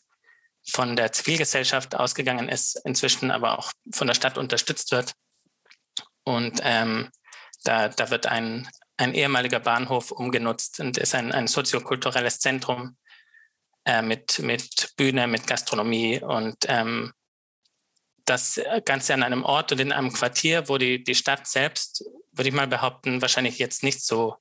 [0.69, 5.13] von der Zivilgesellschaft ausgegangen ist, inzwischen aber auch von der Stadt unterstützt wird.
[6.25, 7.11] Und ähm,
[7.65, 12.97] da, da wird ein, ein ehemaliger Bahnhof umgenutzt und ist ein, ein soziokulturelles Zentrum
[13.85, 17.13] äh, mit, mit Bühne, mit Gastronomie und ähm,
[18.25, 22.49] das Ganze an einem Ort und in einem Quartier, wo die, die Stadt selbst, würde
[22.49, 24.37] ich mal behaupten, wahrscheinlich jetzt nicht so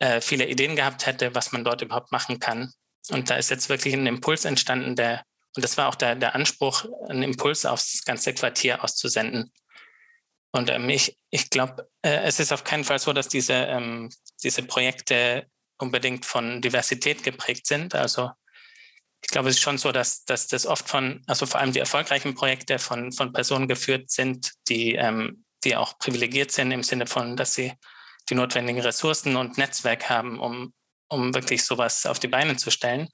[0.00, 2.72] äh, viele Ideen gehabt hätte, was man dort überhaupt machen kann.
[3.10, 5.24] Und da ist jetzt wirklich ein Impuls entstanden, der,
[5.56, 9.52] und das war auch der, der Anspruch, einen Impuls aufs ganze Quartier auszusenden.
[10.52, 14.10] Und ähm, ich, ich glaube, äh, es ist auf keinen Fall so, dass diese, ähm,
[14.42, 15.46] diese Projekte
[15.78, 17.94] unbedingt von Diversität geprägt sind.
[17.94, 18.30] Also
[19.22, 21.78] ich glaube, es ist schon so, dass, dass das oft von, also vor allem die
[21.78, 27.06] erfolgreichen Projekte von, von Personen geführt sind, die, ähm, die auch privilegiert sind im Sinne
[27.06, 27.72] von, dass sie
[28.28, 30.72] die notwendigen Ressourcen und Netzwerk haben, um,
[31.08, 33.08] um wirklich sowas auf die Beine zu stellen.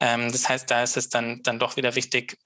[0.00, 2.38] Ähm, das heißt, da ist es dann, dann doch wieder wichtig,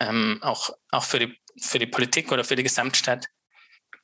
[0.00, 3.26] ähm, auch, auch für, die, für die Politik oder für die Gesamtstadt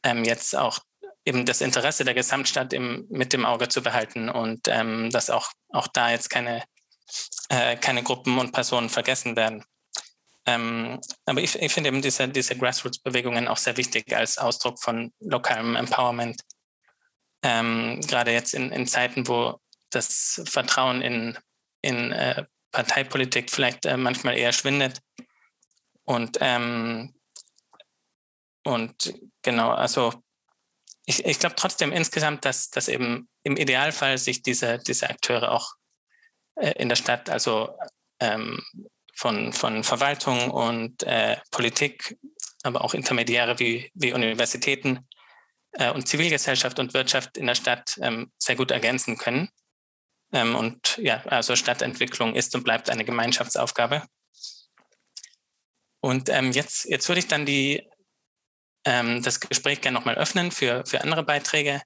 [0.02, 0.78] ähm, jetzt auch
[1.24, 5.51] eben das Interesse der Gesamtstadt im, mit dem Auge zu behalten und ähm, dass auch,
[5.70, 6.62] auch da jetzt keine,
[7.48, 9.64] äh, keine Gruppen und Personen vergessen werden.
[10.46, 15.12] Ähm, aber ich, ich finde eben diese, diese Grassroots-Bewegungen auch sehr wichtig als Ausdruck von
[15.20, 16.40] lokalem Empowerment.
[17.42, 19.60] Ähm, gerade jetzt in, in Zeiten, wo
[19.90, 21.38] das Vertrauen in,
[21.82, 25.00] in äh, Parteipolitik vielleicht äh, manchmal eher schwindet.
[26.04, 27.14] Und, ähm,
[28.64, 30.12] und genau, also
[31.06, 35.74] ich, ich glaube trotzdem insgesamt, dass, dass eben im Idealfall sich diese, diese Akteure auch
[36.56, 37.76] in der Stadt, also
[38.20, 38.62] ähm,
[39.14, 42.18] von, von Verwaltung und äh, Politik,
[42.62, 45.06] aber auch Intermediäre wie, wie Universitäten
[45.72, 49.48] äh, und Zivilgesellschaft und Wirtschaft in der Stadt ähm, sehr gut ergänzen können.
[50.32, 54.02] Ähm, und ja, also Stadtentwicklung ist und bleibt eine Gemeinschaftsaufgabe.
[56.00, 57.88] Und ähm, jetzt, jetzt würde ich dann die,
[58.84, 61.80] ähm, das Gespräch gerne nochmal öffnen für, für andere Beiträge.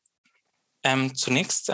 [0.82, 1.70] Ähm, zunächst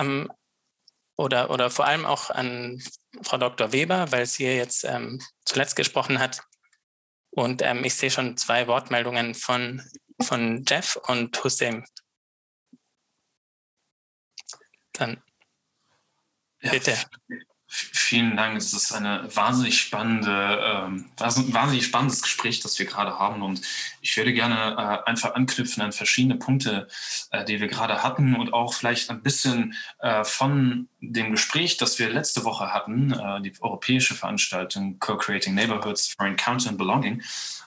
[1.17, 2.83] oder, oder vor allem auch an
[3.23, 3.73] Frau Dr.
[3.73, 6.43] Weber, weil sie jetzt ähm, zuletzt gesprochen hat.
[7.31, 9.83] Und ähm, ich sehe schon zwei Wortmeldungen von,
[10.23, 11.85] von Jeff und Hussein.
[14.93, 15.23] Dann
[16.61, 16.93] bitte.
[17.29, 17.37] Ja,
[17.69, 18.57] Vielen Dank.
[18.57, 23.43] Es ist eine wahnsinnig spannende, ähm, wahnsinnig spannendes Gespräch, das wir gerade haben.
[23.43, 23.61] Und
[24.01, 26.87] ich würde gerne äh, einfach anknüpfen an verschiedene Punkte,
[27.31, 31.99] äh, die wir gerade hatten und auch vielleicht ein bisschen äh, von dem Gespräch, das
[31.99, 37.23] wir letzte Woche hatten, äh, die europäische Veranstaltung Co-Creating Neighborhoods for Encounter and Belonging.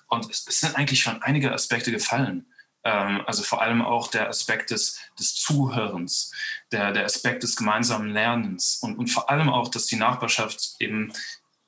[0.08, 2.46] Und es, es sind eigentlich schon einige Aspekte gefallen.
[2.84, 6.32] Ähm, also vor allem auch der Aspekt des, des Zuhörens,
[6.72, 11.12] der, der Aspekt des gemeinsamen Lernens und, und vor allem auch, dass die Nachbarschaft eben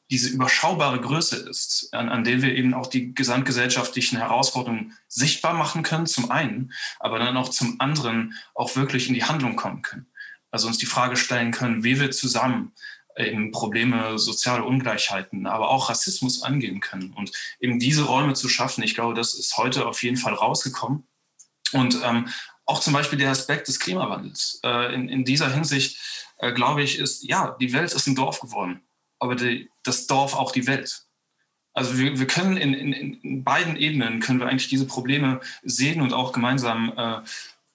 [0.09, 5.83] diese überschaubare Größe ist, an, an der wir eben auch die gesamtgesellschaftlichen Herausforderungen sichtbar machen
[5.83, 10.07] können, zum einen, aber dann auch zum anderen auch wirklich in die Handlung kommen können.
[10.51, 12.73] Also uns die Frage stellen können, wie wir zusammen
[13.17, 17.13] eben Probleme, soziale Ungleichheiten, aber auch Rassismus angehen können.
[17.13, 21.07] Und eben diese Räume zu schaffen, ich glaube, das ist heute auf jeden Fall rausgekommen.
[21.73, 22.27] Und ähm,
[22.65, 24.59] auch zum Beispiel der Aspekt des Klimawandels.
[24.63, 25.97] Äh, in, in dieser Hinsicht,
[26.37, 28.81] äh, glaube ich, ist, ja, die Welt ist ein Dorf geworden,
[29.19, 31.05] aber die, das Dorf auch die Welt.
[31.73, 36.01] Also wir, wir können in, in, in beiden Ebenen, können wir eigentlich diese Probleme sehen
[36.01, 37.21] und auch gemeinsam äh,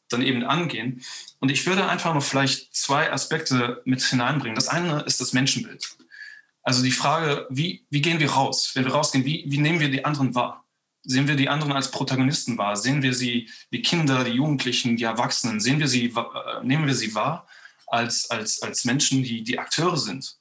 [0.09, 1.03] dann eben angehen.
[1.41, 4.55] Und ich würde einfach noch vielleicht zwei Aspekte mit hineinbringen.
[4.55, 5.97] Das eine ist das Menschenbild.
[6.63, 8.73] Also die Frage, wie, wie gehen wir raus?
[8.75, 10.65] Wenn wir rausgehen, wie, wie nehmen wir die anderen wahr?
[11.05, 12.77] Sehen wir die anderen als Protagonisten wahr?
[12.77, 15.61] Sehen wir sie wie Kinder, die Jugendlichen, die Erwachsenen?
[15.61, 17.47] Sehen wir sie, äh, nehmen wir sie wahr
[17.87, 20.39] als, als, als Menschen, die, die Akteure sind?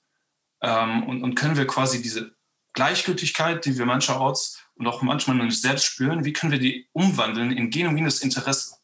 [0.61, 2.35] Ähm, und, und können wir quasi diese
[2.73, 6.87] Gleichgültigkeit, die wir mancherorts und auch manchmal noch nicht selbst spüren, wie können wir die
[6.91, 8.77] umwandeln in genuines Interesse?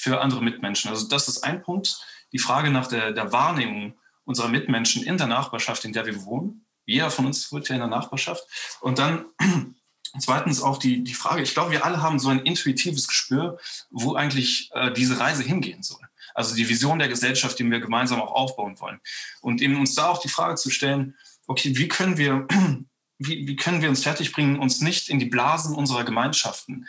[0.00, 0.90] Für andere Mitmenschen.
[0.90, 2.00] Also das ist ein Punkt.
[2.32, 3.94] Die Frage nach der, der Wahrnehmung
[4.24, 6.64] unserer Mitmenschen in der Nachbarschaft, in der wir wohnen.
[6.86, 8.44] Jeder von uns wohnt ja in der Nachbarschaft.
[8.80, 9.26] Und dann
[10.18, 13.58] zweitens auch die, die Frage, ich glaube, wir alle haben so ein intuitives Gespür,
[13.90, 16.00] wo eigentlich äh, diese Reise hingehen soll.
[16.34, 19.00] Also die Vision der Gesellschaft, die wir gemeinsam auch aufbauen wollen.
[19.42, 21.16] Und eben uns da auch die Frage zu stellen,
[21.46, 22.46] okay, wie können wir,
[23.18, 26.86] wie, wie können wir uns fertigbringen, uns nicht in die Blasen unserer Gemeinschaften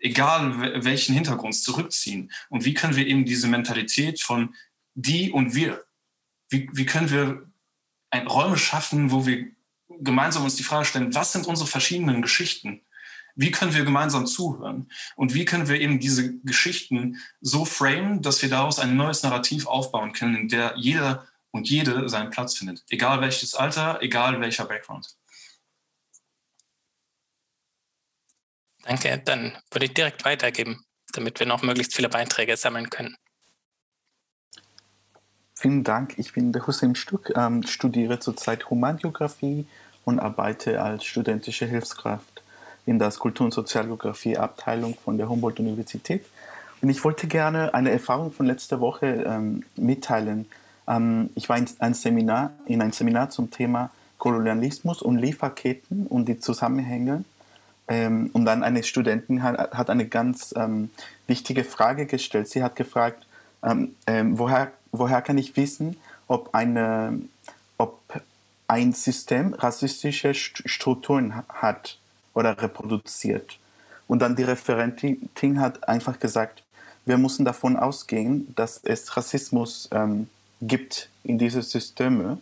[0.00, 2.32] egal welchen Hintergrund, zurückziehen?
[2.48, 4.54] Und wie können wir eben diese Mentalität von
[4.94, 5.84] die und wir,
[6.48, 7.50] wie, wie können wir
[8.10, 9.46] ein, Räume schaffen, wo wir
[10.00, 12.82] gemeinsam uns die Frage stellen, was sind unsere verschiedenen Geschichten?
[13.36, 14.90] Wie können wir gemeinsam zuhören?
[15.16, 19.66] Und wie können wir eben diese Geschichten so framen, dass wir daraus ein neues Narrativ
[19.66, 24.64] aufbauen können, in der jeder und jede seinen Platz findet, egal welches Alter, egal welcher
[24.64, 25.16] Background.
[28.90, 33.14] Danke, dann würde ich direkt weitergeben, damit wir noch möglichst viele Beiträge sammeln können.
[35.54, 36.14] Vielen Dank.
[36.16, 39.64] Ich bin der Hussein Stück, ähm, studiere zurzeit Humangeografie
[40.04, 42.42] und arbeite als studentische Hilfskraft
[42.84, 46.24] in der Kultur- und Sozialgeografie Abteilung von der Humboldt-Universität.
[46.82, 50.46] Und ich wollte gerne eine Erfahrung von letzter Woche ähm, mitteilen.
[50.88, 56.26] Ähm, ich war in ein Seminar, in ein Seminar zum Thema Kolonialismus und Lieferketten und
[56.26, 57.22] die Zusammenhänge
[57.90, 60.90] ähm, und dann eine Studentin hat, hat eine ganz ähm,
[61.26, 62.48] wichtige Frage gestellt.
[62.48, 63.26] Sie hat gefragt,
[63.62, 65.96] ähm, ähm woher, woher kann ich wissen,
[66.28, 67.20] ob, eine,
[67.76, 68.00] ob
[68.68, 71.98] ein System rassistische Strukturen hat
[72.32, 73.58] oder reproduziert.
[74.06, 76.62] Und dann die Referentin hat einfach gesagt,
[77.06, 80.28] wir müssen davon ausgehen, dass es Rassismus ähm,
[80.60, 82.38] gibt in diese Systeme.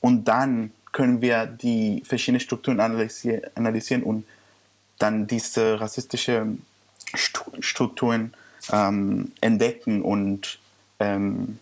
[0.00, 4.24] Und dann können wir die verschiedenen Strukturen analysieren und
[4.98, 6.46] dann diese rassistische
[7.14, 8.34] Strukturen
[8.70, 10.58] ähm, entdecken und
[10.98, 11.58] ähm,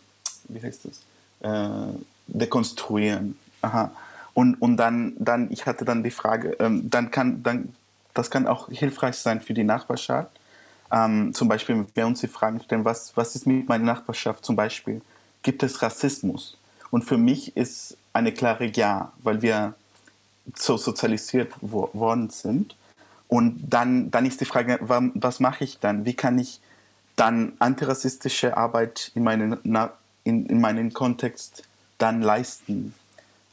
[0.48, 1.00] wie heißt das?
[1.40, 1.94] Äh,
[2.26, 3.38] dekonstruieren.
[3.62, 3.90] Aha.
[4.34, 7.74] Und, und dann, dann, ich hatte dann die Frage, ähm, dann kann, dann,
[8.14, 10.30] das kann auch hilfreich sein für die Nachbarschaft.
[10.92, 14.44] Ähm, zum Beispiel, wenn wir uns die Fragen stellen, was, was ist mit meiner Nachbarschaft
[14.44, 15.00] zum Beispiel?
[15.42, 16.58] Gibt es Rassismus?
[16.90, 19.74] Und für mich ist eine klare Ja, weil wir
[20.54, 22.76] so sozialisiert wo, worden sind.
[23.28, 26.04] Und dann, dann ist die Frage, was mache ich dann?
[26.04, 26.60] Wie kann ich
[27.16, 29.58] dann antirassistische Arbeit in meinen,
[30.24, 31.64] in, in meinen Kontext
[31.98, 32.94] dann leisten?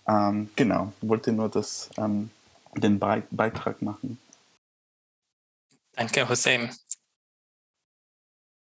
[0.07, 2.29] Ähm, genau, wollte nur das, ähm,
[2.75, 4.19] den Be Beitrag machen.
[5.93, 6.75] Danke, Hussein.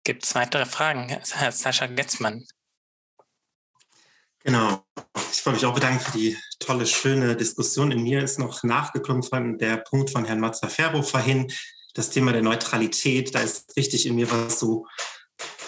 [0.04, 1.08] Gibt es weitere Fragen?
[1.08, 2.44] Herr Sascha Getzmann.
[4.44, 4.84] Genau.
[5.32, 7.90] Ich wollte mich auch bedanken für die tolle, schöne Diskussion.
[7.90, 11.50] In mir ist noch nachgeklungen von der Punkt von Herrn Mazzaferro vorhin,
[11.94, 13.34] das Thema der Neutralität.
[13.34, 14.86] Da ist richtig in mir was so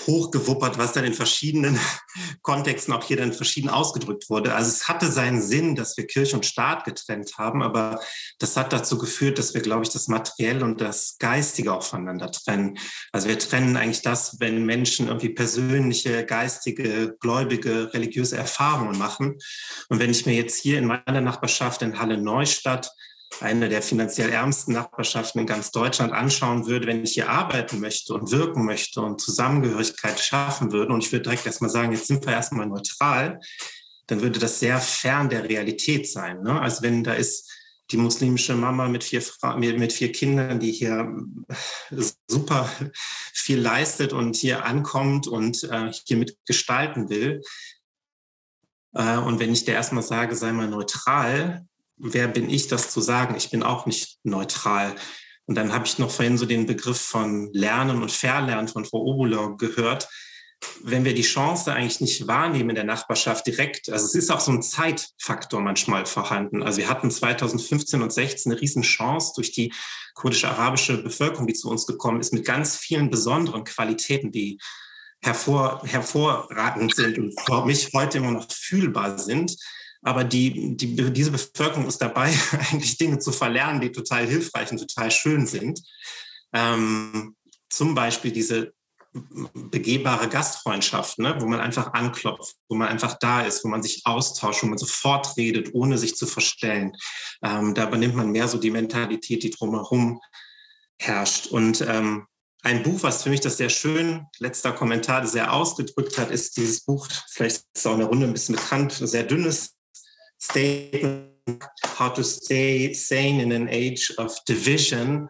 [0.07, 1.79] hochgewuppert, was dann in verschiedenen
[2.43, 4.55] Kontexten auch hier dann verschieden ausgedrückt wurde.
[4.55, 8.01] Also es hatte seinen Sinn, dass wir Kirche und Staat getrennt haben, aber
[8.39, 12.31] das hat dazu geführt, dass wir, glaube ich, das Materielle und das Geistige auch voneinander
[12.31, 12.79] trennen.
[13.13, 19.39] Also wir trennen eigentlich das, wenn Menschen irgendwie persönliche, geistige, gläubige, religiöse Erfahrungen machen.
[19.89, 22.91] Und wenn ich mir jetzt hier in meiner Nachbarschaft in Halle Neustadt
[23.41, 28.15] eine der finanziell ärmsten Nachbarschaften in ganz Deutschland anschauen würde, wenn ich hier arbeiten möchte
[28.15, 32.25] und wirken möchte und Zusammengehörigkeit schaffen würde, und ich würde direkt erstmal sagen, jetzt sind
[32.25, 33.41] wir erstmal neutral,
[34.07, 36.43] dann würde das sehr fern der Realität sein.
[36.43, 36.61] Ne?
[36.61, 37.51] Also wenn da ist
[37.91, 39.23] die muslimische Mama mit vier,
[39.59, 41.07] mit vier Kindern, die hier
[42.29, 42.69] super
[43.33, 47.43] viel leistet und hier ankommt und äh, hier mitgestalten will.
[48.95, 53.01] Äh, und wenn ich der erstmal sage, sei mal neutral, wer bin ich, das zu
[53.01, 53.35] sagen?
[53.37, 54.95] Ich bin auch nicht neutral.
[55.47, 59.03] Und dann habe ich noch vorhin so den Begriff von Lernen und Verlernen von Frau
[59.03, 60.09] Obuler gehört.
[60.83, 64.41] Wenn wir die Chance eigentlich nicht wahrnehmen in der Nachbarschaft direkt, also es ist auch
[64.41, 66.63] so ein Zeitfaktor manchmal vorhanden.
[66.63, 69.75] Also wir hatten 2015 und 16 eine Riesenchance durch die
[70.15, 74.59] kurdische arabische Bevölkerung, die zu uns gekommen ist, mit ganz vielen besonderen Qualitäten, die
[75.23, 79.57] hervor, hervorragend sind und für mich heute immer noch fühlbar sind.
[80.05, 82.33] Aber die, die, diese Bevölkerung ist dabei,
[82.71, 85.81] eigentlich Dinge zu verlernen, die total hilfreich und total schön sind.
[86.53, 87.35] Ähm,
[87.71, 88.73] zum Beispiel diese
[89.55, 94.03] begehbare Gastfreundschaft, ne, wo man einfach anklopft, wo man einfach da ist, wo man sich
[94.05, 96.93] austauscht, wo man sofort redet, ohne sich zu verstellen.
[97.43, 100.21] Ähm, da übernimmt man mehr so die Mentalität, die drumherum
[100.99, 101.47] herrscht.
[101.47, 102.27] Und ähm,
[102.63, 106.81] ein Buch, was für mich das sehr schön, letzter Kommentar, sehr ausgedrückt hat, ist dieses
[106.85, 109.75] Buch, vielleicht ist es auch in der Runde ein bisschen bekannt, sehr dünnes
[110.51, 111.31] Statement,
[111.99, 115.29] How to Stay Sane in an Age of Division,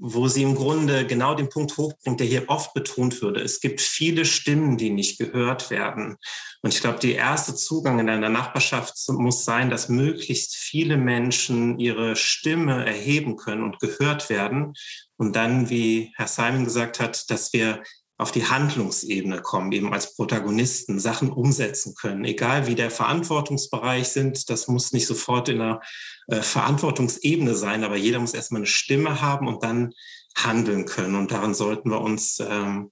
[0.00, 3.40] wo sie im Grunde genau den Punkt hochbringt, der hier oft betont würde.
[3.40, 6.16] Es gibt viele Stimmen, die nicht gehört werden.
[6.62, 11.78] Und ich glaube, der erste Zugang in einer Nachbarschaft muss sein, dass möglichst viele Menschen
[11.78, 14.74] ihre Stimme erheben können und gehört werden.
[15.16, 17.82] Und dann, wie Herr Simon gesagt hat, dass wir
[18.18, 24.50] auf die Handlungsebene kommen, eben als Protagonisten Sachen umsetzen können, egal wie der Verantwortungsbereich sind.
[24.50, 25.80] Das muss nicht sofort in einer
[26.26, 29.92] äh, Verantwortungsebene sein, aber jeder muss erstmal eine Stimme haben und dann
[30.36, 31.14] handeln können.
[31.14, 32.90] Und daran sollten wir uns ähm,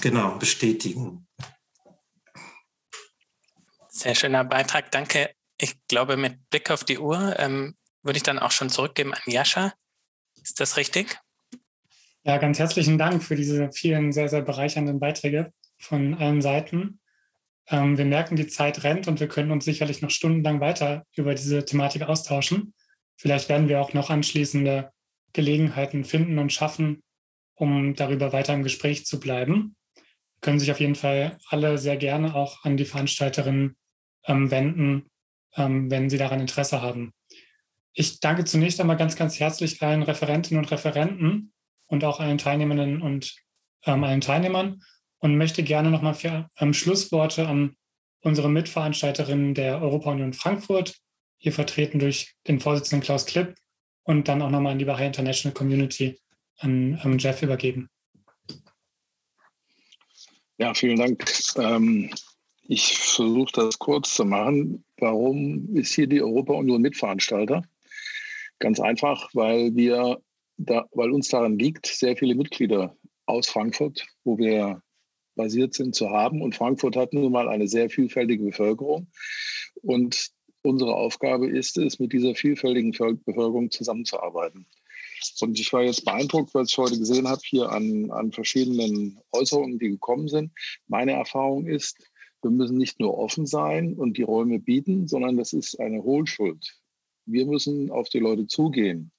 [0.00, 1.26] genau bestätigen.
[3.88, 5.34] Sehr schöner Beitrag, danke.
[5.60, 9.22] Ich glaube, mit Blick auf die Uhr ähm, würde ich dann auch schon zurückgeben an
[9.26, 9.74] Jascha.
[10.40, 11.18] Ist das richtig?
[12.28, 17.00] Ja, ganz herzlichen Dank für diese vielen sehr, sehr bereichernden Beiträge von allen Seiten.
[17.68, 21.34] Ähm, wir merken, die Zeit rennt und wir können uns sicherlich noch stundenlang weiter über
[21.34, 22.74] diese Thematik austauschen.
[23.16, 24.90] Vielleicht werden wir auch noch anschließende
[25.32, 27.02] Gelegenheiten finden und schaffen,
[27.54, 29.74] um darüber weiter im Gespräch zu bleiben.
[30.42, 33.74] Können sich auf jeden Fall alle sehr gerne auch an die Veranstalterinnen
[34.26, 35.06] ähm, wenden,
[35.56, 37.14] ähm, wenn sie daran Interesse haben.
[37.94, 41.54] Ich danke zunächst einmal ganz, ganz herzlich allen Referentinnen und Referenten
[41.88, 43.34] und auch allen Teilnehmenden und
[43.84, 44.82] ähm, allen Teilnehmern
[45.18, 47.76] und möchte gerne nochmal für ähm, Schlussworte an
[48.20, 50.94] unsere Mitveranstalterinnen der Europa-Union Frankfurt,
[51.38, 53.54] hier vertreten durch den Vorsitzenden Klaus Klipp
[54.02, 56.18] und dann auch nochmal an die Bahai International Community
[56.58, 57.88] an ähm, Jeff übergeben.
[60.58, 61.24] Ja, vielen Dank.
[61.56, 62.10] Ähm,
[62.62, 64.84] ich versuche das kurz zu machen.
[64.98, 67.62] Warum ist hier die Europa-Union Mitveranstalter?
[68.58, 70.20] Ganz einfach, weil wir
[70.58, 74.82] da, weil uns daran liegt, sehr viele Mitglieder aus Frankfurt, wo wir
[75.36, 76.42] basiert sind, zu haben.
[76.42, 79.06] Und Frankfurt hat nun mal eine sehr vielfältige Bevölkerung.
[79.82, 80.30] Und
[80.62, 84.66] unsere Aufgabe ist es, mit dieser vielfältigen Bevölkerung zusammenzuarbeiten.
[85.40, 89.78] Und ich war jetzt beeindruckt, was ich heute gesehen habe, hier an, an verschiedenen Äußerungen,
[89.78, 90.52] die gekommen sind.
[90.88, 91.96] Meine Erfahrung ist,
[92.42, 96.76] wir müssen nicht nur offen sein und die Räume bieten, sondern das ist eine Hohlschuld.
[97.26, 99.12] Wir müssen auf die Leute zugehen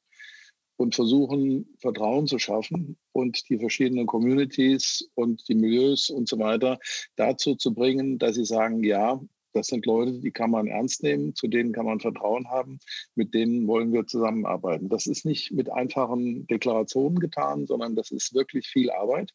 [0.80, 6.80] und versuchen, Vertrauen zu schaffen und die verschiedenen Communities und die Milieus und so weiter
[7.18, 9.20] dazu zu bringen, dass sie sagen, ja,
[9.52, 12.80] das sind Leute, die kann man ernst nehmen, zu denen kann man Vertrauen haben,
[13.14, 14.88] mit denen wollen wir zusammenarbeiten.
[14.88, 19.34] Das ist nicht mit einfachen Deklarationen getan, sondern das ist wirklich viel Arbeit.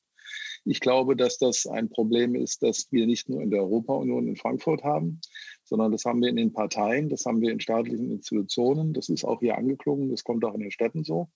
[0.65, 4.37] Ich glaube, dass das ein Problem ist, das wir nicht nur in der Europa-Union in
[4.37, 5.21] Frankfurt haben,
[5.65, 9.25] sondern das haben wir in den Parteien, das haben wir in staatlichen Institutionen, das ist
[9.25, 11.29] auch hier angeklungen, das kommt auch in den Städten so.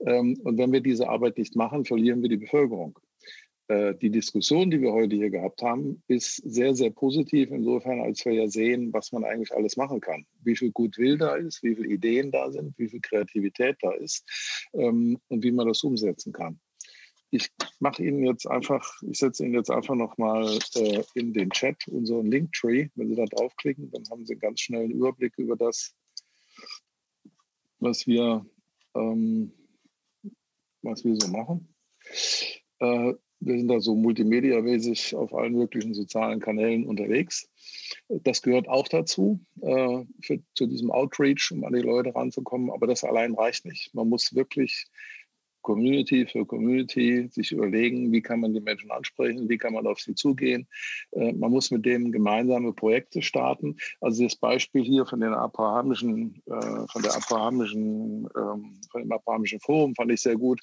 [0.00, 2.98] Ähm, und wenn wir diese Arbeit nicht machen, verlieren wir die Bevölkerung.
[3.68, 8.24] Äh, die Diskussion, die wir heute hier gehabt haben, ist sehr, sehr positiv insofern, als
[8.24, 10.24] wir ja sehen, was man eigentlich alles machen kann.
[10.42, 14.24] Wie viel Gutwill da ist, wie viele Ideen da sind, wie viel Kreativität da ist
[14.72, 16.60] ähm, und wie man das umsetzen kann.
[17.30, 17.50] Ich
[17.80, 22.26] mache Ihnen jetzt einfach, ich setze Ihnen jetzt einfach nochmal äh, in den Chat unseren
[22.26, 22.88] Linktree.
[22.94, 25.94] Wenn Sie da draufklicken, dann haben Sie ganz schnell einen Überblick über das,
[27.78, 28.46] was wir,
[28.94, 29.52] ähm,
[30.82, 31.74] was wir so machen.
[32.78, 37.48] Äh, wir sind da so multimedia-mäßig auf allen möglichen sozialen Kanälen unterwegs.
[38.08, 42.70] Das gehört auch dazu, äh, für, zu diesem Outreach, um an die Leute ranzukommen.
[42.70, 43.94] Aber das allein reicht nicht.
[43.94, 44.86] Man muss wirklich
[45.66, 49.98] Community für Community sich überlegen, wie kann man die Menschen ansprechen, wie kann man auf
[49.98, 50.68] sie zugehen.
[51.10, 53.76] Äh, man muss mit denen gemeinsame Projekte starten.
[54.00, 59.58] Also das Beispiel hier von den abrahamischen, äh, von der abrahamischen, ähm, von dem abrahamischen
[59.58, 60.60] Forum fand ich sehr gut,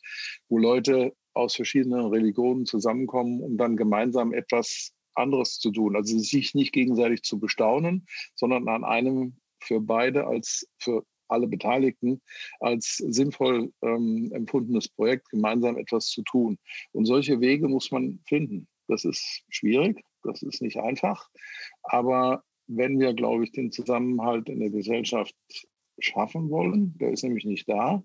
[0.48, 5.98] wo Leute aus verschiedenen Religionen zusammenkommen, um dann gemeinsam etwas anderes zu tun.
[5.98, 12.22] Also sich nicht gegenseitig zu bestaunen, sondern an einem für beide als für alle Beteiligten
[12.60, 16.58] als sinnvoll ähm, empfundenes Projekt, gemeinsam etwas zu tun.
[16.92, 18.68] Und solche Wege muss man finden.
[18.88, 21.30] Das ist schwierig, das ist nicht einfach.
[21.84, 25.36] Aber wenn wir, glaube ich, den Zusammenhalt in der Gesellschaft
[26.00, 28.04] schaffen wollen, der ist nämlich nicht da,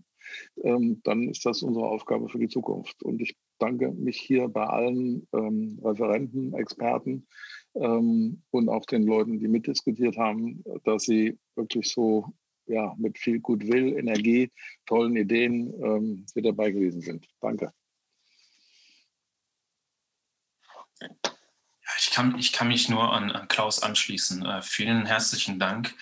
[0.62, 3.02] ähm, dann ist das unsere Aufgabe für die Zukunft.
[3.02, 7.26] Und ich danke mich hier bei allen ähm, Referenten, Experten
[7.74, 12.32] ähm, und auch den Leuten, die mitdiskutiert haben, dass sie wirklich so
[12.68, 14.50] ja, mit viel Gutwill, Energie,
[14.86, 17.26] tollen Ideen ähm, hier dabei gewesen sind.
[17.40, 17.72] Danke.
[21.98, 24.44] ich, kann, ich kann mich nur an, an Klaus anschließen.
[24.44, 25.94] Äh, vielen herzlichen Dank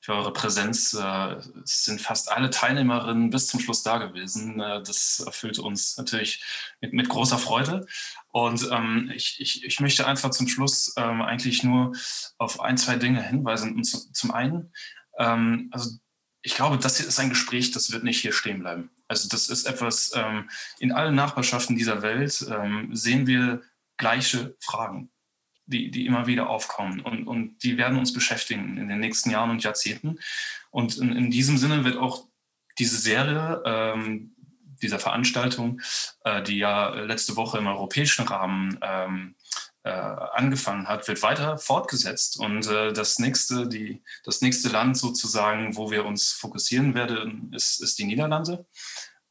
[0.00, 0.94] für eure Präsenz.
[0.94, 4.60] Äh, es sind fast alle Teilnehmerinnen bis zum Schluss da gewesen.
[4.60, 6.42] Äh, das erfüllt uns natürlich
[6.80, 7.86] mit, mit großer Freude.
[8.28, 11.92] Und ähm, ich, ich, ich möchte einfach zum Schluss ähm, eigentlich nur
[12.38, 13.74] auf ein, zwei Dinge hinweisen.
[13.74, 14.72] Und zu, zum einen,
[15.18, 15.90] ähm, also
[16.42, 18.90] ich glaube, das hier ist ein Gespräch, das wird nicht hier stehen bleiben.
[19.08, 20.48] Also das ist etwas, ähm,
[20.78, 23.62] in allen Nachbarschaften dieser Welt ähm, sehen wir
[23.96, 25.10] gleiche Fragen,
[25.66, 29.50] die, die immer wieder aufkommen und, und die werden uns beschäftigen in den nächsten Jahren
[29.50, 30.18] und Jahrzehnten.
[30.70, 32.26] Und in, in diesem Sinne wird auch
[32.78, 34.34] diese Serie ähm,
[34.80, 35.80] dieser Veranstaltung,
[36.24, 39.37] äh, die ja letzte Woche im europäischen Rahmen ähm, äh,
[39.88, 42.38] angefangen hat, wird weiter fortgesetzt.
[42.38, 47.80] Und äh, das, nächste, die, das nächste Land sozusagen, wo wir uns fokussieren werden, ist,
[47.82, 48.66] ist die Niederlande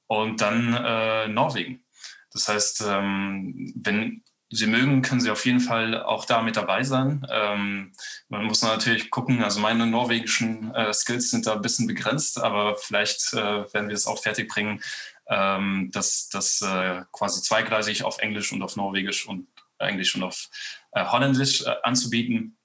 [0.07, 1.83] und dann äh, Norwegen.
[2.31, 6.83] Das heißt, ähm, wenn Sie mögen, können Sie auf jeden Fall auch da mit dabei
[6.83, 7.27] sein.
[7.29, 7.91] Ähm,
[8.29, 12.77] man muss natürlich gucken, also meine norwegischen äh, Skills sind da ein bisschen begrenzt, aber
[12.77, 14.81] vielleicht äh, werden wir es auch fertig bringen,
[15.27, 19.47] ähm, das, das äh, quasi zweigleisig auf Englisch und auf Norwegisch und
[19.79, 20.49] eigentlich schon auf
[20.91, 22.57] äh, Holländisch äh, anzubieten.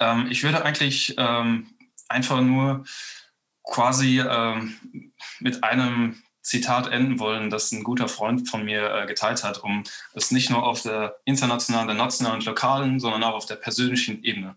[0.00, 1.74] Ähm, ich würde eigentlich ähm,
[2.08, 2.84] einfach nur
[3.62, 9.42] quasi ähm, mit einem Zitat enden wollen, das ein guter Freund von mir äh, geteilt
[9.42, 9.82] hat, um
[10.14, 14.22] es nicht nur auf der internationalen, der nationalen und lokalen, sondern auch auf der persönlichen
[14.22, 14.56] Ebene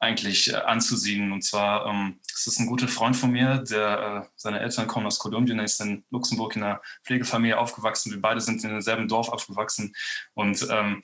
[0.00, 1.32] eigentlich äh, anzusehen.
[1.32, 5.06] Und zwar, ähm, es ist ein guter Freund von mir, der äh, seine Eltern kommen
[5.06, 8.12] aus Kolumbien, er ist in Luxemburg in einer Pflegefamilie aufgewachsen.
[8.12, 9.94] Wir beide sind in demselben Dorf aufgewachsen
[10.34, 11.02] und ähm,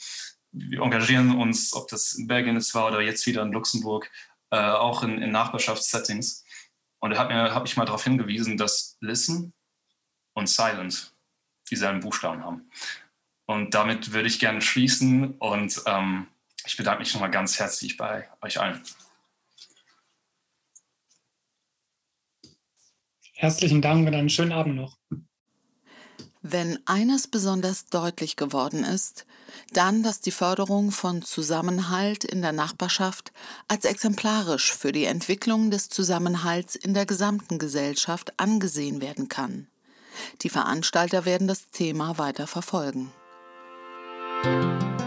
[0.53, 4.11] wir engagieren uns, ob das in Belgien ist war oder jetzt wieder in Luxemburg,
[4.51, 6.45] äh, auch in, in Nachbarschaftssettings.
[7.01, 9.53] Und er hat mir habe ich mal darauf hingewiesen, dass Listen
[10.35, 11.13] und Silent
[11.71, 12.71] dieselben Buchstaben haben.
[13.47, 16.29] Und damit würde ich gerne schließen und ähm,
[16.67, 18.83] ich bedanke mich nochmal ganz herzlich bei euch allen.
[23.35, 24.97] Herzlichen Dank und einen schönen Abend noch.
[26.47, 29.25] Wenn eines besonders deutlich geworden ist,
[29.73, 33.33] dann, dass die Förderung von Zusammenhalt in der Nachbarschaft
[33.67, 39.69] als exemplarisch für die Entwicklung des Zusammenhalts in der gesamten Gesellschaft angesehen werden kann.
[40.43, 43.11] Die Veranstalter werden das Thema weiter verfolgen.
[44.45, 45.04] Musik